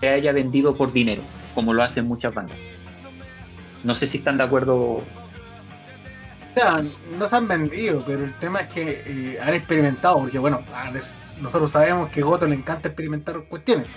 haya 0.00 0.32
vendido 0.32 0.74
por 0.74 0.92
dinero, 0.92 1.22
como 1.54 1.72
lo 1.72 1.82
hacen 1.82 2.06
muchas 2.06 2.34
bandas. 2.34 2.56
No 3.84 3.94
sé 3.94 4.06
si 4.06 4.18
están 4.18 4.36
de 4.38 4.44
acuerdo. 4.44 4.76
O 4.76 5.04
sea, 6.54 6.82
no 7.18 7.26
se 7.26 7.36
han 7.36 7.48
vendido, 7.48 8.04
pero 8.04 8.24
el 8.24 8.34
tema 8.34 8.60
es 8.60 8.68
que 8.68 9.02
eh, 9.06 9.38
han 9.42 9.54
experimentado, 9.54 10.18
porque 10.18 10.38
bueno, 10.38 10.62
nosotros 11.40 11.70
sabemos 11.70 12.10
que 12.10 12.20
a 12.20 12.24
Goto 12.24 12.46
le 12.46 12.54
encanta 12.54 12.88
experimentar 12.88 13.40
cuestiones. 13.44 13.88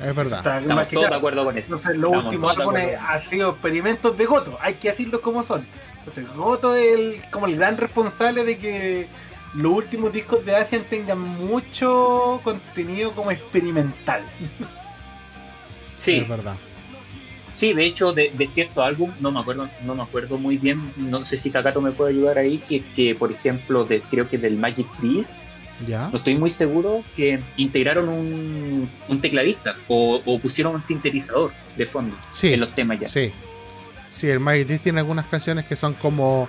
Es 0.00 0.14
verdad. 0.14 0.60
Estamos 0.60 0.88
todos 0.88 1.10
de 1.10 1.16
acuerdo 1.16 1.44
con 1.44 1.56
eso. 1.56 1.66
Entonces, 1.74 1.96
los 1.96 2.24
últimos 2.24 2.56
álbumes 2.56 2.98
han 2.98 3.22
sido 3.22 3.50
experimentos 3.50 4.16
de 4.16 4.26
Goto. 4.26 4.58
Hay 4.60 4.74
que 4.74 4.90
decirlo 4.90 5.20
como 5.20 5.42
son. 5.42 5.64
Entonces, 5.98 6.26
Goto 6.34 6.74
es 6.74 6.94
el, 6.94 7.22
como 7.30 7.46
el 7.46 7.56
gran 7.56 7.76
responsable 7.76 8.44
de 8.44 8.58
que 8.58 9.08
los 9.54 9.72
últimos 9.72 10.12
discos 10.12 10.44
de 10.44 10.56
Asian 10.56 10.82
tengan 10.84 11.20
mucho 11.20 12.40
contenido 12.42 13.12
como 13.12 13.30
experimental. 13.30 14.22
Sí. 15.96 16.16
Es 16.16 16.28
verdad. 16.28 16.56
Sí, 17.62 17.74
de 17.74 17.84
hecho, 17.84 18.12
de, 18.12 18.32
cierto 18.48 18.82
álbum, 18.82 19.12
no 19.20 19.30
me 19.30 19.38
acuerdo, 19.38 19.68
no 19.84 19.94
me 19.94 20.02
acuerdo 20.02 20.36
muy 20.36 20.58
bien, 20.58 20.80
no 20.96 21.24
sé 21.24 21.36
si 21.36 21.48
Takato 21.48 21.80
me 21.80 21.92
puede 21.92 22.10
ayudar 22.10 22.36
ahí, 22.38 22.58
que, 22.58 22.80
que 22.96 23.14
por 23.14 23.30
ejemplo, 23.30 23.84
de, 23.84 24.00
creo 24.00 24.28
que 24.28 24.36
del 24.36 24.56
Magic 24.56 24.88
Beast, 25.00 25.30
Ya. 25.86 26.08
no 26.08 26.16
estoy 26.18 26.34
muy 26.34 26.50
seguro, 26.50 27.04
que 27.14 27.38
integraron 27.56 28.08
un, 28.08 28.90
un 29.06 29.20
tecladista 29.20 29.76
o, 29.86 30.20
o 30.26 30.38
pusieron 30.40 30.74
un 30.74 30.82
sintetizador 30.82 31.52
de 31.76 31.86
fondo 31.86 32.16
Sí. 32.30 32.52
en 32.52 32.58
los 32.58 32.74
temas 32.74 32.98
ya. 32.98 33.06
Sí. 33.06 33.30
Sí, 34.12 34.28
el 34.28 34.40
Mighty 34.40 34.64
Dish 34.64 34.80
tiene 34.80 34.98
algunas 34.98 35.26
canciones 35.26 35.64
que 35.64 35.76
son 35.76 35.94
como 35.94 36.48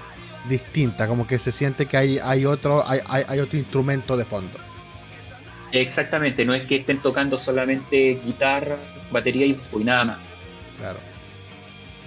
distintas, 0.49 1.07
como 1.07 1.27
que 1.27 1.37
se 1.37 1.51
siente 1.51 1.85
que 1.85 1.95
hay, 1.95 2.17
hay 2.17 2.47
otro, 2.47 2.83
hay, 2.89 3.01
hay, 3.07 3.23
hay 3.27 3.39
otro 3.39 3.59
instrumento 3.59 4.17
de 4.17 4.25
fondo. 4.25 4.57
Exactamente, 5.73 6.43
no 6.43 6.55
es 6.55 6.63
que 6.63 6.77
estén 6.77 6.97
tocando 6.97 7.37
solamente 7.37 8.19
guitarra, 8.25 8.77
batería 9.11 9.45
y, 9.45 9.61
y 9.79 9.83
nada 9.83 10.05
más. 10.05 10.32
Claro. 10.83 10.99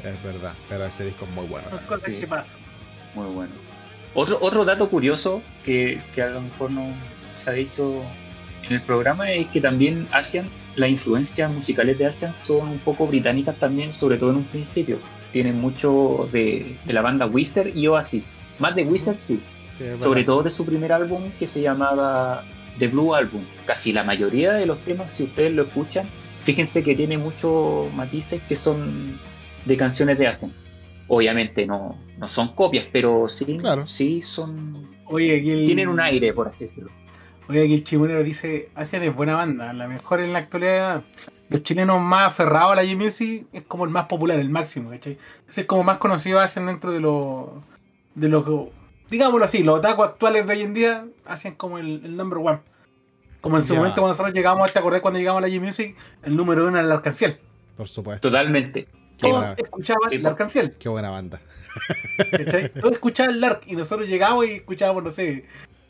Es 0.04 0.22
verdad, 0.22 0.52
pero 0.68 0.84
ese 0.84 1.06
disco 1.06 1.24
es 1.24 1.30
muy 1.30 1.46
bueno. 1.46 1.66
Cosas 1.88 2.10
Sí. 2.10 2.20
que 2.20 2.26
pasan. 2.26 2.56
Muy 3.14 3.26
bueno. 3.32 3.52
Otro, 4.12 4.36
otro 4.42 4.66
dato 4.66 4.90
curioso 4.90 5.40
que, 5.64 5.98
que 6.14 6.20
a 6.20 6.26
lo 6.28 6.42
mejor 6.42 6.70
no 6.70 6.88
se 7.38 7.48
ha 7.48 7.52
dicho 7.54 8.02
en 8.68 8.74
el 8.74 8.82
programa 8.82 9.30
es 9.32 9.46
que 9.46 9.62
también 9.62 10.06
Asian, 10.12 10.50
las 10.74 10.90
influencias 10.90 11.50
musicales 11.50 11.96
de 11.98 12.04
Asian 12.04 12.34
son 12.42 12.68
un 12.68 12.78
poco 12.80 13.06
británicas 13.06 13.58
también, 13.58 13.94
sobre 13.94 14.18
todo 14.18 14.30
en 14.32 14.36
un 14.36 14.44
principio. 14.44 14.98
Tienen 15.32 15.58
mucho 15.58 16.28
de, 16.30 16.76
de 16.84 16.92
la 16.92 17.00
banda 17.00 17.24
Wizard 17.24 17.68
y 17.74 17.86
Oasis. 17.86 18.24
Más 18.58 18.74
de 18.74 18.84
Wizard, 18.84 19.16
sí. 19.26 19.40
Sobre 20.00 20.22
todo 20.24 20.42
de 20.42 20.50
su 20.50 20.66
primer 20.66 20.92
álbum 20.92 21.30
que 21.38 21.46
se 21.46 21.62
llamaba 21.62 22.44
The 22.78 22.88
Blue 22.88 23.14
Album. 23.14 23.42
Casi 23.64 23.94
la 23.94 24.04
mayoría 24.04 24.52
de 24.52 24.66
los 24.66 24.78
temas, 24.80 25.12
si 25.12 25.22
ustedes 25.24 25.52
lo 25.54 25.62
escuchan, 25.62 26.06
fíjense 26.46 26.82
que 26.84 26.94
tiene 26.94 27.18
muchos 27.18 27.92
matices 27.92 28.40
que 28.48 28.54
son 28.54 29.18
de 29.64 29.76
canciones 29.76 30.16
de 30.16 30.28
Asian. 30.28 30.52
Obviamente 31.08 31.66
no, 31.66 31.98
no 32.18 32.28
son 32.28 32.54
copias, 32.54 32.86
pero 32.92 33.28
sí, 33.28 33.58
Claro. 33.58 33.84
sí 33.84 34.22
son. 34.22 34.72
Oye, 35.06 35.38
aquí 35.38 35.50
el, 35.50 35.66
Tienen 35.66 35.88
un 35.88 36.00
aire, 36.00 36.32
por 36.32 36.46
así 36.48 36.64
decirlo. 36.64 36.90
Oye, 37.48 37.64
aquí 37.64 37.74
el 37.74 37.84
chimonero 37.84 38.22
dice, 38.22 38.70
Asian 38.76 39.02
es 39.02 39.14
buena 39.14 39.34
banda, 39.34 39.72
la 39.72 39.88
mejor 39.88 40.20
en 40.20 40.32
la 40.32 40.38
actualidad. 40.38 41.02
Los 41.48 41.62
chilenos 41.64 42.00
más 42.00 42.28
aferrados 42.28 42.72
a 42.72 42.76
la 42.76 42.84
J-Music 42.84 43.46
es 43.52 43.62
como 43.64 43.84
el 43.84 43.90
más 43.90 44.06
popular, 44.06 44.38
el 44.38 44.50
máximo, 44.50 44.90
¿cachai? 44.90 45.16
Es 45.48 45.64
como 45.64 45.82
más 45.82 45.98
conocido 45.98 46.40
Asian 46.40 46.66
dentro 46.66 46.92
de 46.92 47.00
los... 47.00 47.46
De 48.14 48.28
los 48.28 48.44
digámoslo 49.10 49.44
así, 49.44 49.62
los 49.62 49.78
otaku 49.78 50.02
actuales 50.02 50.46
de 50.46 50.52
hoy 50.54 50.62
en 50.62 50.74
día 50.74 51.06
hacen 51.24 51.54
como 51.54 51.78
el, 51.78 52.00
el 52.04 52.16
number 52.16 52.38
one. 52.38 52.58
Como 53.40 53.56
en 53.56 53.62
su 53.62 53.74
Ya. 53.74 53.78
momento 53.80 54.00
cuando 54.00 54.12
nosotros 54.14 54.34
llegamos, 54.34 54.72
¿te 54.72 54.78
acordás 54.78 55.00
cuando 55.00 55.18
llegamos 55.18 55.42
a 55.42 55.46
la 55.46 55.52
J-Music? 55.54 55.94
El 56.22 56.36
número 56.36 56.66
uno 56.66 56.78
era 56.78 56.86
el 56.86 56.92
Arcanciel. 56.92 57.38
Por 57.76 57.88
supuesto. 57.88 58.28
Totalmente. 58.28 58.88
Todos 59.18 59.44
escuchaban 59.56 60.10
Sí, 60.10 60.16
el. 60.16 60.26
Arcanciel. 60.26 60.72
Qué 60.78 60.88
buena 60.88 61.10
banda. 61.10 61.40
¿cachai? 62.32 62.68
Todos 62.80 62.92
escuchaban 62.94 63.34
el 63.34 63.40
Lark 63.40 63.62
y 63.66 63.74
nosotros 63.76 64.08
llegamos 64.08 64.46
y 64.46 64.52
escuchábamos, 64.52 65.04
no 65.04 65.10
sé, 65.10 65.44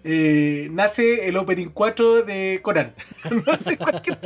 eh, 0.05 0.69
nace 0.71 1.27
el 1.29 1.37
Opening 1.37 1.69
4 1.71 2.23
de 2.23 2.61
Conan. 2.63 2.93
no 3.47 3.57
sé, 3.65 3.77
cualquier. 3.77 4.19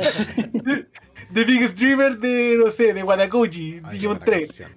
The 1.33 1.43
Biggest 1.45 1.77
Dreamer 1.77 2.17
de, 2.17 2.57
no 2.63 2.71
sé, 2.71 2.93
de 2.93 3.03
Watakoji, 3.03 3.79
Digimon 3.91 4.17
buena 4.17 4.25
3. 4.25 4.47
canción. 4.47 4.71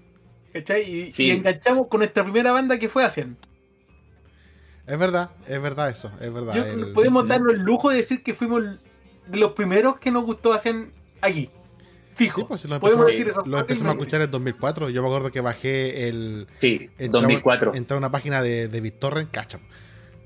¿cachai? 0.53 0.82
Y, 1.09 1.12
Sí. 1.12 1.24
y 1.24 1.30
enganchamos 1.32 1.88
con 1.88 1.99
nuestra 1.99 2.22
primera 2.22 2.53
banda 2.53 2.78
que 2.78 2.88
fue 2.88 3.05
Asian. 3.05 3.36
Es 4.87 4.99
verdad, 4.99 5.30
es 5.47 5.61
verdad 5.62 5.89
eso, 5.91 6.11
es 6.20 6.32
verdad. 6.32 6.55
Yo- 6.55 6.64
el- 6.64 6.93
podemos 6.93 7.26
darnos 7.26 7.55
el 7.55 7.61
lujo 7.62 7.91
de 7.91 7.97
decir 7.97 8.22
que 8.22 8.35
fuimos 8.35 8.62
de 9.26 9.37
los 9.39 9.53
primeros 9.53 9.99
que 9.99 10.11
nos 10.11 10.24
gustó 10.24 10.53
Asian 10.53 10.91
aquí. 11.20 11.51
Fijo. 12.14 12.43
Sí, 12.43 12.47
pues 12.49 12.64
lo 12.66 12.78
Podemos 12.78 13.09
empezamos, 13.09 13.26
decir 13.26 13.28
eso. 13.28 13.43
lo 13.51 13.59
empezamos 13.59 13.91
a 13.91 13.95
escuchar 13.95 14.22
en 14.22 14.30
2004. 14.30 14.91
Yo 14.91 15.03
me 15.03 15.09
acuerdo 15.09 15.30
que 15.32 15.41
bajé 15.41 16.09
el. 16.09 16.47
Sí, 16.61 16.89
entré 16.99 17.07
a- 17.18 17.22
2004. 17.22 17.74
Entré 17.74 17.95
a 17.95 17.99
una 17.99 18.11
página 18.12 18.41
de, 18.43 18.68
de 18.68 18.80
BitTorrent, 18.80 19.30
cacha. 19.32 19.59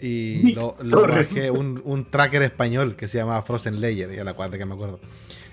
Y 0.01 0.53
lo, 0.53 0.77
bajé 1.09 1.51
un, 1.51 1.81
un 1.85 2.11
tracker 2.11 2.43
español 2.43 2.95
que 2.95 3.09
se 3.09 3.19
llamaba 3.19 3.43
Frozen 3.43 3.81
Layer, 3.81 4.15
ya 4.15 4.23
la 4.23 4.35
cuarta 4.35 4.59
que 4.59 4.65
me 4.67 4.75
acuerdo. 4.75 5.01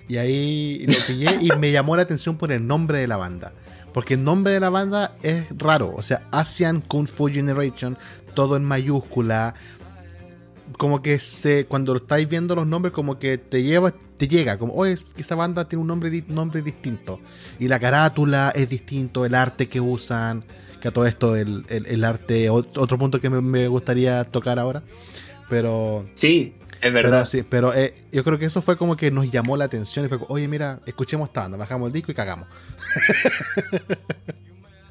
Y 0.08 0.18
ahí 0.18 0.86
lo 0.86 0.94
pillé 1.08 1.30
y 1.42 1.50
me 1.58 1.72
llamó 1.72 1.96
la 1.96 2.04
atención 2.04 2.38
por 2.38 2.52
el 2.52 2.68
nombre 2.68 3.00
de 3.00 3.08
la 3.08 3.18
banda. 3.18 3.54
Porque 3.94 4.16
el 4.16 4.24
nombre 4.24 4.52
de 4.54 4.60
la 4.60 4.70
banda 4.70 5.16
es 5.24 5.46
raro. 5.58 5.94
O 5.96 6.04
sea, 6.04 6.28
Asian 6.32 6.82
Kung 6.82 7.08
Fu 7.08 7.28
Generation, 7.30 7.98
todo 8.36 8.56
en 8.58 8.64
mayúscula. 8.64 9.56
Como 10.78 11.02
que 11.02 11.20
se, 11.20 11.66
cuando 11.66 11.94
lo 11.94 12.00
estáis 12.02 12.28
viendo 12.28 12.56
los 12.56 12.68
nombres, 12.68 12.94
como 12.94 13.18
que 13.18 13.38
te 13.38 13.64
lleva, 13.64 13.92
te 14.18 14.28
llega, 14.28 14.58
como, 14.58 14.74
oye, 14.74 14.98
esa 15.18 15.36
banda 15.36 15.68
tiene 15.68 15.82
un 15.82 15.88
nombre, 15.88 16.24
nombre 16.28 16.62
distinto. 16.62 17.20
Y 17.60 17.68
la 17.68 17.80
carátula 17.80 18.52
es 18.54 18.68
distinto, 18.70 19.26
el 19.26 19.36
arte 19.36 19.68
que 19.68 19.80
usan, 19.80 20.44
que 20.82 20.88
a 20.90 20.92
todo 20.92 21.06
esto, 21.06 21.36
el, 21.36 21.66
el- 21.70 21.86
el 21.86 22.04
arte, 22.04 22.50
ot- 22.52 22.78
otro 22.78 22.98
punto 22.98 23.22
que 23.22 23.30
me, 23.30 23.42
me 23.42 23.68
gustaría 23.68 24.24
tocar 24.26 24.60
ahora. 24.60 24.84
Pero, 25.50 26.08
Sí, 26.16 26.54
es 26.72 26.80
pero 26.82 26.94
verdad. 26.94 27.26
sí, 27.26 27.44
pero 27.44 27.72
eh, 27.74 27.94
yo 28.12 28.24
creo 28.24 28.40
que 28.40 28.46
eso 28.46 28.62
fue 28.64 28.76
como 28.76 28.98
que 28.98 29.12
nos 29.12 29.30
llamó 29.30 29.58
la 29.58 29.66
atención 29.66 30.06
y 30.06 30.10
fue 30.10 30.18
oye, 30.30 30.48
mira, 30.48 30.80
escuchemos 30.88 31.28
esta 31.28 31.42
banda, 31.42 31.58
bajamos 31.58 31.88
el 31.88 31.94
disco 31.94 32.12
y 32.12 32.16
cagamos. 32.16 32.48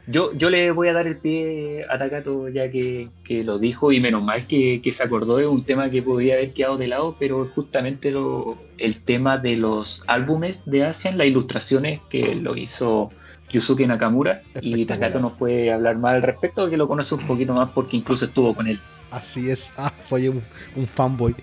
Yo, 0.07 0.33
yo 0.35 0.51
le 0.51 0.71
voy 0.71 0.89
a 0.89 0.93
dar 0.93 1.07
el 1.07 1.17
pie 1.17 1.87
a 1.89 1.97
Takato 1.97 2.49
ya 2.49 2.71
que, 2.71 3.09
que 3.25 3.43
lo 3.43 3.59
dijo 3.59 3.91
y 3.91 4.01
menos 4.01 4.23
mal 4.23 4.47
que, 4.47 4.83
que 4.83 4.93
se 4.93 5.03
acordó 5.03 5.39
de 5.39 5.47
un 5.47 5.65
tema 5.65 5.89
que 5.89 6.03
podía 6.03 6.35
haber 6.35 6.53
quedado 6.53 6.77
de 6.77 6.89
lado, 6.89 7.17
pero 7.19 7.49
justamente 7.55 8.11
lo, 8.11 8.59
el 8.77 9.01
tema 9.01 9.39
de 9.39 9.57
los 9.57 10.05
álbumes 10.07 10.63
de 10.67 10.85
Asian, 10.85 11.17
las 11.17 11.27
ilustraciones 11.27 12.01
que 12.11 12.35
lo 12.35 12.55
hizo 12.55 13.11
Yusuke 13.51 13.87
Nakamura 13.87 14.43
y. 14.61 14.85
Takato 14.85 15.21
nos 15.21 15.33
puede 15.33 15.73
hablar 15.73 15.97
más 15.97 16.15
al 16.15 16.23
respecto, 16.23 16.69
que 16.69 16.77
lo 16.77 16.87
conoce 16.87 17.15
un 17.15 17.27
poquito 17.27 17.55
más 17.55 17.71
porque 17.71 17.97
incluso 17.97 18.27
estuvo 18.27 18.55
con 18.55 18.67
él. 18.67 18.79
Así 19.11 19.49
es, 19.49 19.73
ah, 19.77 19.93
soy 20.01 20.29
un, 20.29 20.43
un 20.75 20.87
fanboy. 20.87 21.35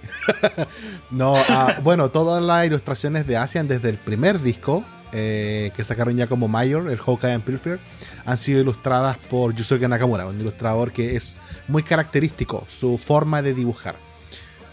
no, 1.09 1.33
ah, 1.35 1.77
bueno, 1.81 2.11
todas 2.11 2.43
las 2.43 2.67
ilustraciones 2.67 3.25
de 3.25 3.37
Asian 3.37 3.67
desde 3.67 3.89
el 3.89 3.97
primer 3.97 4.41
disco 4.41 4.83
eh, 5.13 5.71
que 5.75 5.83
sacaron 5.83 6.15
ya 6.17 6.27
como 6.27 6.47
Mayor, 6.47 6.89
el 6.89 6.97
Hawkeye 6.97 7.33
and 7.33 7.43
Pilfer, 7.43 7.79
han 8.25 8.37
sido 8.37 8.61
ilustradas 8.61 9.17
por 9.17 9.53
Yusuke 9.55 9.87
Nakamura, 9.87 10.25
un 10.27 10.39
ilustrador 10.39 10.91
que 10.91 11.15
es 11.15 11.37
muy 11.67 11.83
característico, 11.83 12.65
su 12.69 12.97
forma 12.97 13.41
de 13.41 13.53
dibujar. 13.53 13.95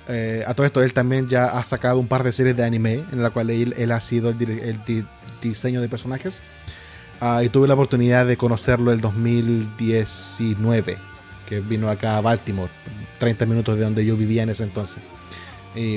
Eh, 0.08 0.42
a 0.46 0.54
todo 0.54 0.64
esto, 0.64 0.82
él 0.82 0.94
también 0.94 1.28
ya 1.28 1.46
ha 1.46 1.62
sacado 1.64 1.98
un 1.98 2.06
par 2.08 2.22
de 2.22 2.32
series 2.32 2.56
de 2.56 2.64
anime 2.64 3.04
en 3.12 3.22
la 3.22 3.30
cual 3.30 3.50
él, 3.50 3.74
él 3.76 3.92
ha 3.92 4.00
sido 4.00 4.30
el, 4.30 4.40
el 4.42 4.84
di- 4.84 5.04
diseño 5.42 5.80
de 5.82 5.88
personajes. 5.88 6.40
Ah, 7.20 7.42
y 7.44 7.48
tuve 7.48 7.68
la 7.68 7.74
oportunidad 7.74 8.26
de 8.26 8.36
conocerlo 8.36 8.92
el 8.92 9.00
2019, 9.00 10.96
que 11.48 11.60
vino 11.60 11.88
acá 11.88 12.16
a 12.16 12.20
Baltimore, 12.20 12.70
30 13.18 13.44
minutos 13.46 13.76
de 13.76 13.84
donde 13.84 14.04
yo 14.04 14.16
vivía 14.16 14.42
en 14.44 14.50
ese 14.50 14.64
entonces. 14.64 15.02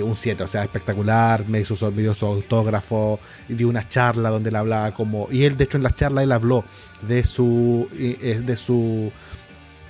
Un 0.04 0.16
7, 0.16 0.44
o 0.44 0.48
sea, 0.48 0.64
espectacular, 0.64 1.48
me 1.48 1.60
hizo 1.62 1.76
su, 1.76 2.14
su 2.14 2.26
autógrafo, 2.26 3.20
y 3.50 3.56
dio 3.56 3.68
una 3.70 3.88
charla 3.90 4.30
donde 4.30 4.50
él 4.50 4.56
hablaba 4.56 4.94
como... 4.94 5.28
Y 5.32 5.44
él, 5.46 5.58
de 5.58 5.64
hecho, 5.64 5.78
en 5.78 5.84
la 5.84 5.92
charla 5.96 6.24
él 6.24 6.32
habló 6.32 6.64
de 7.02 7.24
su... 7.24 7.88
eh, 7.94 8.42
de 8.46 8.58
su 8.58 9.12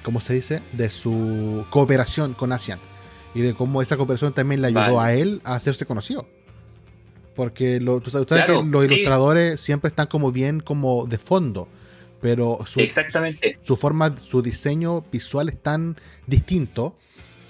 ¿Cómo 0.04 0.20
se 0.20 0.34
dice? 0.34 0.62
De 0.74 0.90
su 0.90 1.66
cooperación 1.70 2.34
con 2.34 2.52
ASEAN. 2.52 2.80
Y 3.34 3.42
de 3.42 3.54
cómo 3.54 3.82
esa 3.82 3.98
cooperación 3.98 4.34
también 4.34 4.62
le 4.62 4.68
ayudó 4.68 4.96
Vale. 4.96 5.12
a 5.12 5.14
él 5.14 5.42
a 5.44 5.56
hacerse 5.56 5.86
conocido. 5.86 6.28
Porque 7.36 7.80
lo, 7.80 7.94
sabes, 7.94 8.04
tú 8.04 8.10
sabes 8.12 8.46
Claro, 8.46 8.62
que 8.64 8.68
los 8.70 8.88
sí. 8.88 8.94
ilustradores 8.94 9.62
siempre 9.62 9.88
están 9.90 10.08
como 10.08 10.32
bien 10.32 10.60
como 10.60 11.06
de 11.06 11.18
fondo. 11.18 11.68
Pero 12.20 12.60
su, 12.66 12.80
Exactamente. 12.82 13.58
su 13.62 13.78
forma, 13.78 14.16
su 14.18 14.42
diseño 14.42 15.04
visual 15.12 15.50
es 15.50 15.62
tan 15.62 15.98
distinto 16.28 16.96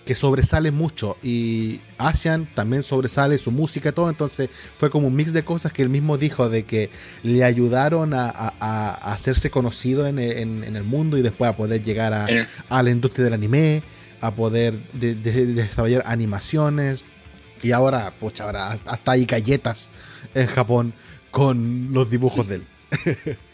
que 0.05 0.15
sobresale 0.15 0.71
mucho. 0.71 1.17
Y 1.21 1.79
Asian 1.97 2.47
también 2.55 2.83
sobresale 2.83 3.37
su 3.37 3.51
música 3.51 3.89
y 3.89 3.91
todo. 3.91 4.09
Entonces 4.09 4.49
fue 4.77 4.89
como 4.89 5.07
un 5.07 5.15
mix 5.15 5.31
de 5.33 5.43
cosas 5.43 5.71
que 5.71 5.81
él 5.83 5.89
mismo 5.89 6.17
dijo 6.17 6.49
de 6.49 6.63
que 6.63 6.89
le 7.23 7.43
ayudaron 7.43 8.13
a, 8.13 8.29
a- 8.29 8.53
a- 8.59 9.13
hacerse 9.13 9.49
conocido 9.51 10.07
en, 10.07 10.17
en- 10.19 10.63
en 10.63 10.75
el 10.75 10.83
mundo 10.83 11.17
y 11.17 11.21
después 11.21 11.49
a 11.51 11.55
poder 11.55 11.83
llegar 11.83 12.13
a, 12.13 12.81
la 12.83 12.89
industria 12.89 13.25
del 13.25 13.33
anime, 13.35 13.83
a 14.21 14.33
poder 14.33 14.73
de- 14.93 15.15
de- 15.15 15.45
desarrollar 15.47 16.03
animaciones. 16.07 17.05
Y 17.63 17.71
ahora, 17.71 18.11
pucha, 18.19 18.45
ahora 18.45 18.79
hasta 18.85 19.11
hay 19.11 19.25
galletas 19.25 19.91
en 20.33 20.47
Japón 20.47 20.93
con 21.29 21.89
los 21.93 22.09
dibujos 22.09 22.47
de 22.47 22.55
él. 22.55 22.65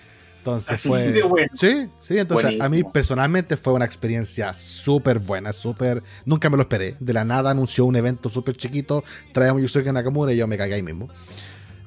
Entonces 0.47 0.71
Así 0.71 0.87
fue. 0.87 1.11
de 1.11 1.23
bueno. 1.23 1.49
Sí, 1.53 1.89
sí, 1.99 2.17
entonces 2.17 2.47
a 2.47 2.51
mí 2.51 2.57
Buenísimo. 2.59 2.91
personalmente 2.93 3.57
fue 3.57 3.73
una 3.73 3.83
experiencia 3.85 4.53
súper 4.53 5.19
buena, 5.19 5.51
súper. 5.51 6.01
Nunca 6.25 6.49
me 6.49 6.55
lo 6.57 6.61
esperé. 6.63 6.95
De 6.99 7.11
la 7.13 7.25
nada 7.25 7.51
anunció 7.51 7.83
un 7.85 7.95
evento 7.97 8.29
súper 8.29 8.55
chiquito, 8.55 9.03
traemos 9.33 9.61
Yusuke 9.61 9.91
Nakamura 9.91 10.31
y 10.31 10.37
yo 10.37 10.47
me 10.47 10.57
cagué 10.57 10.75
ahí 10.75 10.83
mismo. 10.83 11.09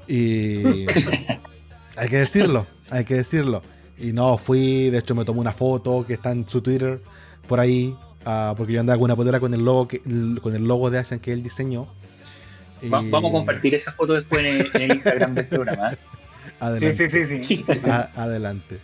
Y. 0.07 0.87
hay 1.97 2.09
que 2.09 2.19
decirlo, 2.19 2.67
hay 2.91 3.05
que 3.05 3.15
decirlo. 3.15 3.63
Y 3.99 4.13
no, 4.13 4.37
fui, 4.39 4.91
de 4.91 4.99
hecho 4.99 5.15
me 5.15 5.25
tomé 5.25 5.41
una 5.41 5.53
foto 5.53 6.05
que 6.07 6.15
está 6.15 6.31
en 6.33 6.49
su 6.49 6.61
Twitter 6.63 7.01
por 7.47 7.61
ahí, 7.61 7.95
ah, 8.25 8.55
porque 8.57 8.73
yo 8.75 8.81
andaba 8.81 8.99
con 8.99 9.05
una 9.05 9.17
polera 9.17 9.41
con 9.41 9.53
el 9.55 9.65
logo 9.65 9.89
que, 9.89 10.01
con 10.43 10.55
el 10.55 10.65
logo 10.67 10.91
de 10.91 10.99
Asian 10.99 11.21
que 11.21 11.33
él 11.33 11.43
diseñó. 11.43 11.87
Y- 12.83 12.89
Vamos 12.89 13.31
a 13.31 13.33
compartir 13.33 13.75
esa 13.75 13.93
foto 13.93 14.15
después 14.15 14.45
en 14.45 14.61
el, 14.61 14.71
en 14.75 14.83
el 14.83 14.93
Instagram 14.97 15.35
del 15.35 15.47
programa. 15.49 15.93
¿eh? 15.93 15.99
Adelante. 16.61 16.95
Sí, 16.95 17.09
sí, 17.09 17.25
sí, 17.25 17.43
sí. 17.45 17.63
sí, 17.67 17.79
sí. 17.79 17.91
A- 17.91 18.11
adelante. 18.15 18.79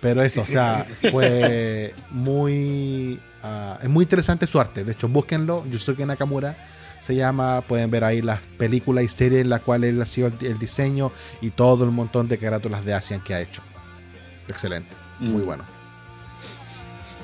Pero 0.00 0.22
eso, 0.22 0.42
Sí, 0.42 0.50
o 0.50 0.52
sea, 0.52 0.82
sí, 0.82 0.92
sí, 0.92 0.98
sí. 1.02 1.10
fue 1.10 1.94
muy. 2.10 3.20
ah, 3.42 3.78
es 3.82 3.88
muy 3.88 4.02
interesante 4.04 4.46
su 4.46 4.60
arte. 4.60 4.84
De 4.84 4.92
hecho, 4.92 5.08
búsquenlo. 5.08 5.64
Yusuke 5.70 6.04
Nakamura. 6.06 6.56
se 7.00 7.14
llama. 7.14 7.62
Pueden 7.62 7.90
ver 7.90 8.04
ahí 8.04 8.20
las 8.22 8.40
películas 8.58 9.04
y 9.04 9.08
series 9.08 9.42
en 9.42 9.50
las 9.50 9.60
cuales 9.60 9.90
él 9.90 10.02
ha 10.02 10.06
sido 10.06 10.28
el, 10.28 10.34
el 10.46 10.58
diseño 10.58 11.12
y 11.40 11.50
todo 11.50 11.84
el 11.84 11.90
montón 11.90 12.28
de 12.28 12.36
carátulas 12.38 12.84
de 12.84 12.94
Asian 12.94 13.20
que 13.22 13.34
ha 13.34 13.40
hecho. 13.40 13.62
Excelente, 14.48 14.90
muy 15.20 15.42
Mm. 15.42 15.46
bueno. 15.46 15.64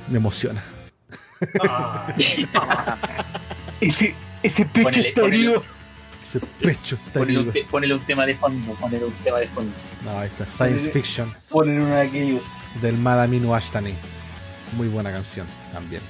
Me 0.08 0.18
emociona. 0.18 0.62
Ah. 1.68 2.14
ese, 3.80 4.14
ese 4.42 4.64
pecho 4.66 4.88
Ponele- 4.90 5.08
está 5.08 5.20
ponele-. 5.22 5.62
Ese 6.28 6.40
pecho 6.60 6.96
está 6.96 7.20
Ponele 7.20 7.38
un, 7.38 7.52
te- 7.52 7.64
ponele 7.64 7.94
un 7.94 8.00
tema 8.04 8.26
de 8.26 8.34
fondo, 8.36 8.74
ponele 8.74 9.04
un 9.06 9.12
tema 9.24 9.38
de 9.38 9.46
fondo. 9.48 9.72
No, 10.04 10.18
ahí 10.18 10.26
está. 10.28 10.46
Science 10.46 10.90
Fiction 10.90 11.32
Ponen 11.48 11.80
uno 11.80 11.94
de 11.94 12.00
aquellos. 12.02 12.42
del 12.82 12.98
Madamino 12.98 13.54
Ashtani. 13.54 13.94
Muy 14.76 14.88
buena 14.88 15.10
canción 15.10 15.46
también. 15.72 16.02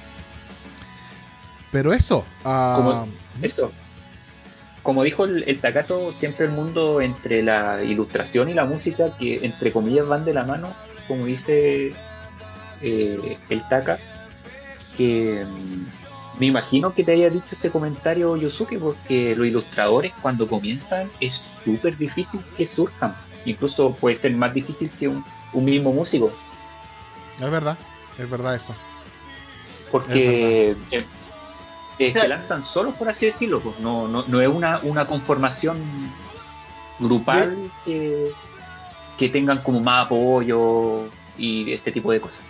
Pero 1.71 1.93
eso. 1.93 2.25
ah, 2.43 2.73
Como- 2.77 3.07
Esto. 3.41 3.71
Como 4.83 5.03
dijo 5.03 5.25
el, 5.25 5.43
el 5.47 5.59
Takato, 5.59 6.11
siempre 6.11 6.45
el 6.47 6.51
mundo 6.51 6.99
entre 7.01 7.43
la 7.43 7.83
ilustración 7.83 8.49
y 8.49 8.53
la 8.53 8.65
música, 8.65 9.15
que 9.17 9.45
entre 9.45 9.71
comillas 9.71 10.07
van 10.07 10.25
de 10.25 10.33
la 10.33 10.43
mano, 10.45 10.73
como 11.07 11.25
dice 11.25 11.93
eh, 12.81 13.37
el 13.49 13.67
Taka, 13.69 13.99
que 14.97 15.45
mm, 15.45 15.98
me 16.39 16.45
imagino 16.47 16.93
que 16.93 17.03
te 17.03 17.11
haya 17.11 17.29
dicho 17.29 17.47
ese 17.51 17.69
comentario 17.69 18.35
Yosuke, 18.37 18.79
porque 18.79 19.35
los 19.35 19.45
ilustradores 19.45 20.13
cuando 20.21 20.47
comienzan 20.47 21.09
es 21.19 21.41
súper 21.63 21.97
difícil 21.97 22.39
que 22.57 22.65
surjan. 22.65 23.13
Incluso 23.45 23.91
puede 23.93 24.15
ser 24.15 24.31
más 24.33 24.53
difícil 24.53 24.89
que 24.97 25.07
un, 25.09 25.23
un 25.53 25.65
mismo 25.65 25.91
músico. 25.91 26.31
es 27.41 27.51
verdad. 27.51 27.77
Es 28.17 28.29
verdad 28.29 28.55
eso. 28.55 28.73
porque 29.91 30.75
eh, 30.91 31.05
eh, 31.99 32.09
O 32.09 32.13
sea, 32.13 32.21
se 32.23 32.27
lanzan 32.27 32.61
solos, 32.61 32.93
por 32.95 33.09
así 33.09 33.25
decirlo, 33.25 33.59
pues 33.59 33.79
no, 33.79 34.07
no, 34.07 34.23
no 34.27 34.41
es 34.41 34.47
una, 34.47 34.79
una 34.83 35.05
conformación 35.05 35.77
grupal 36.99 37.71
que, 37.85 38.31
que 39.17 39.29
tengan 39.29 39.59
como 39.59 39.79
más 39.79 40.05
apoyo 40.05 41.09
y 41.37 41.71
este 41.71 41.91
tipo 41.91 42.11
de 42.11 42.19
cosas. 42.21 42.41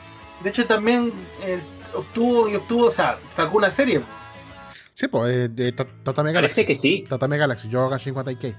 De 0.43 0.49
hecho, 0.49 0.65
también 0.65 1.11
eh, 1.43 1.59
obtuvo 1.95 2.49
y 2.49 2.55
obtuvo, 2.55 2.87
o 2.87 2.91
sea, 2.91 3.17
sacó 3.31 3.57
una 3.57 3.71
serie. 3.71 4.01
Sí, 4.93 5.07
pues, 5.07 5.33
eh, 5.33 5.47
de 5.49 5.71
Ta- 5.71 5.87
Tatame 6.03 6.31
Galaxy. 6.33 6.55
Parece 6.61 6.65
que 6.65 6.75
sí. 6.75 7.03
Tatame 7.07 7.37
Galaxy, 7.37 7.69
yo 7.69 7.87
Gashin 7.89 8.13
50K. 8.13 8.55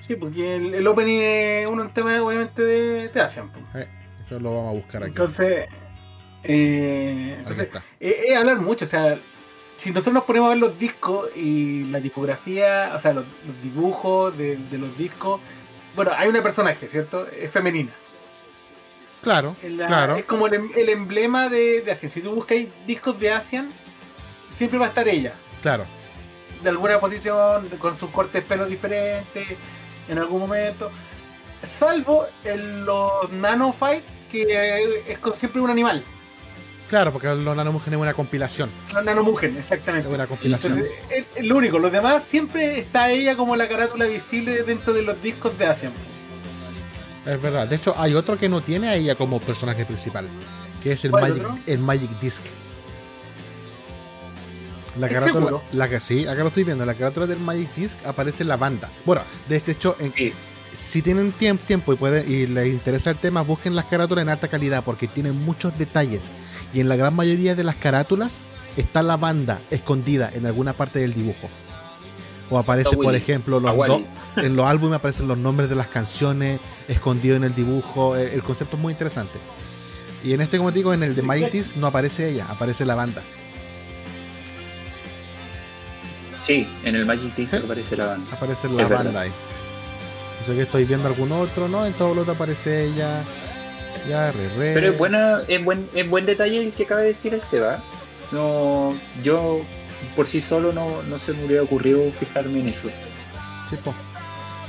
Sí, 0.00 0.16
porque 0.16 0.56
el, 0.56 0.74
el 0.74 0.86
opening 0.86 1.18
es 1.20 1.70
un 1.70 1.88
tema, 1.90 2.22
obviamente, 2.22 2.62
de, 2.62 3.08
de 3.08 3.20
Asian. 3.20 3.50
pues. 3.50 3.86
Eso 4.26 4.38
lo 4.38 4.54
vamos 4.54 4.70
a 4.70 4.74
buscar 4.78 5.02
aquí. 5.02 5.08
Entonces, 5.10 5.68
eh, 6.44 7.34
entonces 7.38 7.68
es 7.98 8.36
hablar 8.36 8.60
mucho, 8.60 8.84
o 8.84 8.88
sea, 8.88 9.18
si 9.76 9.90
nosotros 9.90 10.14
nos 10.14 10.24
ponemos 10.24 10.46
a 10.46 10.50
ver 10.50 10.58
los 10.58 10.78
discos 10.78 11.28
y 11.36 11.84
la 11.84 12.00
tipografía, 12.00 12.92
o 12.94 12.98
sea, 12.98 13.12
los, 13.12 13.24
los 13.46 13.62
dibujos 13.62 14.36
de, 14.38 14.56
de 14.56 14.78
los 14.78 14.96
discos, 14.96 15.40
bueno, 15.96 16.12
hay 16.16 16.28
una 16.28 16.42
personaje, 16.42 16.86
¿cierto? 16.88 17.26
Es 17.28 17.50
femenina. 17.50 17.90
Claro, 19.22 19.54
Es, 19.62 19.70
la- 19.72 19.86
claro. 19.86 20.16
es 20.16 20.24
como 20.24 20.46
el, 20.46 20.54
em- 20.54 20.70
el 20.76 20.88
emblema 20.88 21.48
de, 21.48 21.82
de 21.82 21.92
Asian. 21.92 22.10
Si 22.10 22.22
tú 22.22 22.32
buscáis 22.34 22.68
discos 22.86 23.18
de 23.20 23.30
Asian, 23.32 23.70
siempre 24.48 24.78
va 24.78 24.86
a 24.86 24.88
estar 24.88 25.06
ella. 25.08 25.34
Claro. 25.62 25.84
De 26.62 26.70
alguna 26.70 26.98
posición, 26.98 27.68
con 27.78 27.94
sus 27.96 28.10
cortes 28.10 28.34
de 28.34 28.42
pelo 28.42 28.66
diferentes, 28.66 29.46
en 30.08 30.18
algún 30.18 30.40
momento. 30.40 30.90
Salvo 31.78 32.26
en 32.44 32.84
los 32.86 33.30
Nano 33.32 33.72
Fight, 33.72 34.02
que 34.32 35.02
es 35.08 35.18
con- 35.18 35.34
siempre 35.34 35.60
un 35.60 35.70
animal. 35.70 36.02
Claro, 36.88 37.12
porque 37.12 37.28
los 37.28 37.54
nanomugen 37.56 37.92
es 37.94 38.00
una 38.00 38.14
compilación. 38.14 38.68
Los 38.92 39.04
Nanomugen, 39.04 39.52
Es 39.52 39.58
exactamente. 39.58 40.08
una 40.08 40.26
compilación. 40.26 40.72
Entonces, 40.78 40.98
es, 41.10 41.26
es 41.36 41.44
lo 41.46 41.56
único. 41.56 41.78
Los 41.78 41.92
demás 41.92 42.24
siempre 42.24 42.80
está 42.80 43.10
ella 43.12 43.36
como 43.36 43.54
la 43.54 43.68
carátula 43.68 44.06
visible 44.06 44.64
dentro 44.64 44.92
de 44.92 45.02
los 45.02 45.22
discos 45.22 45.56
de 45.56 45.66
Asian. 45.66 45.92
Es 47.26 47.40
verdad. 47.40 47.68
De 47.68 47.76
hecho, 47.76 47.94
hay 47.98 48.14
otro 48.14 48.38
que 48.38 48.48
no 48.48 48.60
tiene 48.62 48.88
a 48.88 48.94
ella 48.96 49.14
como 49.14 49.40
personaje 49.40 49.84
principal. 49.84 50.26
Que 50.82 50.92
es 50.92 51.04
el 51.04 51.10
¿Cuál 51.10 51.22
Magic, 51.28 51.44
otro? 51.44 51.58
el 51.66 51.78
Magic 51.78 52.20
Disc. 52.20 52.42
La 54.98 55.06
¿Es 55.06 55.12
carátula, 55.12 55.60
la 55.72 55.88
que 55.88 56.00
sí, 56.00 56.26
acá 56.26 56.40
lo 56.42 56.48
estoy 56.48 56.64
viendo. 56.64 56.84
La 56.84 56.94
carátula 56.94 57.26
del 57.26 57.38
Magic 57.38 57.72
Disc 57.76 57.98
aparece 58.04 58.42
en 58.42 58.48
la 58.48 58.56
banda. 58.56 58.88
Bueno, 59.04 59.22
de 59.48 59.56
hecho, 59.64 59.96
en, 60.00 60.12
Sí. 60.14 60.32
si 60.72 61.00
tienen 61.02 61.30
tiempo, 61.32 61.62
tiempo 61.66 61.92
y, 61.92 61.96
pueden, 61.96 62.30
y 62.30 62.46
les 62.46 62.66
interesa 62.68 63.10
el 63.10 63.16
tema, 63.16 63.42
busquen 63.42 63.76
las 63.76 63.84
carátulas 63.84 64.22
en 64.22 64.30
alta 64.30 64.48
calidad 64.48 64.82
porque 64.82 65.06
tienen 65.06 65.36
muchos 65.44 65.76
detalles. 65.78 66.30
Y 66.74 66.80
en 66.80 66.88
la 66.88 66.96
gran 66.96 67.14
mayoría 67.14 67.54
de 67.54 67.62
las 67.64 67.76
carátulas 67.76 68.40
está 68.76 69.02
la 69.02 69.16
banda 69.16 69.60
escondida 69.70 70.30
en 70.32 70.46
alguna 70.46 70.72
parte 70.72 70.98
del 70.98 71.14
dibujo. 71.14 71.48
O 72.50 72.58
aparece, 72.58 72.96
por 72.96 73.14
ejemplo, 73.14 73.60
los 73.60 73.70
Aguali. 73.70 74.04
do- 74.36 74.42
en 74.42 74.56
los 74.56 74.66
álbumes 74.66 74.96
aparecen 74.98 75.28
los 75.28 75.38
nombres 75.38 75.70
de 75.70 75.76
las 75.76 75.86
canciones 75.86 76.58
escondidos 76.88 77.36
en 77.36 77.44
el 77.44 77.54
dibujo. 77.54 78.16
Eh, 78.16 78.30
El 78.34 78.42
concepto 78.42 78.76
es 78.76 78.82
muy 78.82 78.92
interesante. 78.92 79.38
Y 80.24 80.34
en 80.34 80.40
este, 80.40 80.58
como 80.58 80.70
te 80.72 80.78
digo, 80.80 80.92
en 80.92 81.02
el 81.04 81.14
de 81.14 81.22
Mighty's 81.22 81.76
no 81.76 81.86
aparece 81.86 82.28
ella, 82.28 82.46
aparece 82.50 82.84
la 82.84 82.94
banda. 82.96 83.22
Sí, 86.42 86.66
en 86.84 86.96
el 86.96 87.06
Magic 87.06 87.32
Sí. 87.36 87.56
aparece 87.56 87.96
la 87.96 88.06
banda. 88.06 88.26
Aparece 88.32 88.68
la 88.68 88.82
Es 88.82 88.88
verdad. 88.88 89.04
banda 89.04 89.20
ahí. 89.22 89.30
No 90.40 90.46
sé 90.46 90.54
que 90.54 90.62
estoy 90.62 90.84
viendo 90.84 91.06
algún 91.08 91.30
otro, 91.32 91.68
¿no? 91.68 91.86
En 91.86 91.92
todo 91.92 92.14
lo 92.14 92.22
otro 92.22 92.32
aparece 92.34 92.84
ella. 92.86 93.22
Ya, 94.08 94.32
re, 94.32 94.48
re. 94.56 94.74
Pero 94.74 94.88
es 94.88 94.98
buena, 94.98 95.42
es 95.46 95.62
buen, 95.64 95.88
es 95.94 96.08
buen 96.08 96.24
detalle 96.26 96.58
el 96.66 96.72
que 96.72 96.84
acaba 96.84 97.02
de 97.02 97.08
decir 97.08 97.34
el 97.34 97.42
Seba. 97.42 97.82
No, 98.32 98.94
yo 99.22 99.60
por 100.16 100.26
sí 100.26 100.40
solo 100.40 100.72
no, 100.72 101.02
no 101.04 101.18
se 101.18 101.32
me 101.32 101.44
hubiera 101.44 101.62
ocurrido 101.62 102.10
fijarme 102.18 102.60
en 102.60 102.68
eso. 102.68 102.88
Sí. 103.68 103.76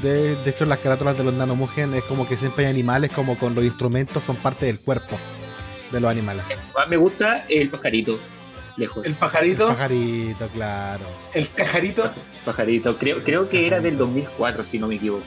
De, 0.02 0.36
de 0.36 0.50
hecho, 0.50 0.66
las 0.66 0.80
carátulas 0.80 1.18
de 1.18 1.24
los 1.24 1.34
nanomugen 1.34 1.94
es 1.94 2.04
como 2.04 2.28
que 2.28 2.36
siempre 2.38 2.66
hay 2.66 2.72
animales, 2.72 3.12
como 3.12 3.38
con 3.38 3.54
los 3.54 3.64
instrumentos 3.64 4.24
son 4.24 4.36
parte 4.36 4.66
del 4.66 4.80
cuerpo 4.80 5.16
de 5.92 6.00
los 6.00 6.10
animales. 6.10 6.44
Más 6.76 6.88
me 6.88 6.98
gusta 6.98 7.46
el 7.50 7.70
pajarito, 7.70 8.18
lejos. 8.78 9.06
El 9.06 9.12
El 9.12 9.18
pajarito, 9.18 9.68
Pajarito, 9.68 10.48
claro. 10.50 11.06
el 11.34 11.50
cajarito. 11.52 12.10
pajarito, 12.46 12.98
creo, 12.98 13.24
creo 13.24 13.48
que 13.50 13.68
era 13.68 13.80
del 13.80 13.98
2004, 13.98 14.64
si 14.66 14.80
no 14.80 14.88
me 14.88 14.96
equivoco. 14.96 15.24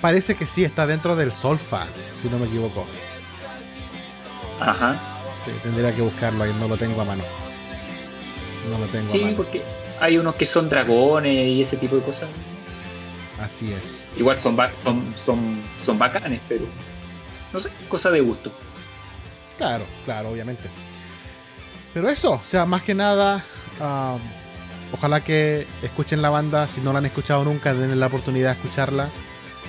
Parece 0.00 0.34
que 0.34 0.46
sí, 0.46 0.64
está 0.64 0.86
dentro 0.86 1.14
del 1.14 1.30
Solfa, 1.32 1.86
si 2.22 2.28
no 2.30 2.38
me 2.38 2.46
equivoco. 2.46 2.86
Ajá. 4.60 4.96
Sí, 5.44 5.50
tendría 5.62 5.94
que 5.94 6.00
buscarlo 6.02 6.44
ahí, 6.44 6.54
no 6.58 6.68
lo 6.68 6.76
tengo 6.78 7.00
a 7.00 7.04
mano. 7.04 7.22
No 8.68 8.78
lo 8.78 8.86
tengo 8.86 9.08
a 9.08 9.12
Sí, 9.12 9.20
mano. 9.24 9.36
porque 9.36 9.62
hay 10.00 10.18
unos 10.18 10.34
que 10.34 10.46
son 10.46 10.68
dragones 10.68 11.32
y 11.46 11.62
ese 11.62 11.76
tipo 11.76 11.96
de 11.96 12.02
cosas. 12.02 12.28
Así 13.40 13.72
es. 13.72 14.04
Igual 14.18 14.36
son, 14.36 14.56
son, 14.82 15.12
son, 15.16 15.62
son 15.78 15.98
bacanes, 15.98 16.40
pero 16.48 16.64
no 17.52 17.60
sé, 17.60 17.70
cosa 17.88 18.10
de 18.10 18.20
gusto. 18.20 18.52
Claro, 19.56 19.84
claro, 20.04 20.30
obviamente. 20.30 20.68
Pero 21.94 22.08
eso, 22.08 22.32
o 22.32 22.40
sea, 22.44 22.66
más 22.66 22.82
que 22.82 22.94
nada, 22.94 23.42
ojalá 24.92 25.22
que 25.24 25.66
escuchen 25.82 26.22
la 26.22 26.30
banda. 26.30 26.66
Si 26.66 26.80
no 26.80 26.92
la 26.92 26.98
han 26.98 27.06
escuchado 27.06 27.44
nunca, 27.44 27.72
denle 27.74 27.96
la 27.96 28.06
oportunidad 28.06 28.54
de 28.54 28.60
escucharla. 28.62 29.10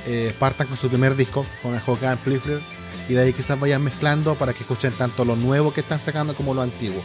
Eh, 0.06 0.34
partan 0.40 0.68
con 0.68 0.78
su 0.78 0.90
primer 0.90 1.16
disco, 1.16 1.46
con 1.62 1.74
el 1.76 1.82
Hogan 1.86 2.12
Amplifier. 2.14 2.62
Y 3.10 3.14
de 3.14 3.22
ahí 3.24 3.34
quizás 3.34 3.60
vayan 3.60 3.84
mezclando 3.84 4.36
para 4.36 4.54
que 4.54 4.60
escuchen 4.60 4.94
tanto 4.94 5.26
lo 5.26 5.36
nuevo 5.36 5.74
que 5.74 5.82
están 5.82 6.00
sacando 6.00 6.36
como 6.36 6.54
lo 6.54 6.62
antiguo. 6.62 7.02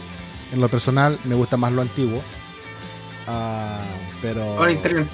En 0.53 0.61
lo 0.61 0.69
personal, 0.69 1.19
me 1.25 1.35
gusta 1.35 1.57
más 1.57 1.73
lo 1.73 1.81
antiguo. 1.81 2.21
Ah, 3.27 3.81
pero. 4.21 4.43
Ahora 4.57 4.71
Interior. 4.71 5.05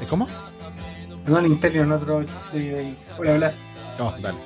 ¿Eh, 0.00 0.06
¿Cómo? 0.08 0.28
No, 1.26 1.38
el 1.38 1.46
Interior, 1.46 1.90
otro. 1.90 2.22
eh, 2.52 2.94
Hola, 3.18 3.32
hola. 3.32 3.54
Oh, 3.98 4.14
dale. 4.20 4.38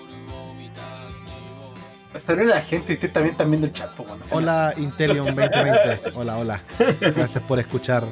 Saludos 2.16 2.52
a 2.52 2.56
la 2.56 2.60
gente, 2.62 2.94
ustedes 2.94 3.12
también 3.12 3.32
están 3.32 3.50
viendo 3.50 3.66
el 3.68 3.72
chat, 3.72 3.90
Hola 4.32 4.74
Intelion 4.78 5.26
2020. 5.36 6.00
Hola, 6.14 6.38
hola. 6.38 6.62
Gracias 7.00 7.42
por 7.44 7.58
escuchar 7.60 8.04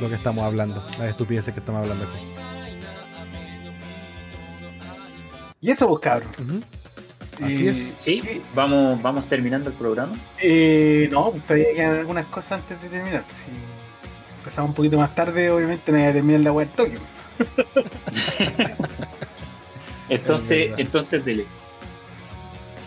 lo 0.00 0.08
que 0.08 0.14
estamos 0.14 0.44
hablando, 0.44 0.82
las 0.98 1.08
estupideces 1.10 1.52
que 1.52 1.60
estamos 1.60 1.82
hablando 1.82 2.04
aquí. 2.04 2.18
Y 5.60 5.70
eso, 5.70 5.88
vos, 5.88 6.00
cabrón. 6.00 6.28
Ujú. 6.40 6.60
Así 7.42 7.66
Eh, 7.66 7.70
es. 7.70 7.96
Sí, 8.02 8.20
¿qué? 8.20 8.40
vamos, 8.54 9.00
vamos 9.02 9.28
terminando 9.28 9.70
el 9.70 9.76
programa. 9.76 10.14
Eh, 10.40 11.08
no, 11.10 11.32
todavía 11.46 11.66
quedan 11.74 11.98
algunas 11.98 12.26
cosas 12.26 12.52
antes 12.60 12.80
de 12.82 12.88
terminar. 12.88 13.22
pues, 13.24 13.38
Si 13.38 13.46
empezamos 14.38 14.70
un 14.70 14.74
poquito 14.74 14.96
más 14.98 15.14
tarde, 15.14 15.50
obviamente 15.50 15.92
no 15.92 15.98
voy 15.98 16.06
a 16.06 16.12
terminar 16.12 16.40
la 16.40 16.52
web 16.52 16.68
Tokio. 16.74 16.98
Entonces, 20.08 20.70
entonces 20.78 21.22
dele, 21.24 21.44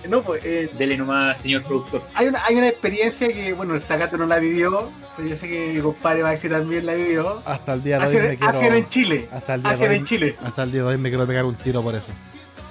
No, 0.09 0.23
pues 0.23 0.43
eh, 0.43 0.71
dele 0.75 0.97
nomás, 0.97 1.37
señor 1.39 1.61
productor. 1.63 2.01
hay, 2.15 2.27
una, 2.27 2.43
hay 2.45 2.55
una 2.55 2.67
experiencia 2.67 3.27
que, 3.27 3.53
bueno, 3.53 3.75
el 3.75 3.81
Takato 3.83 4.17
no 4.17 4.25
la 4.25 4.39
vivió, 4.39 4.91
pero 5.15 5.27
yo 5.27 5.35
sé 5.35 5.47
que 5.47 5.73
mi 5.75 5.81
compadre 5.81 6.23
va 6.23 6.29
a 6.29 6.31
decir 6.31 6.49
también 6.51 6.85
la 6.87 6.95
vivió. 6.95 7.43
Hasta 7.45 7.73
el 7.75 7.83
día 7.83 7.99
de 7.99 8.07
hoy 8.07 8.13
me 8.15 8.19
Hacen, 8.21 8.37
quiero. 8.39 8.57
hacen 8.57 8.73
en 8.73 8.89
Chile. 8.89 9.29
Hasta 9.31 9.53
el 9.53 9.61
día 9.63 9.77
de 9.77 9.87
hoy. 9.87 9.95
en 9.95 10.03
Chile. 10.05 10.35
Hasta 10.43 10.63
el 10.63 10.71
día 10.71 10.81
de 10.81 10.87
hoy 10.87 10.97
me 10.97 11.09
quiero 11.09 11.27
pegar 11.27 11.45
un 11.45 11.55
tiro 11.55 11.83
por 11.83 11.93
eso. 11.93 12.11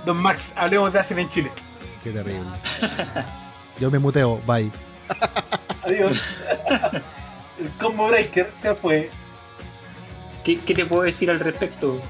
Don 0.04 0.16
Max, 0.16 0.52
hablemos 0.56 0.92
de 0.92 0.98
Hacen 0.98 1.18
en 1.20 1.28
Chile. 1.28 1.50
Qué 2.02 2.10
terrible. 2.10 2.48
Yo 3.78 3.90
me 3.90 3.98
muteo, 3.98 4.40
bye. 4.46 4.70
Adiós. 5.84 6.18
el 7.58 7.68
combo 7.80 8.08
breaker 8.08 8.50
se 8.60 8.74
fue. 8.74 9.10
¿Qué, 10.44 10.58
qué 10.58 10.74
te 10.74 10.86
puedo 10.86 11.02
decir 11.02 11.30
al 11.30 11.40
respecto? 11.40 12.00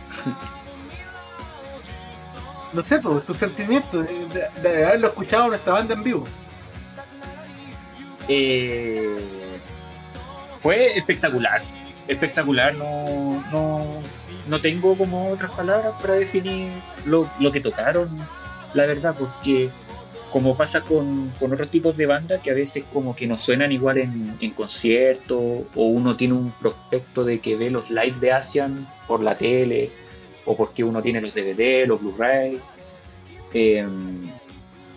No 2.72 2.82
sé, 2.82 2.98
pues 3.00 3.26
tu 3.26 3.34
sentimiento 3.34 4.02
de, 4.02 4.26
de- 4.28 4.48
de 4.68 4.84
haberlo 4.86 5.08
escuchado 5.08 5.48
en 5.48 5.54
esta 5.54 5.72
banda 5.72 5.94
en 5.94 6.04
vivo. 6.04 6.24
Eh, 8.28 9.16
fue 10.62 10.96
espectacular. 10.96 11.62
Espectacular, 12.06 12.74
no, 12.74 13.42
no, 13.52 13.86
no 14.48 14.60
tengo 14.60 14.96
como 14.96 15.30
otras 15.30 15.50
palabras 15.52 15.94
para 16.00 16.14
definir 16.14 16.70
lo, 17.06 17.28
lo 17.38 17.52
que 17.52 17.60
tocaron, 17.60 18.08
la 18.74 18.86
verdad, 18.86 19.14
porque 19.18 19.70
como 20.32 20.56
pasa 20.56 20.82
con, 20.82 21.32
con 21.40 21.52
otros 21.52 21.70
tipos 21.70 21.96
de 21.96 22.06
bandas 22.06 22.40
que 22.40 22.50
a 22.50 22.54
veces 22.54 22.84
como 22.92 23.16
que 23.16 23.26
no 23.26 23.36
suenan 23.36 23.72
igual 23.72 23.98
en, 23.98 24.36
en 24.40 24.50
concierto 24.52 25.38
o 25.38 25.84
uno 25.86 26.16
tiene 26.16 26.34
un 26.34 26.52
prospecto 26.52 27.24
de 27.24 27.40
que 27.40 27.56
ve 27.56 27.70
los 27.70 27.90
live 27.90 28.14
de 28.20 28.32
Asian 28.32 28.86
por 29.08 29.22
la 29.22 29.36
tele 29.36 29.90
o 30.44 30.56
porque 30.56 30.84
uno 30.84 31.02
tiene 31.02 31.20
los 31.20 31.34
DVD, 31.34 31.86
los 31.86 32.00
Blu-ray. 32.00 32.60
Em, 33.52 34.30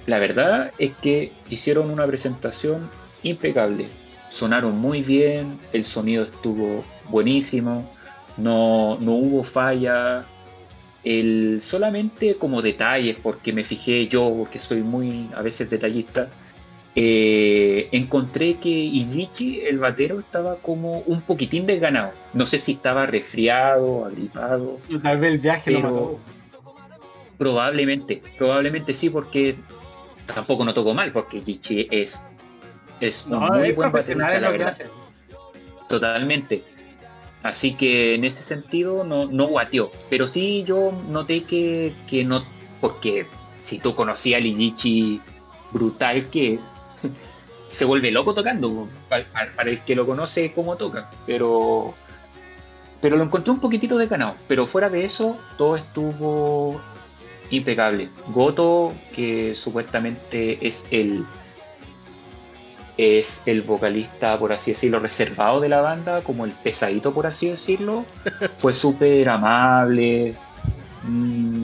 la 0.06 0.20
verdad 0.20 0.72
es 0.78 0.92
que 1.02 1.32
hicieron 1.50 1.90
una 1.90 2.06
presentación 2.06 2.90
impecable. 3.24 3.88
Sonaron 4.30 4.78
muy 4.78 5.02
bien, 5.02 5.60
el 5.74 5.84
sonido 5.84 6.24
estuvo 6.24 6.84
buenísimo, 7.10 7.90
no, 8.38 8.98
no 9.00 9.14
hubo 9.14 9.44
falla. 9.44 10.26
El, 11.04 11.60
solamente 11.62 12.36
como 12.36 12.62
detalles, 12.62 13.18
porque 13.22 13.52
me 13.52 13.64
fijé 13.64 14.08
yo, 14.08 14.48
que 14.52 14.60
soy 14.60 14.82
muy 14.82 15.30
a 15.36 15.42
veces 15.42 15.70
detallista, 15.70 16.30
eh, 16.96 17.90
encontré 17.92 18.56
que 18.56 18.70
Ijichi, 18.70 19.62
el 19.62 19.80
batero, 19.80 20.20
estaba 20.20 20.58
como 20.58 21.00
un 21.00 21.22
poquitín 21.22 21.66
desganado. 21.66 22.12
No 22.34 22.46
sé 22.46 22.60
si 22.60 22.74
estaba 22.74 23.06
resfriado, 23.06 24.06
agripado. 24.06 24.80
Tal 25.02 25.18
vez 25.18 25.34
el 25.34 25.40
viaje 25.40 25.72
lo 25.72 25.80
mató. 25.82 26.20
Probablemente, 27.38 28.22
probablemente 28.38 28.94
sí, 28.94 29.10
porque 29.10 29.56
tampoco 30.28 30.64
no 30.64 30.74
tocó 30.74 30.94
mal, 30.94 31.12
porque 31.12 31.38
Ichichi 31.38 31.88
es, 31.90 32.24
es 33.00 33.26
un 33.26 33.32
No, 33.32 33.40
muy 33.48 33.70
es 33.70 33.76
buen 33.76 33.92
hace. 34.62 34.86
Totalmente. 35.90 36.64
Así 37.44 37.74
que 37.76 38.16
en 38.16 38.24
ese 38.24 38.42
sentido 38.42 39.04
no, 39.04 39.26
no 39.26 39.48
guateó. 39.48 39.92
Pero 40.10 40.28
sí 40.28 40.64
yo 40.66 40.92
noté 41.10 41.44
que, 41.44 41.94
que 42.08 42.24
no. 42.24 42.44
Porque 42.82 43.28
si 43.60 43.80
tú 43.80 43.94
conocías 43.96 44.40
al 44.40 44.46
Ijichi 44.48 45.22
brutal 45.72 46.30
que 46.30 46.56
es, 46.56 46.62
se 47.68 47.86
vuelve 47.86 48.12
loco 48.12 48.34
tocando. 48.34 48.88
pa- 49.10 49.22
pa- 49.34 49.48
Para, 49.56 49.70
el 49.70 49.82
que 49.82 49.96
lo 49.96 50.06
conoce, 50.06 50.54
cómo 50.54 50.78
toca. 50.78 51.12
Pero. 51.26 51.94
Pero 53.02 53.18
lo 53.18 53.24
encontré 53.26 53.52
un 53.52 53.60
poquitito 53.60 53.98
desganado. 53.98 54.36
Pero 54.48 54.66
fuera 54.66 54.90
de 54.90 55.04
eso, 55.04 55.38
todo 55.58 55.76
estuvo 55.76 56.80
impecable. 57.52 58.08
Goto, 58.30 58.94
que 59.14 59.54
supuestamente 59.54 60.66
es 60.66 60.86
el 60.92 61.26
es 62.98 63.42
el 63.46 63.62
vocalista, 63.62 64.38
por 64.38 64.54
así 64.54 64.72
decirlo, 64.72 65.00
reservado 65.00 65.60
de 65.60 65.70
la 65.70 65.82
banda, 65.82 66.22
como 66.24 66.46
el 66.46 66.52
pesadito, 66.52 67.14
por 67.14 67.26
así 67.28 67.48
decirlo. 67.50 68.06
Fue 68.58 68.74
súper 68.74 69.30
amable. 69.30 70.36
mm, 71.04 71.62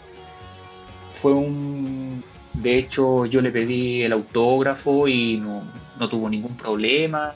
Fue 1.14 1.34
un... 1.34 2.24
De 2.54 2.78
hecho, 2.78 3.26
yo 3.26 3.42
le 3.42 3.52
pedí 3.52 4.02
el 4.02 4.12
autógrafo 4.12 5.08
y 5.08 5.38
no, 5.38 5.64
no 6.00 6.10
tuvo 6.10 6.30
ningún 6.30 6.58
problema. 6.58 7.34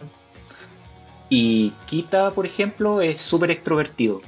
Y 1.29 1.71
Kita, 1.85 2.31
por 2.31 2.45
ejemplo, 2.45 2.99
es 3.01 3.21
súper 3.21 3.51
extrovertido. 3.51 4.21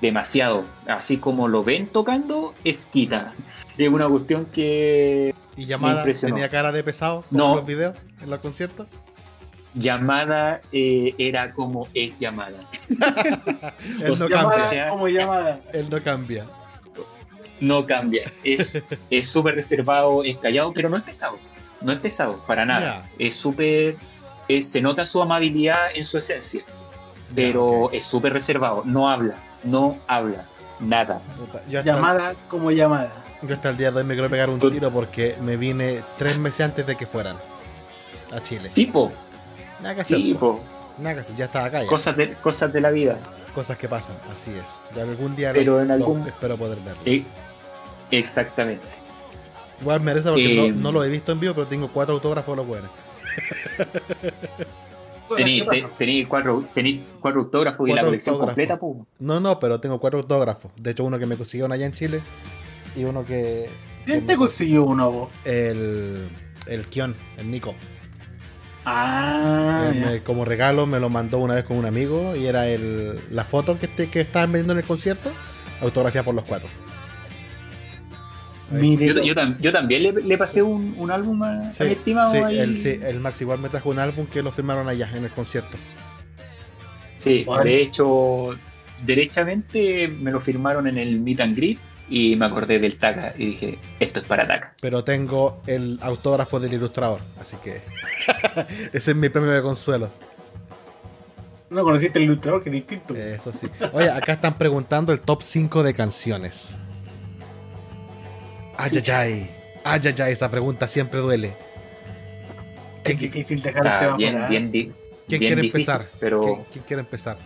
Demasiado. 0.00 0.64
Así 0.86 1.18
como 1.18 1.46
lo 1.48 1.62
ven 1.62 1.88
tocando, 1.88 2.54
es 2.64 2.86
Kita. 2.86 3.32
Es 3.76 3.88
una 3.88 4.08
cuestión 4.08 4.46
que 4.46 5.34
¿Y 5.58 5.66
llamada 5.66 6.04
tenía 6.04 6.48
cara 6.48 6.72
de 6.72 6.82
pesado 6.84 7.24
No. 7.30 7.50
en 7.50 7.56
los 7.56 7.66
videos, 7.66 7.96
en 8.22 8.30
los 8.30 8.38
conciertos? 8.40 8.86
llamada 9.74 10.60
eh, 10.72 11.14
era 11.18 11.52
como 11.52 11.86
es 11.94 12.18
llamada. 12.18 12.56
Él 12.88 14.18
no 14.18 14.28
Llamada- 14.28 14.50
cambia. 14.50 14.68
sea- 14.68 14.88
como 14.88 15.08
llamada. 15.08 15.60
Él 15.72 15.88
no 15.90 16.02
cambia. 16.02 16.46
No 17.60 17.86
cambia. 17.86 18.32
Es 18.44 18.82
es 19.10 19.28
súper 19.28 19.54
reservado, 19.56 20.24
es 20.24 20.38
callado, 20.38 20.72
pero 20.72 20.88
no 20.88 20.96
es 20.96 21.02
pesado. 21.02 21.38
No 21.80 21.92
es 21.92 21.98
pesado, 21.98 22.42
para 22.46 22.64
nada. 22.64 23.08
Es 23.18 23.36
súper. 23.36 23.96
Se 24.62 24.80
nota 24.80 25.04
su 25.04 25.20
amabilidad 25.20 25.90
en 25.94 26.04
su 26.04 26.18
esencia, 26.18 26.62
pero 27.34 27.90
es 27.92 28.04
súper 28.04 28.32
reservado. 28.32 28.82
No 28.86 29.10
habla, 29.10 29.34
no 29.62 29.98
habla, 30.08 30.46
nada. 30.80 31.20
Llamada 31.68 32.34
como 32.48 32.70
llamada. 32.70 33.12
Yo 33.42 33.54
hasta 33.54 33.68
el 33.70 33.76
día 33.76 33.90
de 33.90 33.98
hoy 33.98 34.04
me 34.04 34.14
quiero 34.14 34.28
pegar 34.30 34.50
un 34.50 34.58
tiro 34.60 34.90
porque 34.90 35.36
me 35.42 35.56
vine 35.56 36.02
tres 36.16 36.36
meses 36.38 36.60
antes 36.62 36.86
de 36.86 36.96
que 36.96 37.06
fueran 37.06 37.36
a 38.32 38.42
Chile. 38.42 38.68
Tipo, 38.74 39.12
Nada 39.80 39.94
que 39.94 40.00
hacer. 40.02 40.16
po. 40.18 40.22
tipo, 40.24 40.60
Nada 40.98 41.14
que 41.14 41.20
hacer. 41.20 41.36
Ya 41.36 41.44
estaba 41.46 41.66
acá 41.66 41.82
ya. 41.82 41.88
cosas 41.88 42.16
de, 42.16 42.32
cosas 42.34 42.72
de 42.72 42.80
la 42.80 42.90
vida. 42.90 43.18
Cosas 43.54 43.78
que 43.78 43.88
pasan, 43.88 44.16
así 44.32 44.52
es. 44.52 44.80
De 44.94 45.02
algún 45.02 45.34
día 45.36 45.52
Pero 45.52 45.74
los- 45.76 45.82
en 45.84 45.90
algún- 45.90 46.18
los 46.20 46.28
espero 46.28 46.56
poder 46.56 46.78
verlos. 46.80 47.02
Eh, 47.06 47.24
exactamente. 48.10 48.86
Igual 49.80 50.00
merece 50.00 50.28
porque 50.30 50.66
Eh, 50.66 50.72
no, 50.72 50.80
no 50.80 50.92
lo 50.92 51.04
he 51.04 51.08
visto 51.08 51.30
en 51.32 51.40
vivo, 51.40 51.54
pero 51.54 51.66
tengo 51.66 51.88
cuatro 51.88 52.14
autógrafos 52.14 52.52
de 52.52 52.56
los 52.56 52.66
buenos. 52.66 52.90
Tení, 55.36 55.60
¿Qué 55.60 55.66
te- 55.66 55.82
pasa? 55.82 55.94
tení 55.98 56.24
cuatro, 56.24 56.64
tení 56.74 57.04
cuatro 57.20 57.40
autógrafos 57.42 57.86
y 57.88 57.92
la 57.92 58.02
colección 58.02 58.34
autógrafos. 58.36 58.54
completa, 58.56 58.78
pues. 58.80 58.98
No, 59.18 59.38
no, 59.40 59.60
pero 59.60 59.78
tengo 59.78 60.00
cuatro 60.00 60.20
autógrafos. 60.20 60.72
De 60.80 60.90
hecho, 60.92 61.04
uno 61.04 61.18
que 61.18 61.26
me 61.26 61.36
consiguieron 61.36 61.70
allá 61.70 61.84
en 61.84 61.92
Chile 61.92 62.20
y 62.96 63.04
uno 63.04 63.24
que. 63.24 63.68
¿Quién 64.04 64.24
te 64.26 64.36
consiguió 64.36 64.84
uno 64.84 65.10
vos? 65.10 65.28
El. 65.44 66.28
El 66.66 66.86
Kion, 66.86 67.14
el 67.38 67.50
Nico. 67.50 67.74
Ah, 68.84 69.90
me- 69.94 70.22
como 70.22 70.44
regalo 70.46 70.86
me 70.86 70.98
lo 70.98 71.10
mandó 71.10 71.38
una 71.38 71.54
vez 71.54 71.64
con 71.64 71.76
un 71.76 71.84
amigo 71.84 72.34
y 72.36 72.46
era 72.46 72.68
el, 72.68 73.18
la 73.30 73.44
foto 73.44 73.78
que, 73.78 73.86
este, 73.86 74.08
que 74.08 74.20
estaban 74.22 74.50
vendiendo 74.52 74.72
en 74.72 74.78
el 74.78 74.84
concierto, 74.86 75.30
autografía 75.82 76.22
por 76.22 76.34
los 76.34 76.44
cuatro. 76.44 76.68
Yo, 78.70 79.22
yo 79.24 79.34
tam- 79.34 79.56
yo 79.60 79.72
también 79.72 80.02
le, 80.02 80.12
le 80.12 80.38
pasé 80.38 80.60
un, 80.62 80.94
un 80.98 81.10
álbum 81.10 81.42
a, 81.42 81.68
a 81.68 81.72
Sí, 81.72 81.84
mi 81.84 81.90
estimado 81.92 82.30
sí, 82.30 82.36
ahí. 82.38 82.58
el, 82.58 82.78
sí, 82.78 82.98
el 83.02 83.18
Max 83.20 83.40
igual 83.40 83.58
me 83.60 83.70
trajo 83.70 83.88
un 83.88 83.98
álbum 83.98 84.26
que 84.26 84.42
lo 84.42 84.52
firmaron 84.52 84.88
allá 84.88 85.10
en 85.14 85.24
el 85.24 85.30
concierto. 85.30 85.78
Sí, 87.18 87.44
Bueno. 87.46 87.64
de 87.64 87.80
hecho, 87.82 88.56
derechamente 89.06 90.08
me 90.08 90.30
lo 90.30 90.38
firmaron 90.40 90.86
en 90.86 90.98
el 90.98 91.18
Meet 91.20 91.40
and 91.40 91.56
Greet 91.56 91.78
y 92.08 92.36
me 92.36 92.46
acordé 92.46 92.78
del 92.78 92.96
Taka 92.98 93.34
y 93.36 93.46
dije, 93.46 93.78
esto 94.00 94.20
es 94.20 94.26
para 94.26 94.46
Taka. 94.46 94.72
Pero 94.80 95.04
tengo 95.04 95.60
el 95.66 95.98
autógrafo 96.02 96.58
del 96.60 96.74
ilustrador, 96.74 97.20
así 97.40 97.56
que 97.62 97.80
ese 98.92 99.10
es 99.10 99.16
mi 99.16 99.28
premio 99.28 99.50
de 99.50 99.62
consuelo. 99.62 100.08
no 101.70 101.82
conociste 101.84 102.18
el 102.18 102.24
ilustrador, 102.24 102.62
que 102.62 102.70
es 102.70 102.74
distinto. 102.74 103.14
Eso 103.14 103.52
sí. 103.52 103.68
Oye, 103.92 104.10
acá 104.10 104.32
están 104.32 104.56
preguntando 104.56 105.12
el 105.12 105.20
top 105.20 105.42
5 105.42 105.82
de 105.82 105.92
canciones. 105.94 106.78
Ay, 108.76 108.90
ay, 108.94 109.10
ay. 109.12 109.50
Ay, 109.84 110.00
ay, 110.04 110.14
ay, 110.22 110.32
esa 110.32 110.50
pregunta 110.50 110.86
siempre 110.86 111.20
duele. 111.20 111.48
es 111.48 111.54
¿Quién, 113.04 113.18
difícil 113.18 113.62
dejar 113.62 113.80
el 113.82 113.86
Está 113.86 114.00
tema 114.00 114.16
bien, 114.16 114.46
bien, 114.48 114.70
di- 114.70 114.92
quién 115.26 115.40
bien 115.40 115.40
quiere 115.40 115.62
difícil, 115.62 115.90
empezar? 115.94 116.06
Pero 116.20 116.40
¿Quién- 116.42 116.64
quién 116.72 116.84
quiere 116.86 117.00
empezar? 117.00 117.38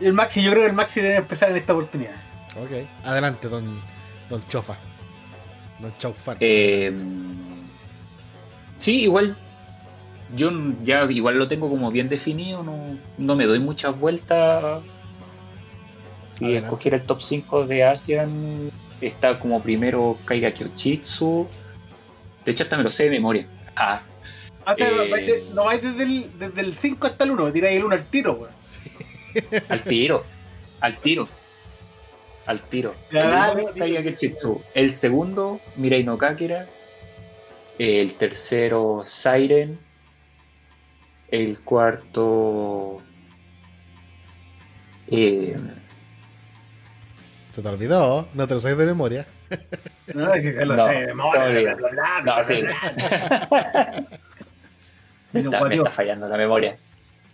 El 0.00 0.12
Maxi, 0.12 0.42
yo 0.42 0.50
creo 0.52 0.62
que 0.62 0.68
el 0.68 0.74
Maxi 0.74 1.00
debe 1.00 1.16
empezar 1.16 1.50
en 1.50 1.56
esta 1.56 1.72
oportunidad. 1.72 2.12
Ok. 2.56 2.86
Adelante, 3.04 3.48
don, 3.48 3.80
don 4.30 4.46
Chofa. 4.48 4.76
Don 5.80 5.92
Chaufan. 5.98 6.36
eh, 6.40 6.96
sí, 8.78 9.02
igual 9.02 9.36
yo 10.34 10.50
ya 10.82 11.04
igual 11.10 11.38
lo 11.38 11.48
tengo 11.48 11.68
como 11.70 11.90
bien 11.90 12.08
definido, 12.08 12.62
no, 12.62 12.76
no 13.16 13.36
me 13.36 13.46
doy 13.46 13.58
muchas 13.60 13.98
vueltas. 13.98 14.82
Si 16.38 16.44
Adelante. 16.44 16.66
escogiera 16.66 16.96
el 16.96 17.02
top 17.04 17.22
5 17.22 17.66
de 17.66 17.84
Asian, 17.84 18.70
está 19.00 19.38
como 19.38 19.62
primero 19.62 20.18
Kaira 20.24 20.52
Kyochitsu. 20.52 21.48
De 22.44 22.52
hecho, 22.52 22.62
hasta 22.64 22.76
me 22.76 22.82
lo 22.84 22.90
sé 22.90 23.04
de 23.04 23.10
memoria. 23.10 23.46
Ah, 23.76 24.00
O 24.70 24.76
sea, 24.76 24.88
Eh. 24.88 25.10
vais 25.10 25.26
de- 25.26 25.46
no 25.54 25.64
vais 25.64 25.80
desde 25.80 26.02
el, 26.02 26.30
desde 26.38 26.60
el 26.60 26.74
5 26.74 27.06
hasta 27.06 27.24
el 27.24 27.30
1, 27.30 27.50
tiráis 27.52 27.78
el 27.78 27.84
1 27.84 27.94
al 27.94 28.04
tiro, 28.04 28.32
weón. 28.34 28.52
al 29.68 29.80
tiro, 29.82 30.24
al 30.80 30.96
tiro, 30.98 31.28
al 32.48 32.60
tiro. 32.62 32.94
Ya, 33.12 33.52
el 33.52 33.66
primero. 33.72 34.62
El 34.74 34.90
segundo, 34.90 35.60
Mirai 35.76 36.02
no 36.02 36.18
Kakera. 36.18 36.66
El 37.78 38.14
tercero, 38.14 39.04
Siren. 39.06 39.78
El 41.30 41.60
cuarto, 41.62 42.96
eh, 45.08 45.56
Se 47.52 47.60
te 47.62 47.68
olvidó, 47.68 48.28
no 48.32 48.46
te 48.46 48.54
lo 48.54 48.60
sabes 48.60 48.78
de 48.78 48.86
memoria. 48.86 49.26
No, 50.14 50.32
si 50.36 50.52
se 50.54 50.64
lo 50.64 50.74
No, 50.74 50.86
sé 50.86 50.92
de 50.94 51.06
memoria, 51.08 51.32
todavía. 51.42 51.74
bla, 51.74 51.88
bla, 51.90 52.20
bla, 52.22 52.36
no, 52.38 52.44
sí. 52.44 52.62
bla, 52.62 53.46
bla. 53.50 54.06
me, 55.34 55.40
está, 55.40 55.50
me 55.50 55.58
guateo. 55.58 55.82
está 55.82 55.90
fallando 55.90 56.28
la 56.28 56.36
memoria. 56.38 56.78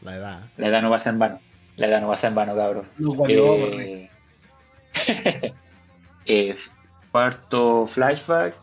La 0.03 0.17
edad. 0.17 0.41
La 0.57 0.67
edad 0.69 0.83
no 0.83 0.91
pasa 0.91 1.11
en 1.11 1.21
vano. 1.21 1.41
La 1.77 1.87
edad 1.87 2.01
no 2.01 2.09
pasa 2.09 2.27
en 2.27 2.35
vano, 2.35 2.57
cabros. 2.57 2.95
Valió, 2.99 3.79
Eh, 3.81 4.11
eh, 6.27 6.55
cuarto 7.11 7.87
flashback. 7.87 8.55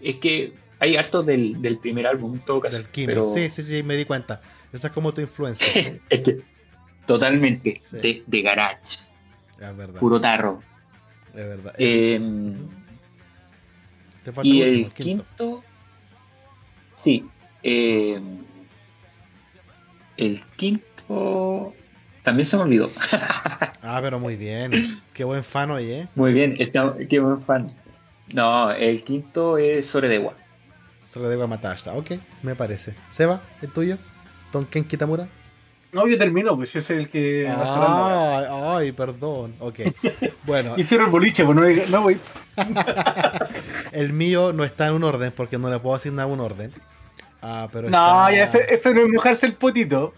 Es 0.00 0.16
que 0.16 0.52
hay 0.78 0.96
harto 0.96 1.22
del, 1.22 1.60
del 1.60 1.78
primer 1.78 2.06
álbum 2.06 2.34
en 2.34 2.40
todo 2.44 2.60
caso. 2.60 2.76
Del 2.76 2.86
pero 3.06 3.26
Sí, 3.26 3.50
sí, 3.50 3.62
sí, 3.62 3.82
me 3.82 3.96
di 3.96 4.04
cuenta. 4.04 4.40
Esa 4.72 4.88
es 4.88 4.92
como 4.92 5.12
tu 5.12 5.20
influencia. 5.20 5.66
es 6.10 6.20
que 6.22 6.40
totalmente 7.06 7.80
Sí. 7.82 7.96
de, 7.98 8.22
de 8.26 8.42
garage, 8.42 8.98
es 9.58 9.76
verdad. 9.76 9.98
puro 9.98 10.20
tarro. 10.20 10.62
Es 11.28 11.34
verdad. 11.46 11.74
Eh, 11.78 12.20
Te 14.24 14.32
falta 14.32 14.46
y 14.48 14.62
el 14.62 14.92
quinto, 14.92 15.64
sí. 17.02 17.24
eh, 17.62 18.20
el 20.16 20.42
quinto 20.56 21.74
también 22.28 22.44
se 22.46 22.56
me 22.58 22.62
olvidó. 22.64 22.90
Ah, 23.82 24.00
pero 24.02 24.18
muy 24.20 24.36
bien. 24.36 25.00
Qué 25.14 25.24
buen 25.24 25.42
fan 25.42 25.70
hoy, 25.70 25.90
¿eh? 25.90 26.08
Muy 26.14 26.32
bien, 26.34 26.54
está, 26.58 26.94
qué 27.08 27.20
buen 27.20 27.40
fan. 27.40 27.74
No, 28.32 28.70
el 28.70 29.02
quinto 29.02 29.56
es 29.56 29.86
Soredewa. 29.86 30.34
Se 31.04 31.18
lo 31.18 31.28
debo 31.30 31.44
a 31.44 31.46
Matashta. 31.46 31.94
Ok, 31.94 32.12
me 32.42 32.54
parece. 32.54 32.94
Seba, 33.08 33.40
¿el 33.62 33.70
tuyo? 33.70 33.96
Tonken 34.52 34.84
Kitamura. 34.84 35.26
No, 35.90 36.06
yo 36.06 36.18
termino, 36.18 36.54
pues 36.54 36.70
yo 36.74 36.82
soy 36.82 36.98
el 36.98 37.08
que 37.08 37.44
va 37.44 37.64
cerrando. 37.64 38.76
Ay, 38.76 38.92
perdón. 38.92 39.54
Ok. 39.58 39.80
Bueno, 40.44 40.74
Y 40.76 40.84
cierro 40.84 41.06
el 41.06 41.10
boliche, 41.10 41.46
pues 41.46 41.56
no, 41.56 41.62
no 41.88 42.02
voy. 42.02 42.18
el 43.92 44.12
mío 44.12 44.52
no 44.52 44.64
está 44.64 44.88
en 44.88 44.94
un 44.94 45.04
orden 45.04 45.32
porque 45.34 45.56
no 45.56 45.70
le 45.70 45.78
puedo 45.78 45.96
asignar 45.96 46.26
un 46.26 46.40
orden. 46.40 46.72
Ah, 47.40 47.68
pero 47.72 47.88
No, 47.88 47.96
está- 48.28 48.32
ya 48.36 48.42
ese- 48.44 48.66
eso 48.74 48.92
no 48.92 49.00
es 49.00 49.08
mojarse 49.12 49.46
el 49.46 49.54
potito. 49.54 50.12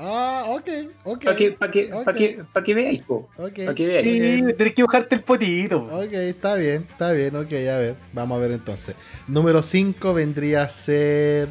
Ah, 0.00 0.44
ok, 0.46 0.68
ok. 1.02 1.24
Para 1.24 1.36
que, 1.36 1.50
pa 1.50 1.70
que, 1.72 1.88
pa 2.04 2.14
que, 2.14 2.44
pa 2.52 2.62
que 2.62 2.72
veáis, 2.72 3.02
po. 3.02 3.28
Ok. 3.36 3.66
Pa' 3.66 3.74
que 3.74 3.86
veáis. 3.86 4.06
Sí, 4.06 4.54
tenés 4.56 4.74
que 4.74 4.82
mojarte 4.82 5.16
el 5.16 5.24
potito. 5.24 5.84
po. 5.84 5.96
Ok, 5.96 6.12
está 6.12 6.54
bien, 6.54 6.86
está 6.88 7.10
bien, 7.10 7.34
ok, 7.34 7.52
a 7.52 7.78
ver, 7.78 7.96
vamos 8.12 8.36
a 8.36 8.40
ver 8.40 8.52
entonces. 8.52 8.94
Número 9.26 9.60
5 9.60 10.14
vendría 10.14 10.62
a 10.62 10.68
ser 10.68 11.48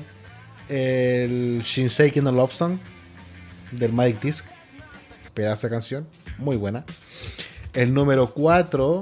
el 0.70 1.60
Shinsei 1.62 2.10
no 2.22 2.32
Love 2.32 2.54
Song 2.54 2.78
del 3.72 3.92
Magic 3.92 4.22
Disc. 4.22 4.46
Pedazo 5.34 5.68
de 5.68 5.72
canción, 5.72 6.08
muy 6.38 6.56
buena. 6.56 6.86
El 7.74 7.94
número 7.94 8.28
4, 8.28 9.02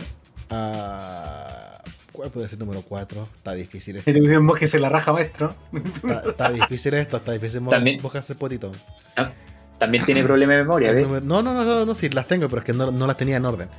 ¿cuál 2.15 2.29
puede 2.31 2.47
ser 2.47 2.55
el 2.59 2.65
número 2.65 2.81
4? 2.81 3.27
Está 3.37 3.53
difícil 3.53 3.97
esto. 3.97 4.11
Vos 4.43 4.57
que 4.59 4.67
se 4.67 4.79
la 4.79 4.89
raja 4.89 5.11
maestro. 5.13 5.53
Está, 5.73 6.23
está 6.29 6.49
difícil 6.51 6.93
esto, 6.95 7.17
está 7.17 7.31
difícil 7.31 7.61
También- 7.67 8.01
mojarse 8.01 8.33
el 8.33 8.39
potito. 8.39 8.71
Ah, 9.15 9.31
También 9.77 10.05
tiene 10.05 10.23
problema 10.23 10.53
de 10.53 10.59
memoria, 10.59 10.89
El 10.89 10.95
¿ves? 10.95 11.05
número- 11.07 11.25
no, 11.25 11.41
no, 11.41 11.53
no, 11.53 11.63
no, 11.65 11.85
no, 11.85 11.95
sí, 11.95 12.09
las 12.09 12.27
tengo, 12.27 12.47
pero 12.49 12.59
es 12.61 12.65
que 12.65 12.73
no, 12.73 12.91
no 12.91 13.05
las 13.07 13.17
tenía 13.17 13.37
en 13.37 13.45
orden. 13.45 13.69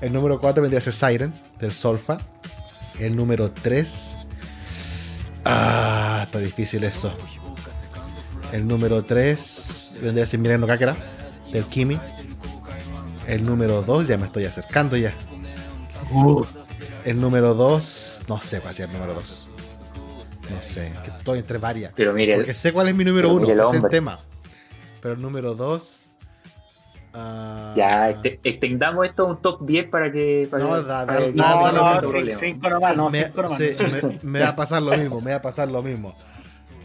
El 0.00 0.12
número 0.12 0.40
4 0.40 0.60
vendría 0.62 0.78
a 0.78 0.82
ser 0.82 0.92
Siren, 0.94 1.32
del 1.58 1.72
Solfa. 1.72 2.18
El 2.98 3.14
número 3.16 3.50
3. 3.50 4.18
Ah, 5.44 6.22
está 6.24 6.38
difícil 6.38 6.84
eso. 6.84 7.12
El 8.52 8.66
número 8.66 9.02
3 9.02 9.98
vendría 10.02 10.24
a 10.24 10.26
ser 10.26 10.40
Miren 10.40 10.60
no 10.60 10.66
Kakera, 10.66 10.96
del 11.52 11.64
Kimi. 11.64 11.98
El 13.26 13.44
número 13.44 13.82
2, 13.82 14.08
ya 14.08 14.18
me 14.18 14.26
estoy 14.26 14.44
acercando 14.44 14.96
ya. 14.96 15.12
Uh, 16.12 16.44
El 17.06 17.20
número 17.20 17.54
2, 17.54 18.22
no 18.28 18.38
sé 18.40 18.60
cuál 18.60 18.74
sea 18.74 18.86
el 18.86 18.92
número 18.92 19.14
2. 19.14 19.50
No 20.50 20.62
sé, 20.62 20.92
que 21.04 21.10
estoy 21.10 21.38
entre 21.38 21.58
varias. 21.58 21.92
Pero 21.94 22.12
mire, 22.12 22.34
Porque 22.36 22.52
sé 22.54 22.72
cuál 22.72 22.88
es 22.88 22.94
mi 22.94 23.04
número 23.04 23.28
pero 23.28 23.34
uno, 23.36 23.46
mire 23.46 23.52
el 23.54 23.60
ese 23.68 23.76
es 23.78 23.84
el 23.84 23.90
tema. 23.90 24.20
Pero 25.00 25.14
el 25.14 25.22
número 25.22 25.54
2. 25.54 26.02
ya 27.74 28.10
este- 28.10 28.40
extendamos 28.44 29.06
esto 29.06 29.22
a 29.22 29.26
un 29.30 29.40
top 29.40 29.64
10 29.64 29.88
para 29.88 30.10
que. 30.12 30.46
Para 30.50 30.64
No, 30.64 30.82
da- 30.82 31.06
para 31.06 31.20
da- 31.20 31.26
da- 31.26 31.32
no 31.32 31.72
no, 31.72 31.94
no, 32.02 32.08
problema. 32.08 32.38
cinco 32.40 32.68
nomás, 32.70 32.96
no, 32.96 33.08
me, 33.10 33.24
cinco 33.24 33.42
nomás. 33.42 33.58
sí, 33.58 33.76
me- 33.80 34.18
me 34.22 34.40
va 34.40 34.48
a 34.48 34.56
pasar 34.56 34.82
lo 34.82 34.96
mismo, 34.96 35.20
me 35.20 35.30
va 35.30 35.36
a 35.38 35.42
pasar 35.42 35.68
lo 35.70 35.82
mismo. 35.82 36.16